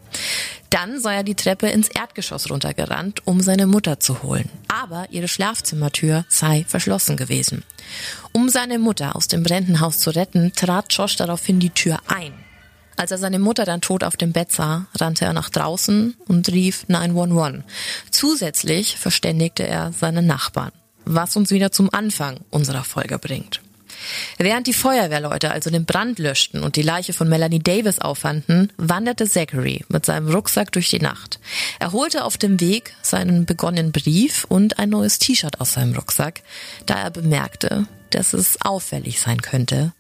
Dann 0.71 1.01
sei 1.01 1.17
er 1.17 1.25
die 1.25 1.35
Treppe 1.35 1.69
ins 1.69 1.89
Erdgeschoss 1.89 2.49
runtergerannt, 2.49 3.27
um 3.27 3.41
seine 3.41 3.67
Mutter 3.67 3.99
zu 3.99 4.23
holen. 4.23 4.49
Aber 4.69 5.09
ihre 5.11 5.27
Schlafzimmertür 5.27 6.25
sei 6.29 6.65
verschlossen 6.67 7.17
gewesen. 7.17 7.65
Um 8.33 8.49
seine 8.49 8.79
Mutter 8.79 9.17
aus 9.17 9.27
dem 9.27 9.43
brennenden 9.43 9.81
Haus 9.81 9.99
zu 9.99 10.11
retten, 10.11 10.53
trat 10.55 10.87
Josh 10.93 11.17
daraufhin 11.17 11.59
die 11.59 11.71
Tür 11.71 11.99
ein. 12.07 12.33
Als 12.97 13.11
er 13.11 13.19
seine 13.19 13.39
Mutter 13.39 13.65
dann 13.65 13.81
tot 13.81 14.05
auf 14.05 14.17
dem 14.17 14.33
Bett 14.33 14.53
sah, 14.53 14.87
rannte 14.99 15.25
er 15.25 15.33
nach 15.33 15.51
draußen 15.51 16.15
und 16.29 16.49
rief 16.51 16.85
911. 16.89 17.65
Zusätzlich 18.11 18.97
verständigte 18.97 19.67
er 19.67 19.93
seine 19.93 20.23
Nachbarn, 20.23 20.73
was 21.05 21.35
uns 21.35 21.51
wieder 21.51 21.73
zum 21.73 21.93
Anfang 21.93 22.41
unserer 22.51 22.85
Folge 22.85 23.19
bringt. 23.19 23.61
Während 24.39 24.67
die 24.67 24.73
Feuerwehrleute 24.73 25.51
also 25.51 25.71
den 25.71 25.85
Brand 25.85 26.19
löschten 26.19 26.63
und 26.63 26.77
die 26.77 26.83
Leiche 26.83 27.13
von 27.13 27.29
Melanie 27.29 27.59
Davis 27.59 27.99
auffanden, 27.99 28.73
wanderte 28.77 29.29
Zachary 29.29 29.85
mit 29.89 30.07
seinem 30.07 30.29
Rucksack 30.29 30.73
durch 30.73 30.91
die 30.91 31.01
Nacht. 31.01 31.41
Er 31.79 31.93
holte 31.93 32.25
auf 32.25 32.39
dem 32.39 32.61
Weg 32.61 32.95
seinen 33.03 33.47
begonnenen 33.47 33.93
Brief 33.93 34.45
und 34.45 34.79
ein 34.79 34.91
neues 34.91 35.19
T-Shirt 35.19 35.61
aus 35.61 35.73
seinem 35.73 35.95
Rucksack, 35.95 36.43
da 36.87 36.95
er 36.95 37.11
bemerkte, 37.11 37.87
dass 38.11 38.33
es 38.33 38.61
auffällig 38.63 39.21
sein 39.21 39.41
könnte. 39.41 39.93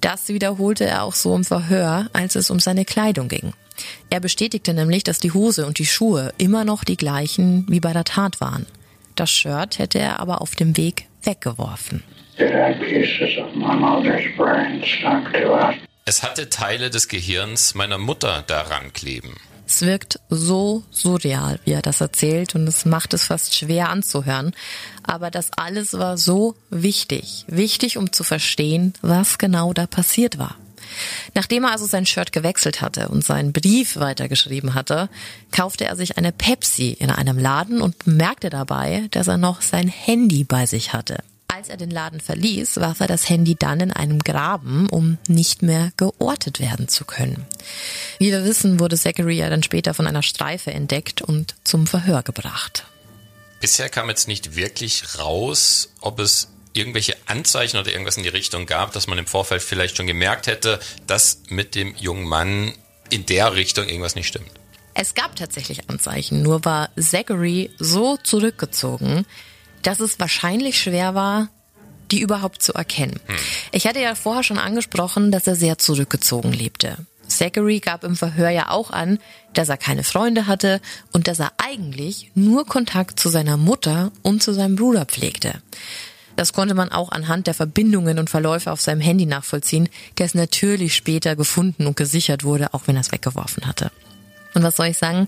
Das 0.00 0.28
wiederholte 0.28 0.84
er 0.84 1.04
auch 1.04 1.14
so 1.14 1.34
im 1.34 1.44
Verhör, 1.44 2.08
als 2.12 2.34
es 2.34 2.50
um 2.50 2.60
seine 2.60 2.84
Kleidung 2.84 3.28
ging. 3.28 3.52
Er 4.10 4.20
bestätigte 4.20 4.74
nämlich, 4.74 5.04
dass 5.04 5.18
die 5.18 5.32
Hose 5.32 5.66
und 5.66 5.78
die 5.78 5.86
Schuhe 5.86 6.32
immer 6.38 6.64
noch 6.64 6.84
die 6.84 6.96
gleichen 6.96 7.66
wie 7.68 7.80
bei 7.80 7.92
der 7.92 8.04
Tat 8.04 8.40
waren. 8.40 8.66
Das 9.14 9.30
Shirt 9.30 9.78
hätte 9.78 9.98
er 9.98 10.20
aber 10.20 10.40
auf 10.40 10.54
dem 10.54 10.76
Weg 10.76 11.08
weggeworfen. 11.22 12.02
Es 16.04 16.22
hatte 16.22 16.48
Teile 16.50 16.90
des 16.90 17.08
Gehirns 17.08 17.74
meiner 17.74 17.98
Mutter 17.98 18.44
daran 18.46 18.92
kleben. 18.92 19.34
Es 19.66 19.82
wirkt 19.82 20.20
so 20.30 20.84
surreal, 20.90 21.58
wie 21.64 21.72
er 21.72 21.82
das 21.82 22.00
erzählt, 22.00 22.54
und 22.54 22.68
es 22.68 22.84
macht 22.84 23.14
es 23.14 23.24
fast 23.24 23.54
schwer 23.54 23.88
anzuhören. 23.88 24.54
Aber 25.02 25.30
das 25.30 25.50
alles 25.56 25.94
war 25.94 26.16
so 26.16 26.54
wichtig. 26.70 27.44
Wichtig, 27.48 27.96
um 27.96 28.12
zu 28.12 28.22
verstehen, 28.22 28.92
was 29.02 29.38
genau 29.38 29.72
da 29.72 29.86
passiert 29.86 30.38
war. 30.38 30.56
Nachdem 31.34 31.64
er 31.64 31.72
also 31.72 31.84
sein 31.86 32.06
Shirt 32.06 32.32
gewechselt 32.32 32.80
hatte 32.80 33.08
und 33.08 33.24
seinen 33.24 33.52
Brief 33.52 33.96
weitergeschrieben 33.96 34.74
hatte, 34.74 35.08
kaufte 35.50 35.86
er 35.86 35.96
sich 35.96 36.16
eine 36.16 36.32
Pepsi 36.32 36.90
in 36.90 37.10
einem 37.10 37.38
Laden 37.38 37.80
und 37.80 38.04
bemerkte 38.04 38.50
dabei, 38.50 39.08
dass 39.10 39.26
er 39.26 39.36
noch 39.36 39.62
sein 39.62 39.88
Handy 39.88 40.44
bei 40.44 40.66
sich 40.66 40.92
hatte. 40.92 41.24
Als 41.56 41.70
er 41.70 41.78
den 41.78 41.90
Laden 41.90 42.20
verließ, 42.20 42.76
warf 42.76 43.00
er 43.00 43.06
das 43.06 43.30
Handy 43.30 43.56
dann 43.58 43.80
in 43.80 43.90
einem 43.90 44.18
Graben, 44.18 44.90
um 44.90 45.16
nicht 45.26 45.62
mehr 45.62 45.90
geortet 45.96 46.60
werden 46.60 46.86
zu 46.86 47.06
können. 47.06 47.46
Wie 48.18 48.30
wir 48.30 48.44
wissen, 48.44 48.78
wurde 48.78 48.98
Zachary 48.98 49.38
ja 49.38 49.48
dann 49.48 49.62
später 49.62 49.94
von 49.94 50.06
einer 50.06 50.22
Streife 50.22 50.70
entdeckt 50.70 51.22
und 51.22 51.54
zum 51.64 51.86
Verhör 51.86 52.22
gebracht. 52.22 52.84
Bisher 53.58 53.88
kam 53.88 54.10
jetzt 54.10 54.28
nicht 54.28 54.54
wirklich 54.54 55.18
raus, 55.18 55.94
ob 56.02 56.18
es 56.18 56.48
irgendwelche 56.74 57.16
Anzeichen 57.24 57.78
oder 57.78 57.90
irgendwas 57.90 58.18
in 58.18 58.24
die 58.24 58.28
Richtung 58.28 58.66
gab, 58.66 58.92
dass 58.92 59.06
man 59.06 59.16
im 59.16 59.26
Vorfeld 59.26 59.62
vielleicht 59.62 59.96
schon 59.96 60.06
gemerkt 60.06 60.48
hätte, 60.48 60.78
dass 61.06 61.40
mit 61.48 61.74
dem 61.74 61.94
jungen 61.96 62.28
Mann 62.28 62.74
in 63.08 63.24
der 63.24 63.54
Richtung 63.54 63.88
irgendwas 63.88 64.14
nicht 64.14 64.26
stimmt. 64.26 64.50
Es 64.92 65.14
gab 65.14 65.34
tatsächlich 65.36 65.88
Anzeichen, 65.88 66.42
nur 66.42 66.66
war 66.66 66.90
Zachary 67.00 67.70
so 67.78 68.18
zurückgezogen, 68.18 69.24
dass 69.82 70.00
es 70.00 70.18
wahrscheinlich 70.18 70.80
schwer 70.80 71.14
war, 71.14 71.48
die 72.10 72.20
überhaupt 72.20 72.62
zu 72.62 72.72
erkennen. 72.74 73.20
Hm. 73.26 73.36
Ich 73.72 73.86
hatte 73.86 74.00
ja 74.00 74.14
vorher 74.14 74.42
schon 74.42 74.58
angesprochen, 74.58 75.30
dass 75.30 75.46
er 75.46 75.56
sehr 75.56 75.78
zurückgezogen 75.78 76.52
lebte. 76.52 76.98
Zachary 77.28 77.80
gab 77.80 78.04
im 78.04 78.16
Verhör 78.16 78.50
ja 78.50 78.70
auch 78.70 78.90
an, 78.90 79.18
dass 79.52 79.68
er 79.68 79.76
keine 79.76 80.04
Freunde 80.04 80.46
hatte 80.46 80.80
und 81.12 81.28
dass 81.28 81.40
er 81.40 81.52
eigentlich 81.58 82.30
nur 82.34 82.66
Kontakt 82.66 83.18
zu 83.18 83.28
seiner 83.28 83.56
Mutter 83.56 84.12
und 84.22 84.42
zu 84.42 84.52
seinem 84.52 84.76
Bruder 84.76 85.04
pflegte. 85.06 85.60
Das 86.36 86.52
konnte 86.52 86.74
man 86.74 86.92
auch 86.92 87.10
anhand 87.10 87.46
der 87.46 87.54
Verbindungen 87.54 88.18
und 88.18 88.28
Verläufe 88.28 88.70
auf 88.70 88.80
seinem 88.80 89.00
Handy 89.00 89.24
nachvollziehen, 89.24 89.88
das 90.16 90.34
natürlich 90.34 90.94
später 90.94 91.34
gefunden 91.34 91.86
und 91.86 91.96
gesichert 91.96 92.44
wurde, 92.44 92.74
auch 92.74 92.82
wenn 92.86 92.96
er 92.96 93.00
es 93.00 93.12
weggeworfen 93.12 93.66
hatte. 93.66 93.90
Und 94.54 94.62
was 94.62 94.76
soll 94.76 94.86
ich 94.86 94.98
sagen? 94.98 95.26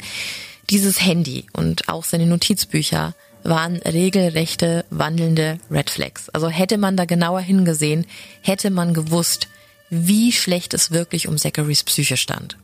Dieses 0.69 1.01
Handy 1.01 1.47
und 1.55 1.89
auch 1.89 2.05
seine 2.05 2.27
Notizbücher 2.27 3.15
waren 3.45 3.77
regelrechte 3.77 4.85
wandelnde 4.91 5.59
Red 5.71 5.91
Flags. 5.91 6.29
Also 6.31 6.49
hätte 6.49 6.79
man 6.79 6.97
da 6.97 7.05
genauer 7.05 7.41
hingesehen, 7.41 8.07
hätte 8.43 8.71
man 8.71 8.95
gewusst, 8.95 9.49
wie 9.91 10.33
schlecht 10.33 10.75
es 10.75 10.91
wirklich 10.91 11.29
um 11.29 11.39
Zacharys 11.39 11.83
Psyche 11.83 12.17
stand. 12.17 12.57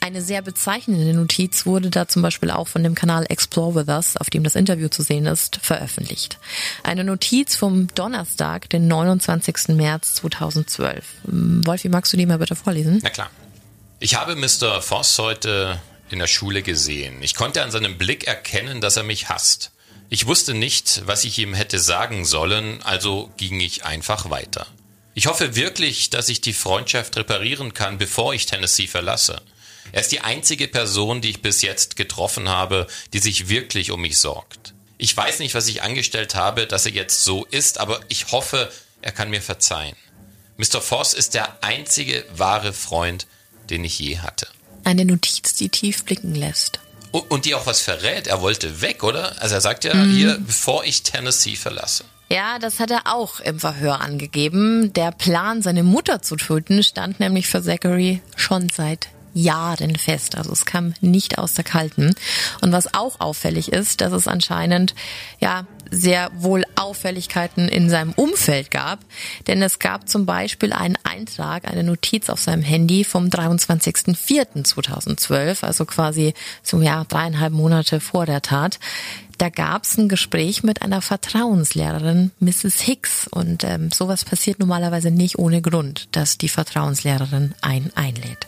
Eine 0.00 0.22
sehr 0.22 0.42
bezeichnende 0.42 1.14
Notiz 1.14 1.66
wurde 1.66 1.90
da 1.90 2.08
zum 2.08 2.22
Beispiel 2.22 2.50
auch 2.50 2.68
von 2.68 2.82
dem 2.82 2.94
Kanal 2.94 3.24
Explore 3.28 3.74
With 3.74 3.88
Us, 3.88 4.16
auf 4.16 4.30
dem 4.30 4.44
das 4.44 4.54
Interview 4.54 4.88
zu 4.88 5.02
sehen 5.02 5.26
ist, 5.26 5.56
veröffentlicht. 5.62 6.38
Eine 6.82 7.04
Notiz 7.04 7.56
vom 7.56 7.88
Donnerstag, 7.94 8.68
den 8.70 8.88
29. 8.88 9.68
März 9.68 10.14
2012. 10.16 11.04
Wolfi, 11.24 11.88
magst 11.88 12.12
du 12.12 12.16
die 12.16 12.26
mal 12.26 12.38
bitte 12.38 12.56
vorlesen? 12.56 13.00
Na 13.02 13.10
klar. 13.10 13.30
Ich 13.98 14.16
habe 14.16 14.34
Mr. 14.34 14.82
Voss 14.82 15.16
heute 15.18 15.80
in 16.10 16.18
der 16.18 16.26
Schule 16.26 16.62
gesehen. 16.62 17.22
Ich 17.22 17.34
konnte 17.34 17.62
an 17.62 17.70
seinem 17.70 17.98
Blick 17.98 18.26
erkennen, 18.26 18.80
dass 18.80 18.96
er 18.96 19.04
mich 19.04 19.28
hasst. 19.28 19.70
Ich 20.14 20.26
wusste 20.26 20.52
nicht, 20.52 21.06
was 21.06 21.24
ich 21.24 21.38
ihm 21.38 21.54
hätte 21.54 21.78
sagen 21.78 22.26
sollen, 22.26 22.82
also 22.82 23.32
ging 23.38 23.58
ich 23.60 23.86
einfach 23.86 24.28
weiter. 24.28 24.66
Ich 25.14 25.26
hoffe 25.26 25.56
wirklich, 25.56 26.10
dass 26.10 26.28
ich 26.28 26.42
die 26.42 26.52
Freundschaft 26.52 27.16
reparieren 27.16 27.72
kann, 27.72 27.96
bevor 27.96 28.34
ich 28.34 28.44
Tennessee 28.44 28.86
verlasse. 28.86 29.40
Er 29.90 30.02
ist 30.02 30.12
die 30.12 30.20
einzige 30.20 30.68
Person, 30.68 31.22
die 31.22 31.30
ich 31.30 31.40
bis 31.40 31.62
jetzt 31.62 31.96
getroffen 31.96 32.50
habe, 32.50 32.88
die 33.14 33.20
sich 33.20 33.48
wirklich 33.48 33.90
um 33.90 34.02
mich 34.02 34.18
sorgt. 34.18 34.74
Ich 34.98 35.16
weiß 35.16 35.38
nicht, 35.38 35.54
was 35.54 35.66
ich 35.66 35.80
angestellt 35.80 36.34
habe, 36.34 36.66
dass 36.66 36.84
er 36.84 36.92
jetzt 36.92 37.24
so 37.24 37.46
ist, 37.46 37.80
aber 37.80 37.98
ich 38.08 38.32
hoffe, 38.32 38.70
er 39.00 39.12
kann 39.12 39.30
mir 39.30 39.40
verzeihen. 39.40 39.96
Mr. 40.58 40.82
Voss 40.82 41.14
ist 41.14 41.32
der 41.32 41.64
einzige 41.64 42.22
wahre 42.36 42.74
Freund, 42.74 43.26
den 43.70 43.82
ich 43.82 43.98
je 43.98 44.18
hatte. 44.18 44.46
Eine 44.84 45.06
Notiz, 45.06 45.54
die 45.54 45.70
tief 45.70 46.04
blicken 46.04 46.34
lässt. 46.34 46.80
Und 47.12 47.44
die 47.44 47.54
auch 47.54 47.66
was 47.66 47.80
verrät. 47.82 48.26
Er 48.26 48.40
wollte 48.40 48.80
weg, 48.80 49.04
oder? 49.04 49.40
Also 49.40 49.54
er 49.54 49.60
sagt 49.60 49.84
ja 49.84 49.94
mhm. 49.94 50.14
hier, 50.14 50.38
bevor 50.40 50.84
ich 50.84 51.02
Tennessee 51.02 51.56
verlasse. 51.56 52.04
Ja, 52.30 52.58
das 52.58 52.80
hat 52.80 52.90
er 52.90 53.02
auch 53.04 53.40
im 53.40 53.60
Verhör 53.60 54.00
angegeben. 54.00 54.94
Der 54.94 55.12
Plan, 55.12 55.60
seine 55.60 55.82
Mutter 55.82 56.22
zu 56.22 56.36
töten, 56.36 56.82
stand 56.82 57.20
nämlich 57.20 57.46
für 57.46 57.62
Zachary 57.62 58.22
schon 58.36 58.70
seit 58.70 59.08
Jahren 59.34 59.96
fest. 59.96 60.36
Also 60.36 60.52
es 60.52 60.64
kam 60.66 60.92
nicht 61.00 61.38
aus 61.38 61.54
der 61.54 61.64
Kalten. 61.64 62.14
Und 62.60 62.72
was 62.72 62.92
auch 62.94 63.18
auffällig 63.20 63.72
ist, 63.72 64.00
dass 64.00 64.12
es 64.12 64.28
anscheinend 64.28 64.94
ja 65.40 65.66
sehr 65.90 66.30
wohl 66.34 66.62
Auffälligkeiten 66.74 67.68
in 67.68 67.90
seinem 67.90 68.12
Umfeld 68.12 68.70
gab. 68.70 69.00
Denn 69.46 69.60
es 69.62 69.78
gab 69.78 70.08
zum 70.08 70.24
Beispiel 70.26 70.72
einen 70.72 70.98
Eintrag, 71.04 71.70
eine 71.70 71.84
Notiz 71.84 72.30
auf 72.30 72.40
seinem 72.40 72.62
Handy 72.62 73.04
vom 73.04 73.26
23.04.2012, 73.26 75.64
also 75.64 75.84
quasi 75.84 76.32
zum 76.62 76.82
Jahr 76.82 77.04
dreieinhalb 77.04 77.52
Monate 77.52 78.00
vor 78.00 78.24
der 78.26 78.42
Tat. 78.42 78.80
Da 79.42 79.48
gab 79.48 79.82
es 79.82 79.98
ein 79.98 80.08
Gespräch 80.08 80.62
mit 80.62 80.82
einer 80.82 81.02
Vertrauenslehrerin, 81.02 82.30
Mrs. 82.38 82.80
Hicks. 82.82 83.26
Und 83.26 83.64
ähm, 83.64 83.90
sowas 83.90 84.24
passiert 84.24 84.60
normalerweise 84.60 85.10
nicht 85.10 85.36
ohne 85.36 85.60
Grund, 85.60 86.06
dass 86.12 86.38
die 86.38 86.48
Vertrauenslehrerin 86.48 87.52
einen 87.60 87.90
einlädt. 87.96 88.46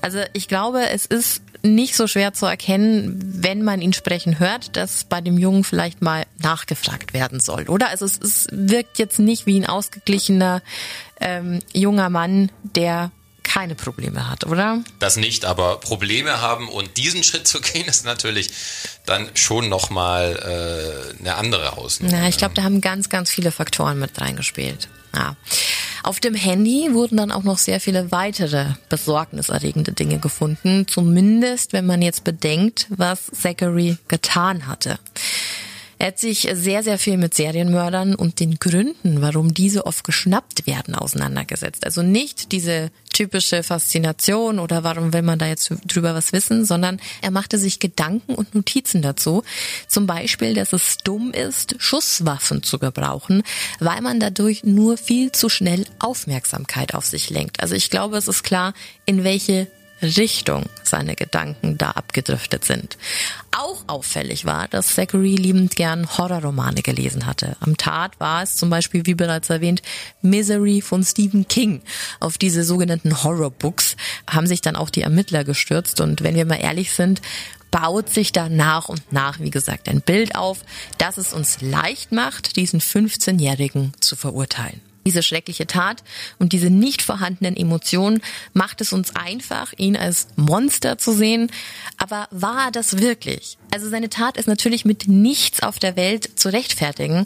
Also 0.00 0.18
ich 0.32 0.48
glaube, 0.48 0.88
es 0.88 1.06
ist 1.06 1.44
nicht 1.62 1.94
so 1.94 2.08
schwer 2.08 2.34
zu 2.34 2.46
erkennen, 2.46 3.20
wenn 3.22 3.62
man 3.62 3.80
ihn 3.80 3.92
sprechen 3.92 4.40
hört, 4.40 4.76
dass 4.76 5.04
bei 5.04 5.20
dem 5.20 5.38
Jungen 5.38 5.62
vielleicht 5.62 6.02
mal 6.02 6.24
nachgefragt 6.38 7.12
werden 7.12 7.38
soll. 7.38 7.68
Oder 7.68 7.90
also 7.90 8.04
es, 8.04 8.18
es 8.18 8.48
wirkt 8.50 8.98
jetzt 8.98 9.20
nicht 9.20 9.46
wie 9.46 9.60
ein 9.60 9.66
ausgeglichener 9.66 10.60
ähm, 11.20 11.60
junger 11.72 12.10
Mann, 12.10 12.50
der 12.64 13.12
keine 13.52 13.74
Probleme 13.74 14.30
hat, 14.30 14.46
oder? 14.46 14.82
Das 14.98 15.16
nicht, 15.16 15.44
aber 15.44 15.78
Probleme 15.78 16.40
haben 16.40 16.70
und 16.70 16.96
diesen 16.96 17.22
Schritt 17.22 17.46
zu 17.46 17.60
gehen, 17.60 17.84
ist 17.86 18.06
natürlich 18.06 18.50
dann 19.04 19.28
schon 19.34 19.68
nochmal 19.68 21.12
äh, 21.18 21.20
eine 21.20 21.34
andere 21.34 21.76
Hausnummer. 21.76 22.16
Ja, 22.16 22.28
ich 22.28 22.38
glaube, 22.38 22.54
da 22.54 22.62
haben 22.62 22.80
ganz, 22.80 23.10
ganz 23.10 23.30
viele 23.30 23.52
Faktoren 23.52 23.98
mit 23.98 24.18
reingespielt. 24.18 24.88
Ja. 25.14 25.36
Auf 26.02 26.18
dem 26.18 26.34
Handy 26.34 26.94
wurden 26.94 27.18
dann 27.18 27.30
auch 27.30 27.42
noch 27.42 27.58
sehr 27.58 27.78
viele 27.78 28.10
weitere 28.10 28.68
besorgniserregende 28.88 29.92
Dinge 29.92 30.18
gefunden, 30.18 30.86
zumindest 30.88 31.74
wenn 31.74 31.84
man 31.84 32.00
jetzt 32.00 32.24
bedenkt, 32.24 32.86
was 32.88 33.26
Zachary 33.26 33.98
getan 34.08 34.66
hatte. 34.66 34.98
Er 36.02 36.08
hat 36.08 36.18
sich 36.18 36.48
sehr, 36.54 36.82
sehr 36.82 36.98
viel 36.98 37.16
mit 37.16 37.32
Serienmördern 37.32 38.16
und 38.16 38.40
den 38.40 38.58
Gründen, 38.58 39.22
warum 39.22 39.54
diese 39.54 39.86
oft 39.86 40.02
geschnappt 40.02 40.66
werden, 40.66 40.96
auseinandergesetzt. 40.96 41.86
Also 41.86 42.02
nicht 42.02 42.50
diese 42.50 42.90
typische 43.12 43.62
Faszination 43.62 44.58
oder 44.58 44.82
warum 44.82 45.12
will 45.12 45.22
man 45.22 45.38
da 45.38 45.46
jetzt 45.46 45.72
drüber 45.86 46.12
was 46.12 46.32
wissen, 46.32 46.64
sondern 46.64 47.00
er 47.20 47.30
machte 47.30 47.56
sich 47.56 47.78
Gedanken 47.78 48.34
und 48.34 48.52
Notizen 48.52 49.00
dazu. 49.00 49.44
Zum 49.86 50.08
Beispiel, 50.08 50.54
dass 50.54 50.72
es 50.72 50.96
dumm 51.04 51.30
ist, 51.30 51.76
Schusswaffen 51.78 52.64
zu 52.64 52.80
gebrauchen, 52.80 53.44
weil 53.78 54.00
man 54.00 54.18
dadurch 54.18 54.64
nur 54.64 54.96
viel 54.96 55.30
zu 55.30 55.48
schnell 55.48 55.84
Aufmerksamkeit 56.00 56.96
auf 56.96 57.06
sich 57.06 57.30
lenkt. 57.30 57.60
Also 57.60 57.76
ich 57.76 57.90
glaube, 57.90 58.16
es 58.16 58.26
ist 58.26 58.42
klar, 58.42 58.74
in 59.06 59.22
welche 59.22 59.68
Richtung 60.02 60.66
seine 60.82 61.14
Gedanken 61.14 61.78
da 61.78 61.92
abgedriftet 61.92 62.64
sind. 62.64 62.98
Auch 63.50 63.84
auffällig 63.86 64.44
war, 64.44 64.68
dass 64.68 64.94
Zachary 64.94 65.36
liebend 65.36 65.76
gern 65.76 66.18
Horrorromane 66.18 66.82
gelesen 66.82 67.26
hatte. 67.26 67.56
Am 67.60 67.76
Tat 67.76 68.18
war 68.18 68.42
es 68.42 68.56
zum 68.56 68.70
Beispiel, 68.70 69.06
wie 69.06 69.14
bereits 69.14 69.50
erwähnt, 69.50 69.82
Misery 70.20 70.80
von 70.80 71.04
Stephen 71.04 71.46
King. 71.48 71.82
Auf 72.20 72.38
diese 72.38 72.64
sogenannten 72.64 73.22
Horrorbooks 73.22 73.96
haben 74.28 74.46
sich 74.46 74.60
dann 74.60 74.76
auch 74.76 74.90
die 74.90 75.02
Ermittler 75.02 75.44
gestürzt 75.44 76.00
und 76.00 76.22
wenn 76.22 76.34
wir 76.34 76.46
mal 76.46 76.56
ehrlich 76.56 76.92
sind, 76.92 77.22
baut 77.70 78.10
sich 78.10 78.32
da 78.32 78.48
nach 78.48 78.88
und 78.88 79.12
nach, 79.12 79.40
wie 79.40 79.50
gesagt, 79.50 79.88
ein 79.88 80.02
Bild 80.02 80.36
auf, 80.36 80.58
das 80.98 81.16
es 81.16 81.32
uns 81.32 81.60
leicht 81.60 82.12
macht, 82.12 82.56
diesen 82.56 82.80
15-Jährigen 82.80 83.92
zu 83.98 84.14
verurteilen. 84.14 84.80
Diese 85.04 85.22
schreckliche 85.22 85.66
Tat 85.66 86.04
und 86.38 86.52
diese 86.52 86.70
nicht 86.70 87.02
vorhandenen 87.02 87.56
Emotionen 87.56 88.22
macht 88.52 88.80
es 88.80 88.92
uns 88.92 89.16
einfach, 89.16 89.72
ihn 89.76 89.96
als 89.96 90.28
Monster 90.36 90.98
zu 90.98 91.12
sehen. 91.12 91.50
Aber 91.98 92.28
war 92.30 92.70
das 92.70 92.98
wirklich? 92.98 93.58
Also 93.72 93.88
seine 93.88 94.10
Tat 94.10 94.36
ist 94.36 94.48
natürlich 94.48 94.84
mit 94.84 95.08
nichts 95.08 95.62
auf 95.62 95.78
der 95.78 95.96
Welt 95.96 96.38
zu 96.38 96.52
rechtfertigen. 96.52 97.24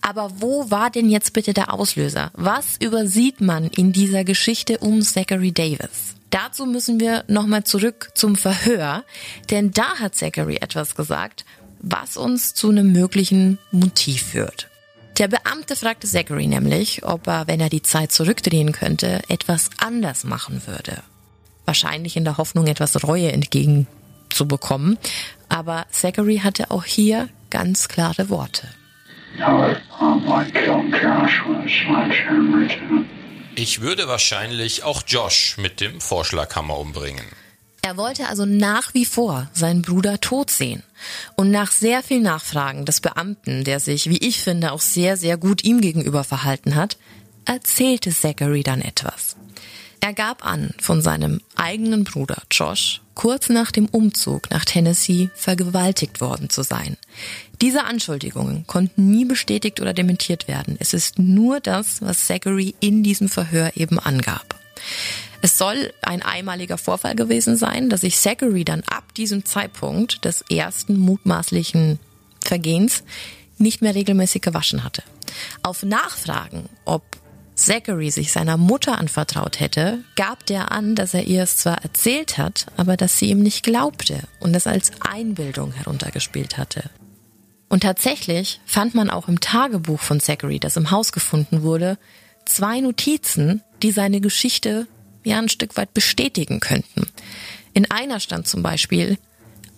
Aber 0.00 0.30
wo 0.40 0.70
war 0.70 0.90
denn 0.90 1.10
jetzt 1.10 1.32
bitte 1.32 1.52
der 1.52 1.72
Auslöser? 1.72 2.30
Was 2.34 2.76
übersieht 2.80 3.40
man 3.40 3.66
in 3.68 3.92
dieser 3.92 4.24
Geschichte 4.24 4.78
um 4.78 5.02
Zachary 5.02 5.52
Davis? 5.52 6.14
Dazu 6.30 6.66
müssen 6.66 7.00
wir 7.00 7.24
nochmal 7.26 7.64
zurück 7.64 8.10
zum 8.14 8.36
Verhör, 8.36 9.04
denn 9.50 9.70
da 9.70 9.96
hat 9.98 10.14
Zachary 10.14 10.56
etwas 10.56 10.94
gesagt, 10.94 11.44
was 11.80 12.16
uns 12.16 12.54
zu 12.54 12.70
einem 12.70 12.92
möglichen 12.92 13.58
Motiv 13.70 14.22
führt. 14.22 14.68
Der 15.18 15.26
Beamte 15.26 15.74
fragte 15.74 16.06
Zachary 16.06 16.46
nämlich, 16.46 17.04
ob 17.04 17.26
er, 17.26 17.48
wenn 17.48 17.60
er 17.60 17.68
die 17.68 17.82
Zeit 17.82 18.12
zurückdrehen 18.12 18.70
könnte, 18.70 19.20
etwas 19.28 19.70
anders 19.78 20.22
machen 20.22 20.62
würde. 20.66 21.02
Wahrscheinlich 21.64 22.16
in 22.16 22.24
der 22.24 22.36
Hoffnung, 22.36 22.68
etwas 22.68 23.02
Reue 23.02 23.32
entgegenzubekommen. 23.32 24.96
Aber 25.48 25.86
Zachary 25.90 26.38
hatte 26.38 26.70
auch 26.70 26.84
hier 26.84 27.28
ganz 27.50 27.88
klare 27.88 28.30
Worte. 28.30 28.68
Ich 33.56 33.80
würde 33.80 34.06
wahrscheinlich 34.06 34.84
auch 34.84 35.02
Josh 35.04 35.56
mit 35.58 35.80
dem 35.80 36.00
Vorschlaghammer 36.00 36.78
umbringen. 36.78 37.26
Er 37.82 37.96
wollte 37.96 38.28
also 38.28 38.44
nach 38.44 38.92
wie 38.94 39.04
vor 39.04 39.48
seinen 39.52 39.82
Bruder 39.82 40.20
tot 40.20 40.50
sehen. 40.50 40.82
Und 41.36 41.50
nach 41.50 41.70
sehr 41.70 42.02
viel 42.02 42.20
Nachfragen 42.20 42.84
des 42.84 43.00
Beamten, 43.00 43.64
der 43.64 43.80
sich, 43.80 44.10
wie 44.10 44.18
ich 44.18 44.42
finde, 44.42 44.72
auch 44.72 44.80
sehr, 44.80 45.16
sehr 45.16 45.36
gut 45.36 45.64
ihm 45.64 45.80
gegenüber 45.80 46.24
verhalten 46.24 46.74
hat, 46.74 46.98
erzählte 47.44 48.10
Zachary 48.10 48.62
dann 48.62 48.82
etwas. 48.82 49.36
Er 50.00 50.12
gab 50.12 50.44
an, 50.44 50.70
von 50.80 51.02
seinem 51.02 51.40
eigenen 51.56 52.04
Bruder 52.04 52.42
Josh 52.50 53.00
kurz 53.14 53.48
nach 53.48 53.72
dem 53.72 53.86
Umzug 53.86 54.48
nach 54.50 54.64
Tennessee 54.64 55.28
vergewaltigt 55.34 56.20
worden 56.20 56.50
zu 56.50 56.62
sein. 56.62 56.96
Diese 57.60 57.84
Anschuldigungen 57.84 58.64
konnten 58.68 59.10
nie 59.10 59.24
bestätigt 59.24 59.80
oder 59.80 59.92
dementiert 59.92 60.46
werden. 60.46 60.76
Es 60.78 60.94
ist 60.94 61.18
nur 61.18 61.58
das, 61.58 62.00
was 62.00 62.26
Zachary 62.26 62.76
in 62.78 63.02
diesem 63.02 63.28
Verhör 63.28 63.72
eben 63.74 63.98
angab. 63.98 64.54
Es 65.40 65.56
soll 65.56 65.92
ein 66.02 66.22
einmaliger 66.22 66.78
Vorfall 66.78 67.14
gewesen 67.14 67.56
sein, 67.56 67.90
dass 67.90 68.00
sich 68.00 68.18
Zachary 68.18 68.64
dann 68.64 68.82
ab 68.90 69.14
diesem 69.14 69.44
Zeitpunkt 69.44 70.24
des 70.24 70.42
ersten 70.50 70.98
mutmaßlichen 70.98 71.98
Vergehens 72.44 73.04
nicht 73.58 73.82
mehr 73.82 73.94
regelmäßig 73.94 74.42
gewaschen 74.42 74.84
hatte. 74.84 75.02
Auf 75.62 75.82
Nachfragen, 75.82 76.68
ob 76.84 77.04
Zachary 77.54 78.10
sich 78.10 78.32
seiner 78.32 78.56
Mutter 78.56 78.98
anvertraut 78.98 79.60
hätte, 79.60 80.04
gab 80.16 80.46
der 80.46 80.70
an, 80.70 80.94
dass 80.94 81.14
er 81.14 81.24
ihr 81.24 81.42
es 81.42 81.56
zwar 81.56 81.82
erzählt 81.82 82.38
hat, 82.38 82.66
aber 82.76 82.96
dass 82.96 83.18
sie 83.18 83.30
ihm 83.30 83.40
nicht 83.40 83.64
glaubte 83.64 84.22
und 84.40 84.54
es 84.54 84.66
als 84.66 84.92
Einbildung 85.00 85.72
heruntergespielt 85.72 86.56
hatte. 86.56 86.88
Und 87.68 87.82
tatsächlich 87.82 88.60
fand 88.64 88.94
man 88.94 89.10
auch 89.10 89.28
im 89.28 89.40
Tagebuch 89.40 90.00
von 90.00 90.20
Zachary, 90.20 90.58
das 90.58 90.76
im 90.76 90.90
Haus 90.90 91.12
gefunden 91.12 91.62
wurde, 91.62 91.98
zwei 92.46 92.80
Notizen, 92.80 93.62
die 93.82 93.90
seine 93.90 94.20
Geschichte 94.20 94.86
ja 95.28 95.38
ein 95.38 95.48
Stück 95.48 95.76
weit 95.76 95.94
bestätigen 95.94 96.60
könnten. 96.60 97.06
In 97.74 97.90
einer 97.90 98.20
stand 98.20 98.48
zum 98.48 98.62
Beispiel, 98.62 99.18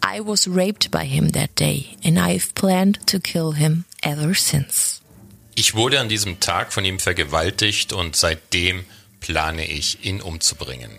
I 0.04 0.20
was 0.24 0.48
raped 0.48 0.90
by 0.90 1.04
him 1.04 1.32
that 1.32 1.58
day 1.58 1.86
and 2.04 2.18
I've 2.18 2.54
planned 2.54 3.06
to 3.06 3.20
kill 3.20 3.54
him 3.54 3.84
ever 4.02 4.34
since. 4.34 5.00
Ich 5.54 5.74
wurde 5.74 6.00
an 6.00 6.08
diesem 6.08 6.40
Tag 6.40 6.72
von 6.72 6.84
ihm 6.84 6.98
vergewaltigt 6.98 7.92
und 7.92 8.16
seitdem 8.16 8.84
plane 9.20 9.66
ich, 9.66 10.04
ihn 10.04 10.22
umzubringen. 10.22 10.90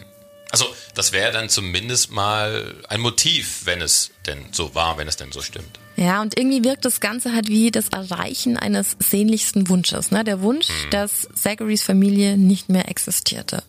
Also, 0.51 0.65
das 0.95 1.13
wäre 1.13 1.31
dann 1.31 1.47
zumindest 1.47 2.11
mal 2.11 2.75
ein 2.89 2.99
Motiv, 2.99 3.61
wenn 3.63 3.81
es 3.81 4.11
denn 4.27 4.37
so 4.51 4.75
war, 4.75 4.97
wenn 4.97 5.07
es 5.07 5.15
denn 5.15 5.31
so 5.31 5.41
stimmt. 5.41 5.79
Ja, 5.95 6.21
und 6.21 6.37
irgendwie 6.37 6.63
wirkt 6.63 6.83
das 6.83 6.99
Ganze 6.99 7.33
halt 7.33 7.47
wie 7.47 7.71
das 7.71 7.89
Erreichen 7.89 8.57
eines 8.57 8.97
sehnlichsten 8.99 9.69
Wunsches. 9.69 10.11
Ne? 10.11 10.23
Der 10.25 10.41
Wunsch, 10.41 10.67
hm. 10.67 10.89
dass 10.89 11.29
Zacharys 11.35 11.83
Familie 11.83 12.37
nicht 12.37 12.69
mehr 12.69 12.89
existierte. 12.89 13.63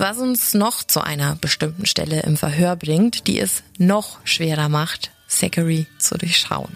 Was 0.00 0.18
uns 0.18 0.54
noch 0.54 0.84
zu 0.84 1.00
einer 1.00 1.34
bestimmten 1.34 1.84
Stelle 1.84 2.20
im 2.20 2.36
Verhör 2.36 2.76
bringt, 2.76 3.26
die 3.26 3.40
es 3.40 3.64
noch 3.78 4.20
schwerer 4.22 4.68
macht, 4.68 5.10
Zachary 5.26 5.88
zu 5.98 6.16
durchschauen. 6.16 6.70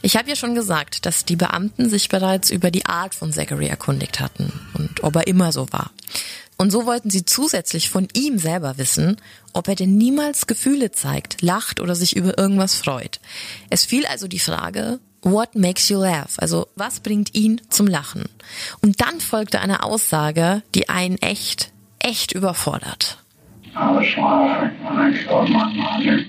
Ich 0.00 0.16
habe 0.16 0.28
ja 0.28 0.36
schon 0.36 0.54
gesagt, 0.54 1.04
dass 1.04 1.24
die 1.24 1.34
Beamten 1.34 1.90
sich 1.90 2.08
bereits 2.08 2.50
über 2.50 2.70
die 2.70 2.86
Art 2.86 3.16
von 3.16 3.32
Zachary 3.32 3.66
erkundigt 3.66 4.20
hatten 4.20 4.52
und 4.74 5.02
ob 5.02 5.16
er 5.16 5.26
immer 5.26 5.50
so 5.50 5.72
war. 5.72 5.90
Und 6.56 6.70
so 6.70 6.86
wollten 6.86 7.10
sie 7.10 7.24
zusätzlich 7.24 7.90
von 7.90 8.06
ihm 8.12 8.38
selber 8.38 8.78
wissen, 8.78 9.16
ob 9.52 9.66
er 9.66 9.74
denn 9.74 9.96
niemals 9.96 10.46
Gefühle 10.46 10.92
zeigt, 10.92 11.42
lacht 11.42 11.80
oder 11.80 11.96
sich 11.96 12.14
über 12.14 12.38
irgendwas 12.38 12.76
freut. 12.76 13.18
Es 13.70 13.84
fiel 13.84 14.06
also 14.06 14.28
die 14.28 14.38
Frage, 14.38 15.00
what 15.22 15.56
makes 15.56 15.88
you 15.88 15.98
laugh? 15.98 16.34
Also 16.36 16.68
was 16.76 17.00
bringt 17.00 17.34
ihn 17.34 17.60
zum 17.70 17.88
Lachen? 17.88 18.26
Und 18.82 19.00
dann 19.00 19.20
folgte 19.20 19.60
eine 19.60 19.82
Aussage, 19.82 20.62
die 20.76 20.88
einen 20.88 21.18
echt 21.18 21.71
echt 22.02 22.32
überfordert. 22.32 23.18
I 23.74 23.94
was 23.94 24.16
laughing 24.16 24.76
when 24.84 25.14
I 25.14 25.24
killed 25.24 25.48
my 25.48 25.72
mother. 25.74 26.24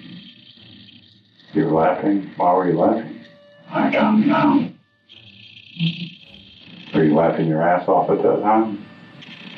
You 1.54 1.66
were 1.66 1.72
laughing? 1.72 2.32
Why 2.38 2.54
were 2.54 2.70
you 2.70 2.80
laughing? 2.80 3.20
I 3.70 3.90
don't 3.90 4.26
know. 4.26 4.70
Were 6.94 7.04
you 7.04 7.16
laughing 7.16 7.50
your 7.50 7.62
ass 7.62 7.88
off 7.88 8.10
at 8.10 8.22
that 8.22 8.42
time? 8.42 8.78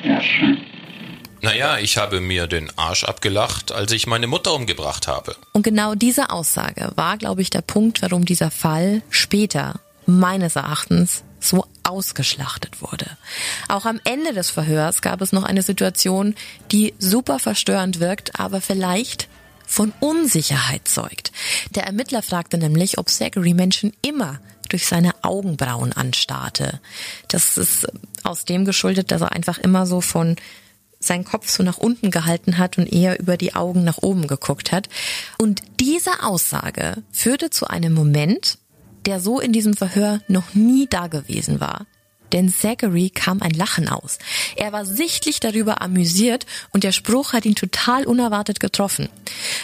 Yes, 0.02 0.22
sir. 0.22 0.56
Naja, 1.42 1.78
ich 1.78 1.96
habe 1.96 2.20
mir 2.20 2.46
den 2.46 2.70
Arsch 2.76 3.04
abgelacht, 3.04 3.70
als 3.70 3.92
ich 3.92 4.06
meine 4.06 4.26
Mutter 4.26 4.54
umgebracht 4.54 5.06
habe. 5.06 5.36
Und 5.52 5.62
genau 5.62 5.94
diese 5.94 6.30
Aussage 6.30 6.90
war, 6.96 7.18
glaube 7.18 7.42
ich, 7.42 7.50
der 7.50 7.60
Punkt, 7.60 8.02
warum 8.02 8.24
dieser 8.24 8.50
Fall 8.50 9.02
später, 9.10 9.74
meines 10.06 10.56
Erachtens, 10.56 11.22
so 11.38 11.64
ausgeschlachtet 11.86 12.82
wurde. 12.82 13.06
Auch 13.68 13.86
am 13.86 14.00
Ende 14.04 14.32
des 14.32 14.50
Verhörs 14.50 15.02
gab 15.02 15.20
es 15.20 15.32
noch 15.32 15.44
eine 15.44 15.62
Situation, 15.62 16.34
die 16.72 16.94
super 16.98 17.38
verstörend 17.38 18.00
wirkt, 18.00 18.38
aber 18.38 18.60
vielleicht 18.60 19.28
von 19.66 19.92
Unsicherheit 20.00 20.86
zeugt. 20.86 21.32
Der 21.70 21.84
Ermittler 21.84 22.22
fragte 22.22 22.56
nämlich, 22.58 22.98
ob 22.98 23.08
Zachary 23.08 23.54
Menschen 23.54 23.92
immer 24.02 24.40
durch 24.68 24.86
seine 24.86 25.12
Augenbrauen 25.22 25.92
anstarrte. 25.92 26.80
Das 27.28 27.56
ist 27.56 27.86
aus 28.24 28.44
dem 28.44 28.64
geschuldet, 28.64 29.10
dass 29.10 29.22
er 29.22 29.32
einfach 29.32 29.58
immer 29.58 29.86
so 29.86 30.00
von 30.00 30.36
seinen 30.98 31.24
Kopf 31.24 31.48
so 31.48 31.62
nach 31.62 31.78
unten 31.78 32.10
gehalten 32.10 32.58
hat 32.58 32.78
und 32.78 32.92
eher 32.92 33.20
über 33.20 33.36
die 33.36 33.54
Augen 33.54 33.84
nach 33.84 33.98
oben 33.98 34.26
geguckt 34.26 34.72
hat. 34.72 34.88
Und 35.38 35.62
diese 35.78 36.22
Aussage 36.22 37.02
führte 37.12 37.50
zu 37.50 37.66
einem 37.68 37.92
Moment, 37.92 38.58
der 39.06 39.20
so 39.20 39.40
in 39.40 39.52
diesem 39.52 39.74
Verhör 39.74 40.20
noch 40.28 40.54
nie 40.54 40.86
da 40.88 41.06
gewesen 41.06 41.60
war. 41.60 41.86
Denn 42.32 42.52
Zachary 42.52 43.10
kam 43.10 43.40
ein 43.40 43.52
Lachen 43.52 43.88
aus. 43.88 44.18
Er 44.56 44.72
war 44.72 44.84
sichtlich 44.84 45.38
darüber 45.40 45.80
amüsiert 45.80 46.44
und 46.72 46.82
der 46.84 46.92
Spruch 46.92 47.32
hat 47.32 47.44
ihn 47.44 47.54
total 47.54 48.04
unerwartet 48.04 48.58
getroffen. 48.58 49.08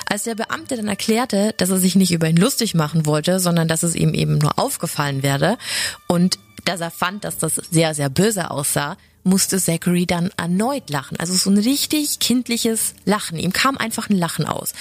Als 0.07 0.23
der 0.23 0.37
Beamte 0.37 0.77
dann 0.77 0.89
erklärte, 0.89 1.55
dass 1.57 1.71
er 1.71 1.79
sich 1.79 1.97
nicht 1.97 2.13
über 2.13 2.29
ihn 2.29 2.37
lustig 2.37 2.75
machen 2.75 3.05
wollte, 3.05 3.41
sondern 3.41 3.69
dass 3.69 3.83
es 3.83 3.97
ihm 3.97 4.15
eben 4.15 4.39
nur 4.39 4.59
aufgefallen 4.59 5.23
werde 5.23 5.59
und 6.07 6.39
dass 6.65 6.81
er 6.81 6.93
fand, 6.93 7.25
dass 7.25 7.39
das 7.39 7.57
sehr, 7.57 7.95
sehr 7.95 8.09
böse 8.09 8.51
aussah, 8.51 8.97
musste 9.25 9.59
Zachary 9.59 10.07
dann 10.07 10.31
erneut 10.37 10.91
lachen. 10.91 11.19
Also 11.19 11.35
so 11.35 11.51
ein 11.51 11.59
richtig 11.59 12.19
kindliches 12.19 12.95
Lachen. 13.05 13.39
Ihm 13.39 13.53
kam 13.53 13.79
einfach 13.79 14.11
ein 14.11 14.17
Lachen 14.17 14.47
aus. 14.47 14.73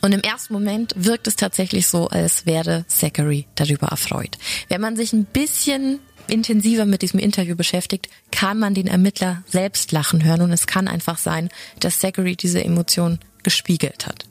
Und 0.00 0.12
im 0.12 0.20
ersten 0.20 0.52
Moment 0.52 0.94
wirkt 0.96 1.26
es 1.26 1.36
tatsächlich 1.36 1.86
so, 1.86 2.08
als 2.08 2.46
wäre 2.46 2.84
Zachary 2.88 3.46
darüber 3.54 3.88
erfreut. 3.88 4.38
Wenn 4.68 4.80
man 4.80 4.96
sich 4.96 5.12
ein 5.12 5.24
bisschen 5.24 6.00
intensiver 6.28 6.84
mit 6.84 7.02
diesem 7.02 7.18
Interview 7.18 7.56
beschäftigt, 7.56 8.08
kann 8.30 8.58
man 8.58 8.74
den 8.74 8.86
Ermittler 8.86 9.42
selbst 9.46 9.92
lachen 9.92 10.24
hören 10.24 10.42
und 10.42 10.52
es 10.52 10.66
kann 10.66 10.88
einfach 10.88 11.18
sein, 11.18 11.48
dass 11.80 12.00
Zachary 12.00 12.36
diese 12.36 12.62
Emotion 12.62 13.18
gespiegelt 13.42 14.06
hat. 14.06 14.24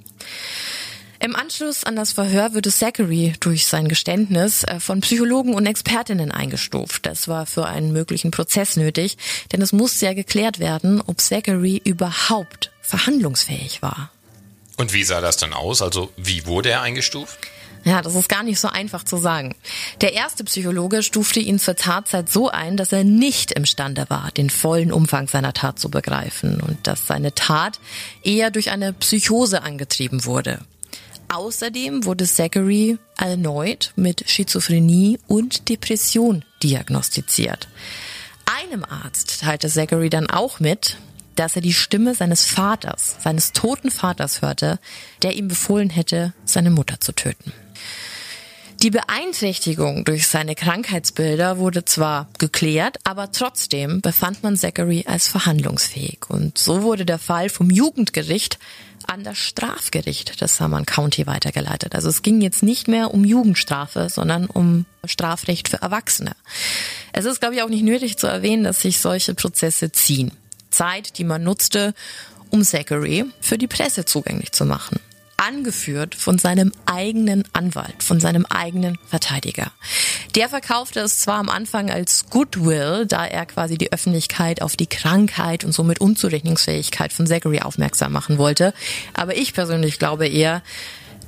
Im 1.20 1.36
Anschluss 1.36 1.84
an 1.84 1.96
das 1.96 2.14
Verhör 2.14 2.54
würde 2.54 2.72
Zachary 2.72 3.34
durch 3.40 3.68
sein 3.68 3.88
Geständnis 3.88 4.64
äh, 4.64 4.80
von 4.80 5.02
Psychologen 5.02 5.56
und 5.56 5.66
Expertinnen 5.66 6.32
eingestuft. 6.32 7.06
Das 7.06 7.28
war 7.28 7.46
für 7.46 7.66
einen 7.66 7.92
möglichen 7.92 8.32
Prozess 8.32 8.76
nötig, 8.76 9.18
denn 9.52 9.62
es 9.62 9.74
musste 9.74 10.06
ja 10.06 10.14
geklärt 10.14 10.60
werden, 10.60 11.02
ob 11.02 11.20
Zachary 11.20 11.82
überhaupt 11.84 12.72
verhandlungsfähig 12.82 13.82
war. 13.82 14.12
Und 14.78 14.94
wie 14.94 15.04
sah 15.04 15.22
das 15.22 15.38
dann 15.38 15.54
aus? 15.54 15.82
Also 15.82 16.12
wie 16.18 16.46
wurde 16.46 16.70
er 16.70 16.82
eingestuft? 16.82 17.40
Ja, 17.84 18.02
das 18.02 18.16
ist 18.16 18.30
gar 18.30 18.44
nicht 18.44 18.60
so 18.60 18.68
einfach 18.68 19.04
zu 19.04 19.18
sagen. 19.18 19.56
Der 20.02 20.14
erste 20.14 20.44
Psychologe 20.44 21.04
stufte 21.04 21.40
ihn 21.40 21.58
zur 21.58 21.76
Tatzeit 21.76 22.30
so 22.30 22.50
ein, 22.50 22.76
dass 22.78 22.92
er 22.92 23.04
nicht 23.04 23.54
imstande 23.54 24.06
war, 24.10 24.30
den 24.32 24.50
vollen 24.50 24.92
Umfang 24.92 25.28
seiner 25.28 25.54
Tat 25.54 25.80
zu 25.80 25.90
begreifen 25.90 26.60
und 26.60 26.86
dass 26.86 27.08
seine 27.08 27.34
Tat 27.34 27.80
eher 28.24 28.52
durch 28.52 28.72
eine 28.72 28.94
Psychose 28.94 29.62
angetrieben 29.64 30.26
wurde. 30.26 30.60
Außerdem 31.30 32.06
wurde 32.06 32.26
Zachary 32.26 32.98
erneut 33.18 33.92
mit 33.96 34.30
Schizophrenie 34.30 35.20
und 35.28 35.68
Depression 35.70 36.46
diagnostiziert. 36.64 37.68
Einem 38.46 38.86
Arzt 38.86 39.42
teilte 39.42 39.68
Zachary 39.68 40.10
dann 40.10 40.30
auch 40.30 40.60
mit, 40.60 40.98
dass 41.36 41.56
er 41.56 41.62
die 41.62 41.74
Stimme 41.74 42.16
seines 42.16 42.46
Vaters, 42.46 43.18
seines 43.22 43.52
toten 43.52 43.92
Vaters 43.92 44.42
hörte, 44.42 44.80
der 45.22 45.36
ihm 45.36 45.48
befohlen 45.48 45.90
hätte, 45.90 46.34
seine 46.46 46.72
Mutter 46.72 47.00
zu 47.00 47.12
töten. 47.12 47.52
Die 48.84 48.92
Beeinträchtigung 48.92 50.06
durch 50.06 50.28
seine 50.28 50.54
Krankheitsbilder 50.54 51.58
wurde 51.58 51.84
zwar 51.84 52.30
geklärt, 52.38 52.98
aber 53.04 53.32
trotzdem 53.32 54.02
befand 54.02 54.44
man 54.44 54.56
Zachary 54.56 55.04
als 55.08 55.28
verhandlungsfähig. 55.28 56.30
Und 56.30 56.60
so 56.60 56.84
wurde 56.84 57.04
der 57.04 57.18
Fall 57.18 57.50
vom 57.50 57.72
Jugendgericht 57.72 58.60
an 59.08 59.24
das 59.24 59.38
Strafgericht 59.38 60.42
des 60.42 60.58
Saman 60.58 60.86
County 60.86 61.26
weitergeleitet. 61.28 61.96
Also 61.96 62.10
es 62.10 62.22
ging 62.22 62.42
jetzt 62.42 62.64
nicht 62.64 62.88
mehr 62.88 63.14
um 63.14 63.24
Jugendstrafe, 63.24 64.10
sondern 64.10 64.46
um 64.46 64.86
Strafrecht 65.06 65.70
für 65.70 65.82
Erwachsene. 65.82 66.36
Es 67.14 67.26
ist, 67.26 67.40
glaube 67.40 67.56
ich, 67.56 67.64
auch 67.64 67.70
nicht 67.70 67.84
nötig 67.84 68.18
zu 68.18 68.28
erwähnen, 68.28 68.64
dass 68.64 68.82
sich 68.82 69.00
solche 69.00 69.34
Prozesse 69.34 69.92
ziehen. 69.92 70.32
Zeit, 70.70 71.18
die 71.18 71.24
man 71.24 71.44
nutzte, 71.44 71.94
um 72.50 72.64
Zachary 72.64 73.26
für 73.42 73.58
die 73.58 73.68
Presse 73.68 74.06
zugänglich 74.06 74.52
zu 74.52 74.66
machen 74.66 75.00
angeführt 75.48 76.14
von 76.14 76.38
seinem 76.38 76.74
eigenen 76.86 77.44
Anwalt, 77.54 78.04
von 78.04 78.20
seinem 78.20 78.46
eigenen 78.46 78.98
Verteidiger. 79.08 79.72
Der 80.36 80.50
verkaufte 80.50 81.00
es 81.00 81.20
zwar 81.20 81.40
am 81.40 81.50
Anfang 81.50 81.90
als 81.90 82.26
Goodwill, 82.30 83.06
da 83.08 83.26
er 83.26 83.46
quasi 83.46 83.78
die 83.78 83.94
Öffentlichkeit 83.94 84.62
auf 84.62 84.76
die 84.76 84.88
Krankheit 84.88 85.64
und 85.64 85.72
somit 85.72 86.00
Unzurechnungsfähigkeit 86.02 87.14
von 87.14 87.28
Zachary 87.28 87.62
aufmerksam 87.62 88.12
machen 88.12 88.38
wollte, 88.38 88.74
aber 89.14 89.38
ich 89.38 89.54
persönlich 89.54 90.00
glaube 90.00 90.28
eher, 90.28 90.62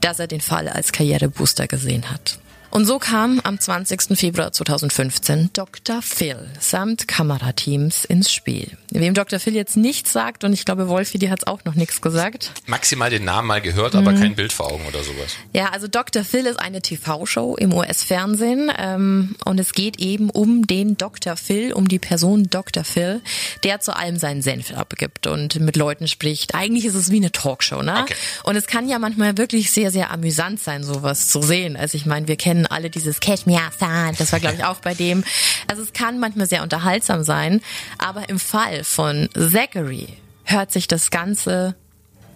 dass 0.01 0.19
er 0.19 0.27
den 0.27 0.41
Fall 0.41 0.67
als 0.67 0.91
Karrierebooster 0.91 1.67
gesehen 1.67 2.11
hat. 2.11 2.39
Und 2.71 2.85
so 2.85 2.99
kam 2.99 3.39
am 3.43 3.59
20. 3.59 4.17
Februar 4.17 4.51
2015 4.51 5.49
Dr. 5.53 6.01
Phil 6.01 6.47
samt 6.59 7.07
Kamerateams 7.07 8.05
ins 8.05 8.31
Spiel. 8.31 8.77
Wem 8.91 9.13
Dr. 9.13 9.39
Phil 9.39 9.55
jetzt 9.55 9.77
nichts 9.77 10.13
sagt, 10.13 10.43
und 10.43 10.53
ich 10.53 10.65
glaube, 10.65 10.87
Wolfi, 10.87 11.19
dir 11.19 11.31
hat's 11.31 11.45
auch 11.45 11.63
noch 11.65 11.75
nichts 11.75 12.01
gesagt. 12.01 12.51
Maximal 12.67 13.09
den 13.09 13.25
Namen 13.25 13.47
mal 13.47 13.61
gehört, 13.61 13.95
aber 13.95 14.11
mhm. 14.11 14.19
kein 14.19 14.35
Bild 14.35 14.53
vor 14.53 14.71
Augen 14.71 14.85
oder 14.87 15.03
sowas. 15.03 15.35
Ja, 15.53 15.69
also 15.69 15.87
Dr. 15.87 16.23
Phil 16.23 16.45
ist 16.45 16.59
eine 16.59 16.81
TV-Show 16.81 17.55
im 17.55 17.73
US-Fernsehen 17.73 18.71
ähm, 18.77 19.35
und 19.45 19.59
es 19.59 19.73
geht 19.73 19.99
eben 19.99 20.29
um 20.29 20.67
den 20.67 20.97
Dr. 20.97 21.35
Phil, 21.37 21.73
um 21.73 21.87
die 21.87 21.99
Person 21.99 22.49
Dr. 22.49 22.83
Phil, 22.83 23.21
der 23.63 23.79
zu 23.79 23.95
allem 23.95 24.17
seinen 24.17 24.41
Senf 24.41 24.71
abgibt 24.75 25.27
und 25.27 25.59
mit 25.59 25.75
Leuten 25.75 26.07
spricht. 26.07 26.55
Eigentlich 26.55 26.85
ist 26.85 26.95
es 26.95 27.11
wie 27.11 27.17
eine 27.17 27.31
Talkshow, 27.31 27.81
ne? 27.81 28.01
Okay. 28.03 28.15
Und 28.43 28.55
es 28.55 28.67
kann 28.67 28.87
ja 28.87 28.99
manchmal 28.99 29.37
wirklich 29.37 29.71
sehr, 29.71 29.91
sehr 29.91 30.11
amüsant 30.11 30.59
sein, 30.59 30.83
sowas 30.83 31.27
zu 31.27 31.41
sehen. 31.41 31.75
Also 31.75 31.95
ich 31.95 32.05
meine, 32.05 32.27
wir 32.27 32.35
kennen 32.35 32.58
kennen 32.59 32.65
alle 32.67 32.89
dieses 32.89 33.19
Catch 33.19 33.45
Me 33.45 33.57
Outside. 33.57 34.15
Das 34.17 34.31
war, 34.31 34.39
glaube 34.39 34.55
ich, 34.55 34.63
auch 34.63 34.77
bei 34.77 34.93
dem. 34.93 35.23
Also 35.67 35.83
es 35.83 35.93
kann 35.93 36.19
manchmal 36.19 36.47
sehr 36.47 36.63
unterhaltsam 36.63 37.23
sein, 37.23 37.61
aber 37.97 38.27
im 38.29 38.39
Fall 38.39 38.83
von 38.83 39.29
Zachary 39.33 40.07
hört 40.43 40.71
sich 40.71 40.87
das 40.87 41.09
Ganze 41.09 41.75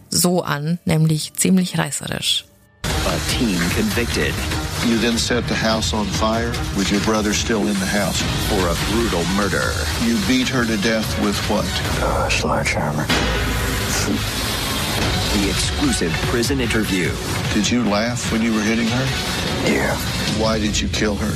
so 0.10 0.44
an, 0.44 0.80
nämlich 0.86 1.34
ziemlich 1.34 1.78
reißerisch. 1.78 2.46
A 2.86 3.38
teen 3.38 3.60
convicted. 3.76 4.34
You 4.88 4.98
then 4.98 5.18
set 5.18 5.46
the 5.48 5.56
house 5.56 5.94
on 5.94 6.06
fire 6.06 6.52
with 6.76 6.92
your 6.92 7.00
brother 7.02 7.34
still 7.34 7.68
in 7.68 7.76
the 7.76 7.86
house. 7.86 8.22
For 8.50 8.68
a 8.68 8.76
brutal 8.92 9.24
murder. 9.36 9.72
You 10.06 10.18
beat 10.28 10.48
her 10.50 10.66
to 10.66 10.78
death 10.78 11.20
with 11.22 11.38
what? 11.50 11.66
Uh, 12.02 12.30
sledgehammer. 12.30 13.06
The 15.34 15.50
exclusive 15.50 16.12
prison 16.30 16.60
interview. 16.60 17.12
Did 17.54 17.70
you 17.70 17.84
laugh 17.84 18.32
when 18.32 18.42
you 18.42 18.54
were 18.54 18.62
hitting 18.62 18.88
her? 18.88 19.06
Yeah. 19.66 19.96
Why 20.40 20.60
did 20.60 20.80
you 20.80 20.88
kill 20.90 21.16
her? 21.16 21.34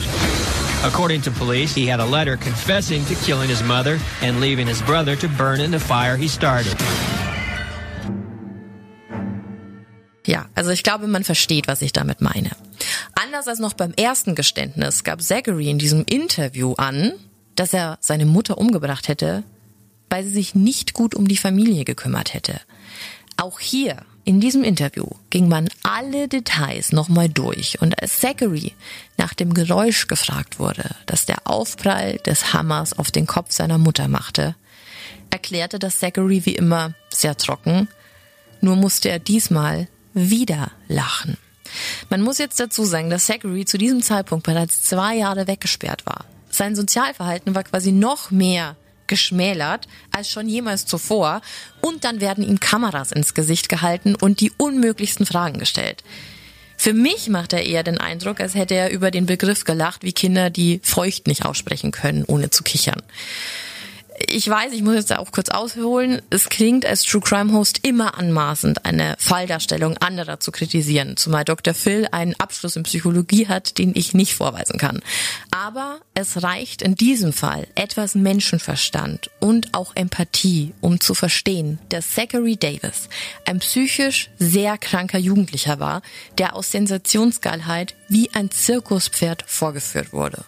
According 0.88 1.22
to 1.24 1.32
police, 1.32 1.74
he 1.74 1.88
had 1.88 2.00
a 2.00 2.06
letter 2.06 2.38
confessing 2.38 3.04
to 3.06 3.16
killing 3.26 3.50
his 3.50 3.64
mother 3.64 4.00
and 4.22 4.40
leaving 4.40 4.68
his 4.68 4.82
brother 4.82 5.16
to 5.16 5.28
burn 5.28 5.60
in 5.60 5.72
the 5.72 5.80
fire 5.80 6.16
he 6.16 6.28
started. 6.28 6.76
Ja, 10.26 10.46
also 10.56 10.72
ich 10.72 10.84
glaube, 10.84 11.08
man 11.08 11.24
versteht, 11.24 11.68
was 11.68 11.82
ich 11.82 11.94
damit 11.94 12.22
meine. 12.22 12.52
Anders 13.16 13.48
als 13.48 13.60
noch 13.60 13.74
beim 13.74 13.94
ersten 13.94 14.36
Geständnis 14.36 15.04
gab 15.04 15.22
Zachary 15.22 15.70
in 15.70 15.80
diesem 15.80 16.04
Interview 16.06 16.74
an, 16.74 17.14
dass 17.56 17.74
er 17.74 17.98
seine 18.02 18.26
Mutter 18.26 18.58
umgebracht 18.58 19.08
hätte, 19.08 19.44
weil 20.10 20.24
sie 20.24 20.30
sich 20.30 20.54
nicht 20.54 20.94
gut 20.94 21.16
um 21.16 21.28
die 21.28 21.38
Familie 21.38 21.86
gekümmert 21.86 22.34
hätte. 22.34 22.60
Auch 23.38 23.60
hier 23.60 23.98
in 24.26 24.42
diesem 24.42 24.64
Interview 24.64 25.06
ging 25.30 25.48
man 25.48 25.70
alle 25.84 26.28
Details 26.28 26.92
nochmal 26.92 27.30
durch 27.30 27.80
und 27.82 28.02
als 28.02 28.20
Zachary 28.20 28.74
nach 29.16 29.34
dem 29.34 29.54
Geräusch 29.54 30.08
gefragt 30.08 30.60
wurde, 30.60 30.96
das 31.06 31.26
der 31.26 31.38
Aufprall 31.46 32.18
des 32.26 32.52
Hammers 32.52 32.98
auf 32.98 33.12
den 33.12 33.28
Kopf 33.28 33.52
seiner 33.52 33.78
Mutter 33.78 34.08
machte, 34.08 34.56
erklärte 35.30 35.80
das 35.80 36.00
Zachary 36.00 36.46
wie 36.46 36.56
immer 36.56 36.94
sehr 37.10 37.38
trocken, 37.38 37.88
nur 38.60 38.76
musste 38.76 39.10
er 39.10 39.20
diesmal 39.20 39.88
wieder 40.14 40.72
lachen. 40.88 41.38
Man 42.10 42.22
muss 42.22 42.40
jetzt 42.40 42.60
dazu 42.60 42.86
sagen, 42.86 43.10
dass 43.10 43.28
Zachary 43.28 43.66
zu 43.66 43.78
diesem 43.78 44.02
Zeitpunkt 44.02 44.46
bereits 44.46 44.82
zwei 44.82 45.16
Jahre 45.16 45.48
weggesperrt 45.48 46.06
war. 46.06 46.26
Sein 46.50 46.76
Sozialverhalten 46.76 47.56
war 47.56 47.64
quasi 47.64 47.92
noch 47.92 48.32
mehr 48.32 48.76
geschmälert 49.08 49.88
als 50.12 50.30
schon 50.30 50.48
jemals 50.48 50.86
zuvor 50.86 51.42
und 51.82 52.04
dann 52.04 52.22
werden 52.22 52.44
ihm 52.44 52.60
Kameras 52.60 53.12
ins 53.12 53.34
Gesicht 53.34 53.70
gehalten 53.70 54.16
und 54.16 54.42
die 54.42 54.52
unmöglichsten 54.58 55.26
Fragen 55.26 55.60
gestellt. 55.60 56.04
Für 56.78 56.94
mich 56.94 57.28
macht 57.28 57.54
er 57.54 57.66
eher 57.66 57.84
den 57.84 57.98
Eindruck, 57.98 58.40
als 58.40 58.54
hätte 58.54 58.76
er 58.76 58.92
über 58.92 59.10
den 59.10 59.26
Begriff 59.26 59.64
gelacht, 59.64 60.04
wie 60.04 60.14
Kinder, 60.14 60.52
die 60.52 60.80
feucht 60.84 61.26
nicht 61.26 61.44
aussprechen 61.44 61.92
können, 61.92 62.24
ohne 62.26 62.52
zu 62.52 62.64
kichern. 62.64 63.02
Ich 64.20 64.50
weiß, 64.50 64.74
ich 64.74 64.82
muss 64.82 64.96
jetzt 64.96 65.16
auch 65.16 65.32
kurz 65.32 65.50
ausholen. 65.50 66.22
Es 66.32 66.50
klingt 66.50 66.86
als 66.86 67.04
True 67.04 67.22
Crime 67.22 67.54
Host 67.54 67.86
immer 67.86 68.18
anmaßend, 68.18 68.84
eine 68.84 69.16
Falldarstellung 69.20 69.98
anderer 69.98 70.40
zu 70.40 70.52
kritisieren, 70.52 71.18
zumal 71.18 71.46
Dr. 71.46 71.76
Phil 71.76 72.08
einen 72.12 72.34
Abschluss 72.40 72.76
in 72.76 72.84
Psychologie 72.84 73.48
hat, 73.48 73.78
den 73.78 73.92
ich 73.96 74.16
nicht 74.16 74.34
vorweisen 74.34 74.80
kann. 74.80 75.02
Aber 75.52 76.00
es 76.16 76.42
reicht 76.42 76.82
in 76.82 76.96
diesem 76.96 77.32
Fall 77.32 77.68
etwas 77.76 78.16
Menschenverstand 78.16 79.30
und 79.40 79.74
auch 79.76 79.96
Empathie, 79.96 80.74
um 80.82 81.00
zu 81.00 81.14
verstehen, 81.14 81.80
dass 81.90 82.12
Zachary 82.12 82.58
Davis 82.58 83.10
ein 83.46 83.60
psychisch 83.60 84.32
sehr 84.40 84.78
kranker 84.80 85.20
Jugendlicher 85.20 85.80
war, 85.80 86.02
der 86.40 86.56
aus 86.56 86.72
Sensationsgeilheit 86.72 87.96
wie 88.10 88.32
ein 88.34 88.50
Zirkuspferd 88.50 89.44
vorgeführt 89.46 90.12
wurde. 90.12 90.44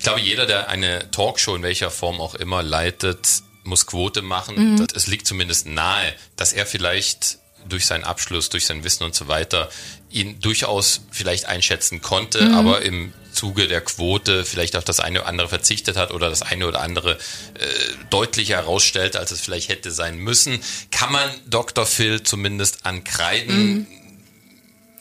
Ich 0.00 0.04
glaube, 0.04 0.20
jeder, 0.20 0.46
der 0.46 0.70
eine 0.70 1.10
Talkshow 1.10 1.54
in 1.54 1.62
welcher 1.62 1.90
Form 1.90 2.22
auch 2.22 2.34
immer 2.34 2.62
leitet, 2.62 3.42
muss 3.64 3.86
Quote 3.86 4.22
machen. 4.22 4.76
Mhm. 4.76 4.86
Es 4.94 5.06
liegt 5.06 5.26
zumindest 5.26 5.66
nahe, 5.66 6.14
dass 6.36 6.54
er 6.54 6.64
vielleicht 6.64 7.36
durch 7.68 7.84
seinen 7.84 8.04
Abschluss, 8.04 8.48
durch 8.48 8.64
sein 8.64 8.82
Wissen 8.82 9.04
und 9.04 9.14
so 9.14 9.28
weiter 9.28 9.68
ihn 10.08 10.40
durchaus 10.40 11.02
vielleicht 11.10 11.44
einschätzen 11.44 12.00
konnte, 12.00 12.42
mhm. 12.42 12.54
aber 12.54 12.80
im 12.80 13.12
Zuge 13.34 13.68
der 13.68 13.82
Quote 13.82 14.46
vielleicht 14.46 14.74
auf 14.74 14.84
das 14.84 15.00
eine 15.00 15.20
oder 15.20 15.28
andere 15.28 15.50
verzichtet 15.50 15.98
hat 15.98 16.12
oder 16.12 16.30
das 16.30 16.40
eine 16.40 16.66
oder 16.66 16.80
andere 16.80 17.16
äh, 17.16 17.66
deutlicher 18.08 18.56
herausstellt, 18.56 19.16
als 19.16 19.32
es 19.32 19.42
vielleicht 19.42 19.68
hätte 19.68 19.90
sein 19.90 20.16
müssen, 20.16 20.60
kann 20.90 21.12
man 21.12 21.28
Dr. 21.46 21.84
Phil 21.84 22.22
zumindest 22.22 22.86
ankreiden. 22.86 23.74
Mhm 23.74 23.99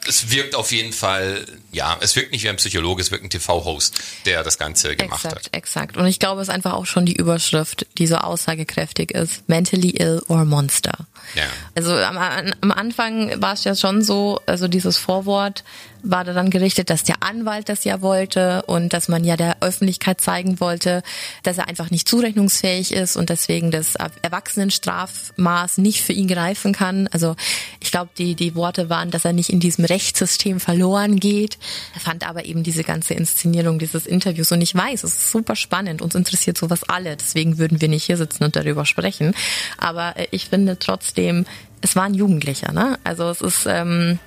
es 0.07 0.31
wirkt 0.31 0.55
auf 0.55 0.71
jeden 0.71 0.93
Fall, 0.93 1.45
ja, 1.71 1.97
es 2.01 2.15
wirkt 2.15 2.31
nicht 2.31 2.43
wie 2.43 2.49
ein 2.49 2.55
Psychologe, 2.55 3.01
es 3.01 3.11
wirkt 3.11 3.23
ein 3.23 3.29
TV-Host, 3.29 3.99
der 4.25 4.43
das 4.43 4.57
Ganze 4.57 4.95
gemacht 4.95 5.25
exakt, 5.25 5.45
hat. 5.45 5.53
Exakt. 5.53 5.97
Und 5.97 6.07
ich 6.07 6.19
glaube, 6.19 6.41
es 6.41 6.47
ist 6.47 6.53
einfach 6.53 6.73
auch 6.73 6.85
schon 6.85 7.05
die 7.05 7.15
Überschrift, 7.15 7.85
die 7.97 8.07
so 8.07 8.15
aussagekräftig 8.15 9.11
ist. 9.11 9.47
Mentally 9.47 9.89
ill 9.89 10.21
or 10.27 10.45
monster. 10.45 11.07
Ja. 11.35 11.43
Also 11.75 11.93
am, 11.93 12.17
am 12.17 12.71
Anfang 12.71 13.41
war 13.41 13.53
es 13.53 13.63
ja 13.65 13.75
schon 13.75 14.01
so, 14.01 14.39
also 14.45 14.67
dieses 14.67 14.97
Vorwort, 14.97 15.63
war 16.03 16.23
da 16.23 16.33
dann 16.33 16.49
gerichtet, 16.49 16.89
dass 16.89 17.03
der 17.03 17.21
Anwalt 17.21 17.69
das 17.69 17.83
ja 17.83 18.01
wollte 18.01 18.63
und 18.63 18.93
dass 18.93 19.07
man 19.07 19.23
ja 19.23 19.35
der 19.37 19.57
Öffentlichkeit 19.61 20.21
zeigen 20.21 20.59
wollte, 20.59 21.03
dass 21.43 21.57
er 21.57 21.67
einfach 21.67 21.91
nicht 21.91 22.07
zurechnungsfähig 22.07 22.93
ist 22.93 23.15
und 23.17 23.29
deswegen 23.29 23.71
das 23.71 23.95
Erwachsenenstrafmaß 24.21 25.77
nicht 25.79 26.01
für 26.01 26.13
ihn 26.13 26.27
greifen 26.27 26.73
kann. 26.73 27.07
Also 27.11 27.35
ich 27.81 27.91
glaube, 27.91 28.11
die, 28.17 28.35
die 28.35 28.55
Worte 28.55 28.89
waren, 28.89 29.11
dass 29.11 29.25
er 29.25 29.33
nicht 29.33 29.49
in 29.49 29.59
diesem 29.59 29.85
Rechtssystem 29.85 30.59
verloren 30.59 31.19
geht. 31.19 31.57
Er 31.93 32.01
fand 32.01 32.27
aber 32.27 32.45
eben 32.45 32.63
diese 32.63 32.83
ganze 32.83 33.13
Inszenierung 33.13 33.79
dieses 33.79 34.05
Interviews 34.05 34.51
und 34.51 34.61
ich 34.61 34.75
weiß, 34.75 35.03
es 35.03 35.13
ist 35.13 35.31
super 35.31 35.55
spannend, 35.55 36.01
uns 36.01 36.15
interessiert 36.15 36.57
sowas 36.57 36.83
alle, 36.87 37.15
deswegen 37.15 37.57
würden 37.57 37.81
wir 37.81 37.87
nicht 37.87 38.05
hier 38.05 38.17
sitzen 38.17 38.43
und 38.43 38.55
darüber 38.55 38.85
sprechen. 38.85 39.33
Aber 39.77 40.17
äh, 40.17 40.27
ich 40.31 40.49
finde 40.49 40.79
trotzdem, 40.79 41.45
es 41.81 41.95
war 41.95 42.03
ein 42.03 42.13
Jugendlicher, 42.13 42.71
ne? 42.71 42.99
Also 43.03 43.29
es 43.29 43.41
ist 43.41 43.65
ähm, 43.65 44.19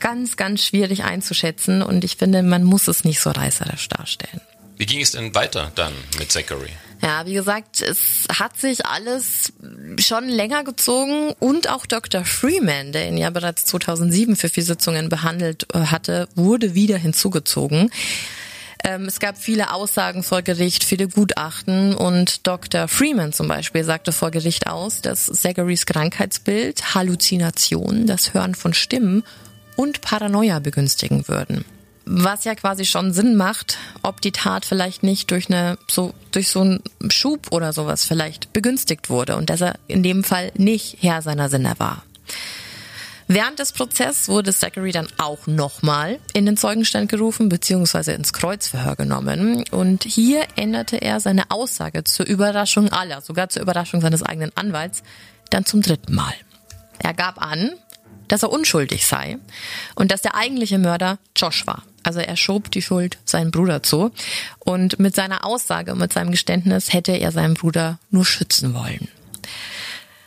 ganz, 0.00 0.36
ganz 0.36 0.64
schwierig 0.64 1.04
einzuschätzen 1.04 1.82
und 1.82 2.04
ich 2.04 2.16
finde, 2.16 2.42
man 2.42 2.64
muss 2.64 2.88
es 2.88 3.04
nicht 3.04 3.20
so 3.20 3.30
reißerisch 3.30 3.88
darstellen. 3.88 4.40
Wie 4.76 4.86
ging 4.86 5.00
es 5.00 5.12
denn 5.12 5.34
weiter 5.34 5.72
dann 5.74 5.92
mit 6.18 6.30
Zachary? 6.30 6.70
Ja, 7.02 7.26
wie 7.26 7.34
gesagt, 7.34 7.82
es 7.82 8.24
hat 8.38 8.58
sich 8.58 8.86
alles 8.86 9.52
schon 9.98 10.28
länger 10.28 10.64
gezogen 10.64 11.32
und 11.40 11.68
auch 11.68 11.86
Dr. 11.86 12.24
Freeman, 12.24 12.92
der 12.92 13.08
ihn 13.08 13.18
ja 13.18 13.30
bereits 13.30 13.66
2007 13.66 14.36
für 14.36 14.48
vier 14.48 14.64
Sitzungen 14.64 15.08
behandelt 15.08 15.66
äh, 15.74 15.78
hatte, 15.78 16.28
wurde 16.34 16.74
wieder 16.74 16.96
hinzugezogen. 16.96 17.90
Ähm, 18.82 19.04
es 19.06 19.20
gab 19.20 19.36
viele 19.36 19.72
Aussagen 19.72 20.22
vor 20.22 20.42
Gericht, 20.42 20.84
viele 20.84 21.08
Gutachten 21.08 21.94
und 21.94 22.46
Dr. 22.46 22.88
Freeman 22.88 23.32
zum 23.32 23.48
Beispiel 23.48 23.84
sagte 23.84 24.12
vor 24.12 24.30
Gericht 24.30 24.66
aus, 24.66 25.02
dass 25.02 25.26
Zacharys 25.26 25.86
Krankheitsbild, 25.86 26.94
Halluzination, 26.94 28.06
das 28.06 28.32
Hören 28.32 28.54
von 28.54 28.74
Stimmen 28.74 29.22
und 29.76 30.00
Paranoia 30.00 30.58
begünstigen 30.58 31.28
würden. 31.28 31.64
Was 32.04 32.44
ja 32.44 32.54
quasi 32.54 32.84
schon 32.84 33.12
Sinn 33.12 33.34
macht, 33.34 33.78
ob 34.02 34.20
die 34.20 34.30
Tat 34.30 34.64
vielleicht 34.64 35.02
nicht 35.02 35.30
durch 35.32 35.50
eine 35.50 35.76
so 35.88 36.14
durch 36.30 36.48
so 36.48 36.60
einen 36.60 36.82
Schub 37.08 37.48
oder 37.50 37.72
sowas 37.72 38.04
vielleicht 38.04 38.52
begünstigt 38.52 39.10
wurde 39.10 39.36
und 39.36 39.50
dass 39.50 39.60
er 39.60 39.74
in 39.88 40.02
dem 40.04 40.22
Fall 40.22 40.52
nicht 40.56 40.98
Herr 41.00 41.20
seiner 41.22 41.48
Sinne 41.48 41.74
war. 41.78 42.04
Während 43.28 43.58
des 43.58 43.72
Prozesses 43.72 44.28
wurde 44.28 44.54
Zachary 44.54 44.92
dann 44.92 45.08
auch 45.18 45.48
nochmal 45.48 46.20
in 46.32 46.46
den 46.46 46.56
Zeugenstand 46.56 47.10
gerufen 47.10 47.48
bzw. 47.48 48.14
ins 48.14 48.32
Kreuzverhör 48.32 48.94
genommen. 48.94 49.64
Und 49.72 50.04
hier 50.04 50.46
änderte 50.54 50.98
er 50.98 51.18
seine 51.18 51.50
Aussage 51.50 52.04
zur 52.04 52.26
Überraschung 52.26 52.92
aller, 52.92 53.20
sogar 53.20 53.48
zur 53.48 53.62
Überraschung 53.62 54.00
seines 54.00 54.22
eigenen 54.22 54.52
Anwalts, 54.56 55.02
dann 55.50 55.64
zum 55.64 55.82
dritten 55.82 56.14
Mal. 56.14 56.34
Er 57.00 57.14
gab 57.14 57.42
an, 57.42 57.72
dass 58.28 58.42
er 58.42 58.50
unschuldig 58.50 59.06
sei 59.06 59.38
und 59.94 60.10
dass 60.10 60.22
der 60.22 60.34
eigentliche 60.34 60.78
Mörder 60.78 61.18
Josh 61.36 61.66
war. 61.66 61.82
Also 62.02 62.20
er 62.20 62.36
schob 62.36 62.70
die 62.70 62.82
Schuld 62.82 63.18
seinem 63.24 63.50
Bruder 63.50 63.82
zu 63.82 64.12
und 64.60 64.98
mit 64.98 65.16
seiner 65.16 65.44
Aussage 65.44 65.92
und 65.92 65.98
mit 65.98 66.12
seinem 66.12 66.30
Geständnis 66.30 66.92
hätte 66.92 67.12
er 67.12 67.32
seinen 67.32 67.54
Bruder 67.54 67.98
nur 68.10 68.24
schützen 68.24 68.74
wollen. 68.74 69.08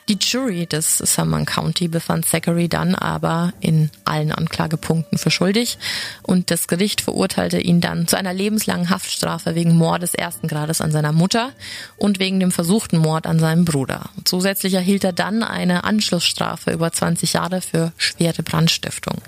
Die 0.10 0.18
Jury 0.20 0.66
des 0.66 0.97
Summon 0.97 1.45
County 1.45 1.88
befand 1.88 2.26
Zachary 2.26 2.68
dann 2.68 2.95
aber 2.95 3.53
in 3.60 3.91
allen 4.05 4.32
Anklagepunkten 4.32 5.20
für 5.20 5.30
schuldig 5.30 5.78
und 6.24 6.49
das 6.49 6.68
Gericht 6.68 7.01
verurteilte 7.01 7.60
ihn 7.60 7.80
dann 7.80 8.07
zu 8.07 8.18
einer 8.18 8.34
lebenslangen 8.34 8.89
Haftstrafe 8.89 9.53
wegen 9.53 9.78
Mordes 9.78 10.16
ersten 10.16 10.47
Grades 10.47 10.82
an 10.82 10.91
seiner 10.91 11.12
Mutter 11.12 11.51
und 11.95 12.18
wegen 12.18 12.39
dem 12.39 12.51
versuchten 12.51 12.97
Mord 12.97 13.28
an 13.28 13.38
seinem 13.38 13.66
Bruder. 13.66 14.10
Zusätzlich 14.26 14.74
erhielt 14.74 15.03
er 15.03 15.14
dann 15.14 15.43
eine 15.43 15.84
Anschlussstrafe 15.84 16.72
über 16.72 16.91
20 16.91 17.34
Jahre 17.34 17.62
für 17.62 17.93
schwere 17.97 18.41
Brandstiftung. 18.41 19.22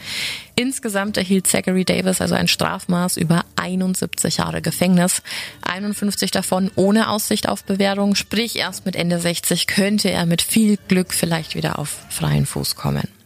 Insgesamt 0.56 1.18
erhielt 1.18 1.47
Zachary 1.47 1.86
Davis 1.86 2.22
also 2.22 2.36
ein 2.36 2.47
Strafmaß 2.47 3.18
über 3.18 3.45
71 3.56 4.38
Jahre 4.38 4.62
Gefängnis, 4.62 5.22
51 5.64 6.32
davon 6.32 6.72
ohne 6.76 7.10
Aussicht 7.10 7.47
auf 7.47 7.64
Bewährung, 7.64 8.16
sprich 8.16 8.58
erst 8.58 8.86
mit 8.86 8.95
Ende 8.95 9.20
60 9.20 9.68
könnte 9.68 10.10
er 10.10 10.26
mit 10.26 10.41
viel 10.41 10.78
Glück 10.88 11.14
vielleicht 11.14 11.56
wieder 11.56 11.80
auf 11.80 12.06
freien 12.10 12.45
Fuß 12.45 12.76
kommen. 12.76 13.20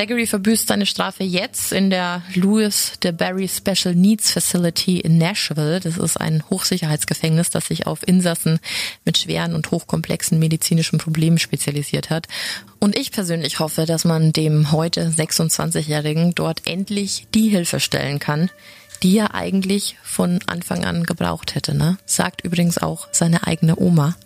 Zachary 0.00 0.26
verbüßt 0.26 0.68
seine 0.68 0.86
Strafe 0.86 1.24
jetzt 1.24 1.72
in 1.72 1.90
der 1.90 2.22
Louis 2.34 2.92
de 3.02 3.12
Barry 3.12 3.46
Special 3.46 3.94
Needs 3.94 4.32
Facility 4.32 4.98
in 4.98 5.18
Nashville. 5.18 5.78
Das 5.78 5.98
ist 5.98 6.16
ein 6.18 6.42
Hochsicherheitsgefängnis, 6.48 7.50
das 7.50 7.66
sich 7.66 7.86
auf 7.86 8.08
Insassen 8.08 8.60
mit 9.04 9.18
schweren 9.18 9.54
und 9.54 9.70
hochkomplexen 9.70 10.38
medizinischen 10.38 10.98
Problemen 10.98 11.36
spezialisiert 11.38 12.08
hat. 12.08 12.28
Und 12.78 12.96
ich 12.96 13.12
persönlich 13.12 13.58
hoffe, 13.58 13.84
dass 13.84 14.06
man 14.06 14.32
dem 14.32 14.72
heute 14.72 15.10
26-Jährigen 15.10 16.34
dort 16.34 16.66
endlich 16.66 17.26
die 17.34 17.50
Hilfe 17.50 17.78
stellen 17.78 18.18
kann, 18.20 18.48
die 19.02 19.18
er 19.18 19.34
eigentlich 19.34 19.98
von 20.02 20.40
Anfang 20.46 20.86
an 20.86 21.04
gebraucht 21.04 21.54
hätte. 21.54 21.74
Ne? 21.74 21.98
Sagt 22.06 22.40
übrigens 22.42 22.78
auch 22.78 23.08
seine 23.12 23.46
eigene 23.46 23.78
Oma, 23.78 24.16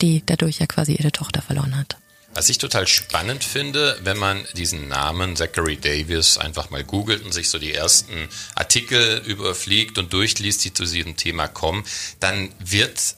die 0.00 0.22
dadurch 0.24 0.60
ja 0.60 0.66
quasi 0.66 0.92
ihre 0.92 1.10
Tochter 1.10 1.42
verloren 1.42 1.76
hat. 1.76 1.96
Was 2.38 2.48
ich 2.50 2.58
total 2.58 2.86
spannend 2.86 3.42
finde, 3.42 3.98
wenn 4.04 4.16
man 4.16 4.46
diesen 4.52 4.86
Namen 4.86 5.34
Zachary 5.34 5.76
Davis 5.76 6.38
einfach 6.38 6.70
mal 6.70 6.84
googelt 6.84 7.24
und 7.24 7.34
sich 7.34 7.50
so 7.50 7.58
die 7.58 7.74
ersten 7.74 8.28
Artikel 8.54 9.20
überfliegt 9.26 9.98
und 9.98 10.12
durchliest, 10.12 10.64
die 10.64 10.72
zu 10.72 10.84
diesem 10.84 11.16
Thema 11.16 11.48
kommen, 11.48 11.84
dann 12.20 12.52
wird 12.60 13.16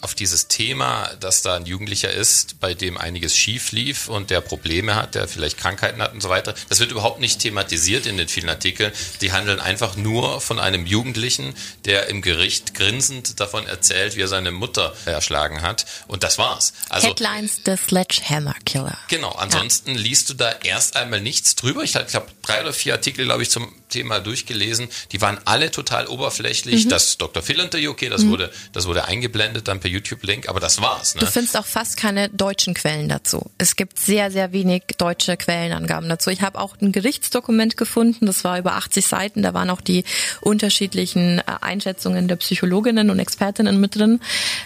auf 0.00 0.14
dieses 0.14 0.48
Thema, 0.48 1.10
dass 1.20 1.42
da 1.42 1.56
ein 1.56 1.66
Jugendlicher 1.66 2.10
ist, 2.10 2.60
bei 2.60 2.74
dem 2.74 2.96
einiges 2.96 3.36
schief 3.36 3.72
lief 3.72 4.08
und 4.08 4.30
der 4.30 4.40
Probleme 4.40 4.94
hat, 4.94 5.14
der 5.14 5.28
vielleicht 5.28 5.58
Krankheiten 5.58 6.00
hat 6.00 6.12
und 6.12 6.22
so 6.22 6.28
weiter. 6.28 6.54
Das 6.68 6.80
wird 6.80 6.92
überhaupt 6.92 7.20
nicht 7.20 7.40
thematisiert 7.40 8.06
in 8.06 8.16
den 8.16 8.28
vielen 8.28 8.48
Artikeln. 8.48 8.92
Die 9.20 9.32
handeln 9.32 9.60
einfach 9.60 9.96
nur 9.96 10.40
von 10.40 10.58
einem 10.58 10.86
Jugendlichen, 10.86 11.54
der 11.84 12.08
im 12.08 12.22
Gericht 12.22 12.74
grinsend 12.74 13.40
davon 13.40 13.66
erzählt, 13.66 14.16
wie 14.16 14.22
er 14.22 14.28
seine 14.28 14.52
Mutter 14.52 14.94
erschlagen 15.04 15.62
hat. 15.62 15.86
Und 16.06 16.22
das 16.22 16.38
war's. 16.38 16.72
Also, 16.88 17.08
Headlines 17.08 17.60
The 17.64 17.76
Sledgehammer 17.76 18.54
Killer. 18.64 18.98
Genau. 19.08 19.32
Ansonsten 19.32 19.94
ja. 19.94 20.00
liest 20.00 20.30
du 20.30 20.34
da 20.34 20.52
erst 20.62 20.96
einmal 20.96 21.20
nichts 21.20 21.56
drüber. 21.56 21.82
Ich 21.82 21.96
habe 21.96 22.26
drei 22.42 22.60
oder 22.60 22.72
vier 22.72 22.94
Artikel, 22.94 23.24
glaube 23.24 23.42
ich, 23.42 23.50
zum 23.50 23.72
Thema 23.88 24.20
durchgelesen. 24.20 24.88
Die 25.12 25.20
waren 25.20 25.38
alle 25.44 25.70
total 25.70 26.06
oberflächlich. 26.06 26.84
Mhm. 26.84 26.88
Das 26.90 27.18
Dr. 27.18 27.42
Phil 27.42 27.60
Interview, 27.60 27.90
okay, 27.90 28.08
das 28.08 28.22
mhm. 28.22 28.30
wurde, 28.30 28.50
das 28.72 28.86
wurde 28.86 29.06
eingeblendet 29.06 29.68
dann 29.68 29.80
per 29.80 29.90
YouTube-Link, 29.90 30.48
aber 30.48 30.60
das 30.60 30.80
war's. 30.80 31.14
Ne? 31.14 31.20
Du 31.20 31.26
findest 31.26 31.56
auch 31.56 31.66
fast 31.66 31.96
keine 31.96 32.28
deutschen 32.28 32.74
Quellen 32.74 33.08
dazu. 33.08 33.50
Es 33.58 33.76
gibt 33.76 33.98
sehr, 33.98 34.30
sehr 34.30 34.52
wenig 34.52 34.82
deutsche 34.98 35.36
Quellenangaben 35.36 36.08
dazu. 36.08 36.30
Ich 36.30 36.42
habe 36.42 36.58
auch 36.58 36.76
ein 36.80 36.92
Gerichtsdokument 36.92 37.76
gefunden, 37.76 38.26
das 38.26 38.44
war 38.44 38.58
über 38.58 38.74
80 38.74 39.06
Seiten, 39.06 39.42
da 39.42 39.54
waren 39.54 39.70
auch 39.70 39.80
die 39.80 40.04
unterschiedlichen 40.40 41.38
äh, 41.38 41.42
Einschätzungen 41.60 42.28
der 42.28 42.36
Psychologinnen 42.36 43.10
und 43.10 43.18
Expertinnen 43.18 43.80
mit 43.80 43.96
drin. 43.96 44.20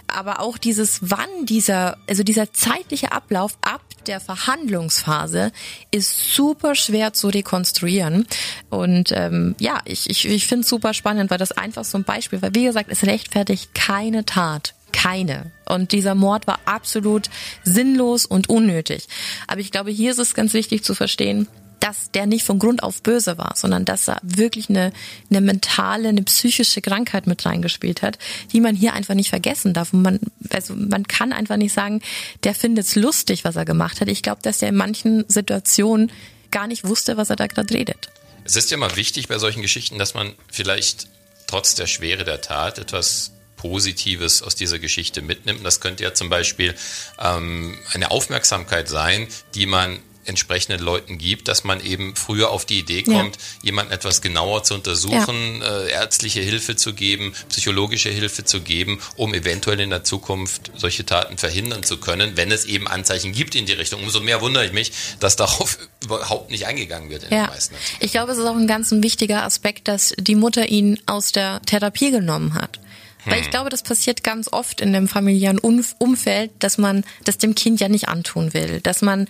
Aber 0.06 0.40
auch 0.40 0.58
dieses, 0.58 0.98
wann 1.02 1.28
dieser, 1.44 1.98
also 2.08 2.22
dieser 2.22 2.52
zeitliche 2.52 3.12
Ablauf 3.12 3.56
ab 3.62 3.82
der 4.06 4.20
Verhandlungsphase 4.20 5.52
ist 5.90 6.34
super 6.34 6.74
schwer 6.74 7.12
zu 7.12 7.28
rekonstruieren. 7.28 8.26
Und 8.70 9.12
ähm, 9.12 9.54
ja, 9.58 9.80
ich, 9.84 10.08
ich, 10.10 10.28
ich 10.28 10.46
finde 10.46 10.62
es 10.62 10.68
super 10.68 10.94
spannend, 10.94 11.30
weil 11.30 11.38
das 11.38 11.52
einfach 11.52 11.84
so 11.84 11.98
ein 11.98 12.04
Beispiel, 12.04 12.42
weil 12.42 12.54
wie 12.54 12.64
gesagt, 12.64 12.90
es 12.90 13.04
rechtfertigt 13.04 13.74
keine 13.74 14.24
Tat 14.24 14.74
keine 14.92 15.50
Und 15.64 15.92
dieser 15.92 16.14
Mord 16.14 16.46
war 16.46 16.60
absolut 16.66 17.30
sinnlos 17.64 18.26
und 18.26 18.48
unnötig. 18.48 19.08
Aber 19.46 19.60
ich 19.60 19.70
glaube, 19.70 19.90
hier 19.90 20.12
ist 20.12 20.18
es 20.18 20.34
ganz 20.34 20.52
wichtig 20.52 20.84
zu 20.84 20.94
verstehen, 20.94 21.48
dass 21.82 22.12
der 22.12 22.26
nicht 22.26 22.44
von 22.44 22.60
Grund 22.60 22.84
auf 22.84 23.02
böse 23.02 23.38
war, 23.38 23.54
sondern 23.56 23.84
dass 23.84 24.06
er 24.06 24.20
wirklich 24.22 24.70
eine, 24.70 24.92
eine 25.30 25.40
mentale, 25.40 26.10
eine 26.10 26.22
psychische 26.22 26.80
Krankheit 26.80 27.26
mit 27.26 27.44
reingespielt 27.44 28.02
hat, 28.02 28.18
die 28.52 28.60
man 28.60 28.76
hier 28.76 28.92
einfach 28.92 29.14
nicht 29.14 29.30
vergessen 29.30 29.74
darf. 29.74 29.92
Und 29.92 30.02
man, 30.02 30.20
also 30.50 30.74
man 30.76 31.08
kann 31.08 31.32
einfach 31.32 31.56
nicht 31.56 31.74
sagen, 31.74 32.00
der 32.44 32.54
findet 32.54 32.86
es 32.86 32.94
lustig, 32.94 33.42
was 33.44 33.56
er 33.56 33.64
gemacht 33.64 34.00
hat. 34.00 34.06
Ich 34.06 34.22
glaube, 34.22 34.40
dass 34.42 34.62
er 34.62 34.68
in 34.68 34.76
manchen 34.76 35.24
Situationen 35.26 36.12
gar 36.52 36.68
nicht 36.68 36.84
wusste, 36.84 37.16
was 37.16 37.30
er 37.30 37.36
da 37.36 37.48
gerade 37.48 37.74
redet. 37.74 38.10
Es 38.44 38.54
ist 38.54 38.70
ja 38.70 38.76
mal 38.76 38.94
wichtig 38.94 39.26
bei 39.26 39.38
solchen 39.38 39.62
Geschichten, 39.62 39.98
dass 39.98 40.14
man 40.14 40.32
vielleicht 40.52 41.08
trotz 41.48 41.74
der 41.74 41.88
Schwere 41.88 42.22
der 42.22 42.40
Tat 42.42 42.78
etwas 42.78 43.32
Positives 43.56 44.42
aus 44.42 44.54
dieser 44.54 44.78
Geschichte 44.78 45.20
mitnimmt. 45.20 45.66
Das 45.66 45.80
könnte 45.80 46.04
ja 46.04 46.14
zum 46.14 46.28
Beispiel 46.28 46.76
ähm, 47.18 47.76
eine 47.92 48.12
Aufmerksamkeit 48.12 48.88
sein, 48.88 49.26
die 49.56 49.66
man 49.66 49.98
entsprechenden 50.24 50.80
Leuten 50.80 51.18
gibt, 51.18 51.48
dass 51.48 51.64
man 51.64 51.84
eben 51.84 52.14
früher 52.16 52.50
auf 52.50 52.64
die 52.64 52.78
Idee 52.78 53.02
kommt, 53.02 53.36
ja. 53.36 53.42
jemanden 53.62 53.92
etwas 53.92 54.22
genauer 54.22 54.62
zu 54.62 54.74
untersuchen, 54.74 55.60
ja. 55.60 55.80
äh, 55.80 55.90
ärztliche 55.90 56.40
Hilfe 56.40 56.76
zu 56.76 56.94
geben, 56.94 57.34
psychologische 57.48 58.10
Hilfe 58.10 58.44
zu 58.44 58.60
geben, 58.60 59.00
um 59.16 59.34
eventuell 59.34 59.80
in 59.80 59.90
der 59.90 60.04
Zukunft 60.04 60.70
solche 60.76 61.04
Taten 61.04 61.38
verhindern 61.38 61.82
zu 61.82 61.98
können, 61.98 62.36
wenn 62.36 62.50
es 62.50 62.64
eben 62.64 62.86
Anzeichen 62.86 63.32
gibt 63.32 63.54
in 63.54 63.66
die 63.66 63.72
Richtung. 63.72 64.02
Umso 64.02 64.20
mehr 64.20 64.40
wundere 64.40 64.64
ich 64.66 64.72
mich, 64.72 64.92
dass 65.20 65.36
darauf 65.42 65.78
überhaupt 66.02 66.50
nicht 66.50 66.66
eingegangen 66.66 67.10
wird 67.10 67.24
in 67.24 67.32
ja. 67.32 67.46
den 67.46 67.50
meisten. 67.50 67.74
Ich 68.00 68.12
glaube, 68.12 68.32
es 68.32 68.38
ist 68.38 68.46
auch 68.46 68.56
ein 68.56 68.66
ganz 68.66 68.90
ein 68.90 69.02
wichtiger 69.02 69.42
Aspekt, 69.44 69.88
dass 69.88 70.14
die 70.18 70.34
Mutter 70.34 70.68
ihn 70.68 71.00
aus 71.06 71.32
der 71.32 71.60
Therapie 71.62 72.10
genommen 72.10 72.54
hat. 72.54 72.78
Weil 73.24 73.38
ich 73.38 73.44
hm. 73.44 73.50
glaube, 73.50 73.70
das 73.70 73.82
passiert 73.82 74.24
ganz 74.24 74.48
oft 74.52 74.80
in 74.80 74.92
dem 74.92 75.08
familiären 75.08 75.58
Umfeld, 75.58 76.50
dass 76.58 76.78
man 76.78 77.04
das 77.24 77.38
dem 77.38 77.54
Kind 77.54 77.80
ja 77.80 77.88
nicht 77.88 78.08
antun 78.08 78.52
will, 78.52 78.80
dass 78.80 79.02
man 79.02 79.28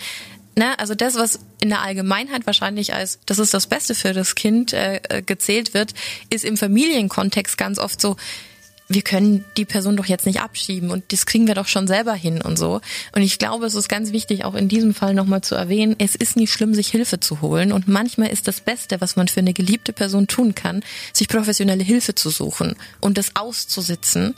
ne, 0.56 0.78
also 0.78 0.94
das, 0.94 1.14
was 1.14 1.40
in 1.60 1.70
der 1.70 1.82
Allgemeinheit 1.82 2.46
wahrscheinlich 2.46 2.94
als 2.94 3.18
das 3.26 3.38
ist 3.38 3.54
das 3.54 3.66
Beste 3.66 3.94
für 3.94 4.12
das 4.12 4.34
Kind 4.34 4.72
äh, 4.72 5.00
äh, 5.08 5.22
gezählt 5.22 5.74
wird, 5.74 5.94
ist 6.30 6.44
im 6.44 6.56
Familienkontext 6.56 7.56
ganz 7.58 7.78
oft 7.78 8.00
so, 8.00 8.16
wir 8.88 9.02
können 9.02 9.44
die 9.56 9.64
Person 9.64 9.96
doch 9.96 10.06
jetzt 10.06 10.26
nicht 10.26 10.40
abschieben 10.40 10.90
und 10.90 11.12
das 11.12 11.26
kriegen 11.26 11.46
wir 11.46 11.54
doch 11.54 11.66
schon 11.66 11.86
selber 11.86 12.14
hin 12.14 12.42
und 12.42 12.58
so. 12.58 12.80
Und 13.14 13.22
ich 13.22 13.38
glaube, 13.38 13.66
es 13.66 13.74
ist 13.74 13.88
ganz 13.88 14.12
wichtig, 14.12 14.44
auch 14.44 14.54
in 14.54 14.68
diesem 14.68 14.94
Fall 14.94 15.14
nochmal 15.14 15.40
zu 15.40 15.54
erwähnen, 15.54 15.96
es 15.98 16.14
ist 16.14 16.36
nicht 16.36 16.52
schlimm, 16.52 16.74
sich 16.74 16.88
Hilfe 16.88 17.20
zu 17.20 17.40
holen. 17.40 17.72
Und 17.72 17.88
manchmal 17.88 18.30
ist 18.30 18.48
das 18.48 18.60
Beste, 18.60 19.00
was 19.00 19.16
man 19.16 19.28
für 19.28 19.40
eine 19.40 19.54
geliebte 19.54 19.92
Person 19.92 20.26
tun 20.26 20.54
kann, 20.54 20.82
sich 21.12 21.28
professionelle 21.28 21.84
Hilfe 21.84 22.14
zu 22.14 22.30
suchen 22.30 22.76
und 23.00 23.18
das 23.18 23.34
auszusitzen. 23.34 24.34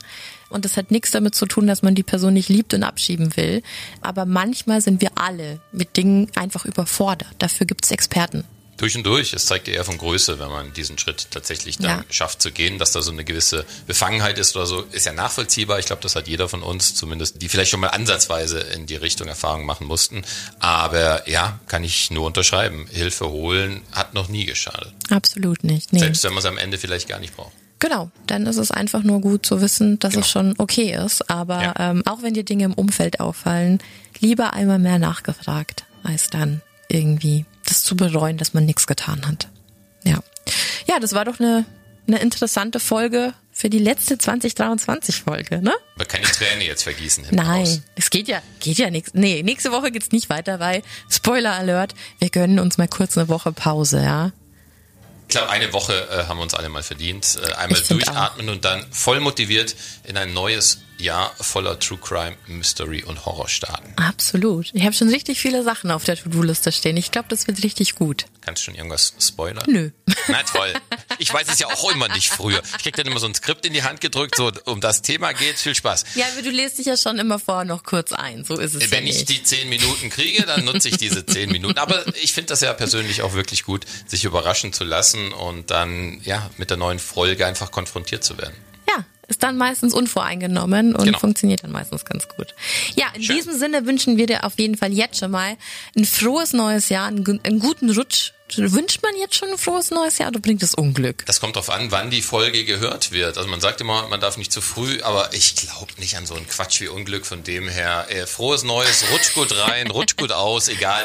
Und 0.49 0.65
das 0.65 0.77
hat 0.77 0.91
nichts 0.91 1.11
damit 1.11 1.35
zu 1.35 1.45
tun, 1.45 1.67
dass 1.67 1.81
man 1.81 1.95
die 1.95 2.03
Person 2.03 2.33
nicht 2.33 2.49
liebt 2.49 2.73
und 2.73 2.83
abschieben 2.83 3.35
will. 3.35 3.63
Aber 4.01 4.25
manchmal 4.25 4.81
sind 4.81 5.01
wir 5.01 5.11
alle 5.15 5.59
mit 5.71 5.97
Dingen 5.97 6.31
einfach 6.35 6.65
überfordert. 6.65 7.29
Dafür 7.39 7.65
gibt 7.65 7.85
es 7.85 7.91
Experten. 7.91 8.43
Durch 8.77 8.97
und 8.97 9.05
durch. 9.05 9.31
Es 9.33 9.45
zeigt 9.45 9.69
eher 9.69 9.85
von 9.85 9.97
Größe, 9.97 10.37
wenn 10.39 10.49
man 10.49 10.73
diesen 10.73 10.97
Schritt 10.97 11.27
tatsächlich 11.31 11.77
dann 11.77 11.99
ja. 11.99 12.05
schafft 12.09 12.41
zu 12.41 12.51
gehen, 12.51 12.77
dass 12.77 12.91
da 12.91 13.01
so 13.01 13.11
eine 13.11 13.23
gewisse 13.23 13.65
Befangenheit 13.87 14.37
ist 14.37 14.55
oder 14.55 14.65
so, 14.65 14.81
ist 14.91 15.05
ja 15.05 15.13
nachvollziehbar. 15.13 15.79
Ich 15.79 15.85
glaube, 15.85 16.01
das 16.01 16.15
hat 16.15 16.27
jeder 16.27 16.49
von 16.49 16.61
uns, 16.61 16.93
zumindest 16.93 17.41
die 17.41 17.47
vielleicht 17.47 17.71
schon 17.71 17.79
mal 17.79 17.87
ansatzweise 17.87 18.59
in 18.59 18.85
die 18.85 18.95
Richtung 18.95 19.27
Erfahrung 19.27 19.65
machen 19.65 19.87
mussten. 19.87 20.23
Aber 20.59 21.27
ja, 21.29 21.59
kann 21.67 21.85
ich 21.85 22.11
nur 22.11 22.25
unterschreiben. 22.25 22.87
Hilfe 22.91 23.29
holen 23.29 23.81
hat 23.93 24.13
noch 24.13 24.27
nie 24.27 24.45
geschadet. 24.45 24.93
Absolut 25.09 25.63
nicht. 25.63 25.93
Nee. 25.93 25.99
Selbst 25.99 26.23
wenn 26.25 26.31
man 26.31 26.39
es 26.39 26.45
am 26.45 26.57
Ende 26.57 26.77
vielleicht 26.77 27.07
gar 27.07 27.19
nicht 27.19 27.35
braucht. 27.35 27.53
Genau, 27.79 28.09
dann 28.25 28.45
ist 28.45 28.57
es 28.57 28.71
einfach 28.71 29.03
nur 29.03 29.21
gut 29.21 29.45
zu 29.45 29.61
wissen, 29.61 29.99
dass 29.99 30.13
genau. 30.13 30.23
es 30.23 30.29
schon 30.29 30.55
okay 30.57 30.95
ist. 30.95 31.29
Aber 31.29 31.61
ja. 31.61 31.73
ähm, 31.77 32.03
auch 32.05 32.21
wenn 32.21 32.33
dir 32.33 32.43
Dinge 32.45 32.65
im 32.65 32.73
Umfeld 32.73 33.19
auffallen, 33.19 33.79
lieber 34.19 34.53
einmal 34.53 34.79
mehr 34.79 34.99
nachgefragt, 34.99 35.85
als 36.03 36.29
dann 36.29 36.61
irgendwie 36.87 37.45
das 37.65 37.83
zu 37.83 37.95
bereuen, 37.95 38.37
dass 38.37 38.53
man 38.53 38.65
nichts 38.65 38.87
getan 38.87 39.27
hat. 39.27 39.49
Ja. 40.03 40.19
Ja, 40.87 40.99
das 40.99 41.13
war 41.13 41.25
doch 41.25 41.39
eine, 41.39 41.65
eine 42.07 42.19
interessante 42.19 42.79
Folge 42.79 43.33
für 43.51 43.69
die 43.69 43.79
letzte 43.79 44.17
2023 44.17 45.21
Folge, 45.21 45.61
ne? 45.61 45.73
Aber 45.95 46.05
keine 46.05 46.25
Träne 46.25 46.65
jetzt 46.65 46.83
vergießen. 46.83 47.25
Nein, 47.31 47.83
es 47.95 48.09
geht 48.09 48.27
ja, 48.27 48.41
geht 48.59 48.77
ja 48.77 48.89
nichts. 48.89 49.11
Nee, 49.13 49.43
nächste 49.43 49.71
Woche 49.71 49.91
geht's 49.91 50.11
nicht 50.11 50.29
weiter, 50.29 50.59
weil 50.59 50.83
Spoiler 51.09 51.53
Alert, 51.53 51.95
wir 52.19 52.29
gönnen 52.29 52.59
uns 52.59 52.77
mal 52.77 52.87
kurz 52.87 53.17
eine 53.17 53.29
Woche 53.29 53.51
Pause, 53.51 54.03
ja? 54.03 54.31
Ich 55.27 55.29
glaube, 55.29 55.49
eine 55.49 55.73
Woche 55.73 56.07
äh, 56.09 56.27
haben 56.27 56.37
wir 56.37 56.43
uns 56.43 56.53
alle 56.53 56.69
mal 56.69 56.83
verdient. 56.83 57.39
Äh, 57.43 57.53
einmal 57.53 57.81
durchatmen 57.81 58.49
und 58.49 58.63
dann 58.63 58.85
voll 58.91 59.19
motiviert 59.19 59.75
in 60.03 60.17
ein 60.17 60.33
neues 60.33 60.79
Jahr 60.97 61.33
voller 61.39 61.79
True 61.79 61.97
Crime, 61.97 62.35
Mystery 62.47 63.03
und 63.03 63.25
Horror 63.25 63.49
starten. 63.49 63.93
Absolut. 63.97 64.69
Ich 64.73 64.83
habe 64.83 64.93
schon 64.93 65.09
richtig 65.09 65.39
viele 65.39 65.63
Sachen 65.63 65.91
auf 65.91 66.03
der 66.03 66.15
To-Do-Liste 66.15 66.71
stehen. 66.71 66.97
Ich 66.97 67.11
glaube, 67.11 67.27
das 67.29 67.47
wird 67.47 67.63
richtig 67.63 67.95
gut. 67.95 68.25
Kannst 68.41 68.61
du 68.61 68.65
schon 68.65 68.75
irgendwas 68.75 69.13
spoilern? 69.19 69.65
Nö. 69.67 69.89
Na 70.27 70.43
toll. 70.43 70.73
Ich 71.17 71.33
weiß 71.33 71.47
es 71.49 71.59
ja 71.59 71.67
auch 71.67 71.91
immer 71.91 72.07
nicht 72.09 72.29
früher. 72.29 72.61
Ich 72.77 72.83
krieg 72.83 72.95
dann 72.95 73.07
immer 73.07 73.19
so 73.19 73.27
ein 73.27 73.33
Skript 73.33 73.65
in 73.65 73.73
die 73.73 73.83
Hand 73.83 74.01
gedrückt, 74.01 74.35
so 74.35 74.51
um 74.65 74.81
das 74.81 75.01
Thema 75.01 75.33
geht. 75.33 75.57
Viel 75.57 75.75
Spaß. 75.75 76.05
Ja, 76.15 76.25
aber 76.31 76.41
du 76.43 76.51
lest 76.51 76.77
dich 76.77 76.85
ja 76.85 76.97
schon 76.97 77.17
immer 77.17 77.39
vorher 77.39 77.65
noch 77.65 77.83
kurz 77.83 78.11
ein. 78.13 78.45
So 78.45 78.57
ist 78.57 78.75
es. 78.75 78.91
Wenn 78.91 79.05
ja 79.05 79.13
ich 79.13 79.25
die 79.25 79.43
zehn 79.43 79.67
Minuten 79.69 80.09
kriege, 80.09 80.43
dann 80.43 80.63
nutze 80.63 80.89
ich 80.89 80.97
diese 80.97 81.25
zehn 81.25 81.51
Minuten. 81.51 81.77
Aber 81.79 82.05
ich 82.21 82.33
finde 82.33 82.49
das 82.49 82.61
ja 82.61 82.73
persönlich 82.73 83.21
auch 83.21 83.33
wirklich 83.33 83.63
gut, 83.63 83.85
sich 84.05 84.25
überraschen 84.25 84.73
zu 84.73 84.83
lassen 84.83 85.31
und 85.33 85.71
dann 85.71 86.21
ja 86.23 86.49
mit 86.57 86.69
der 86.69 86.77
neuen 86.77 86.99
Folge 86.99 87.45
einfach 87.45 87.71
konfrontiert 87.71 88.23
zu 88.23 88.37
werden 88.37 88.55
ist 89.27 89.43
dann 89.43 89.57
meistens 89.57 89.93
unvoreingenommen 89.93 90.95
und 90.95 91.05
genau. 91.05 91.19
funktioniert 91.19 91.63
dann 91.63 91.71
meistens 91.71 92.05
ganz 92.05 92.27
gut. 92.27 92.55
Ja, 92.95 93.07
in 93.15 93.23
Schön. 93.23 93.35
diesem 93.35 93.57
Sinne 93.57 93.85
wünschen 93.85 94.17
wir 94.17 94.27
dir 94.27 94.43
auf 94.43 94.57
jeden 94.57 94.77
Fall 94.77 94.93
jetzt 94.93 95.17
schon 95.19 95.31
mal 95.31 95.57
ein 95.97 96.05
frohes 96.05 96.53
neues 96.53 96.89
Jahr, 96.89 97.07
einen, 97.07 97.39
einen 97.43 97.59
guten 97.59 97.89
Rutsch. 97.89 98.31
Wünscht 98.55 99.01
man 99.01 99.15
jetzt 99.19 99.35
schon 99.35 99.49
ein 99.49 99.57
frohes 99.57 99.89
neues 99.89 100.19
Jahr 100.19 100.29
oder 100.29 100.39
bringt 100.39 100.61
es 100.61 100.75
Unglück? 100.75 101.25
Das 101.25 101.39
kommt 101.39 101.55
darauf 101.55 101.71
an, 101.71 101.91
wann 101.91 102.11
die 102.11 102.21
Folge 102.21 102.63
gehört 102.63 103.11
wird. 103.11 103.37
Also 103.37 103.49
man 103.49 103.59
sagt 103.59 103.81
immer, 103.81 104.07
man 104.07 104.19
darf 104.19 104.37
nicht 104.37 104.51
zu 104.51 104.61
früh, 104.61 105.01
aber 105.01 105.33
ich 105.33 105.55
glaube 105.55 105.93
nicht 105.97 106.15
an 106.15 106.27
so 106.27 106.35
einen 106.35 106.47
Quatsch 106.47 106.79
wie 106.81 106.87
Unglück. 106.87 107.25
Von 107.25 107.43
dem 107.43 107.67
her, 107.67 108.05
äh, 108.09 108.27
frohes 108.27 108.63
Neues, 108.63 109.05
rutsch 109.11 109.33
gut 109.33 109.57
rein, 109.57 109.89
rutsch 109.89 110.15
gut 110.15 110.31
aus, 110.31 110.67
egal. 110.67 111.03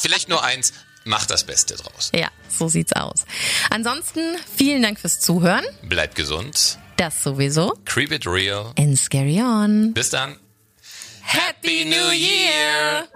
Vielleicht 0.00 0.28
nur 0.28 0.44
eins, 0.44 0.72
mach 1.04 1.26
das 1.26 1.44
Beste 1.44 1.74
draus. 1.74 2.12
Ja, 2.14 2.28
so 2.48 2.68
sieht's 2.68 2.92
aus. 2.92 3.24
Ansonsten 3.70 4.36
vielen 4.56 4.82
Dank 4.82 5.00
fürs 5.00 5.18
Zuhören. 5.18 5.64
Bleibt 5.82 6.14
gesund. 6.14 6.78
Das 6.96 7.22
sowieso. 7.22 7.74
Creep 7.84 8.10
it 8.12 8.26
real. 8.26 8.72
And 8.78 8.98
scary 8.98 9.40
on. 9.40 9.92
Bis 9.92 10.10
dann. 10.10 10.36
Happy 11.22 11.84
New 11.84 12.12
Year! 12.12 13.08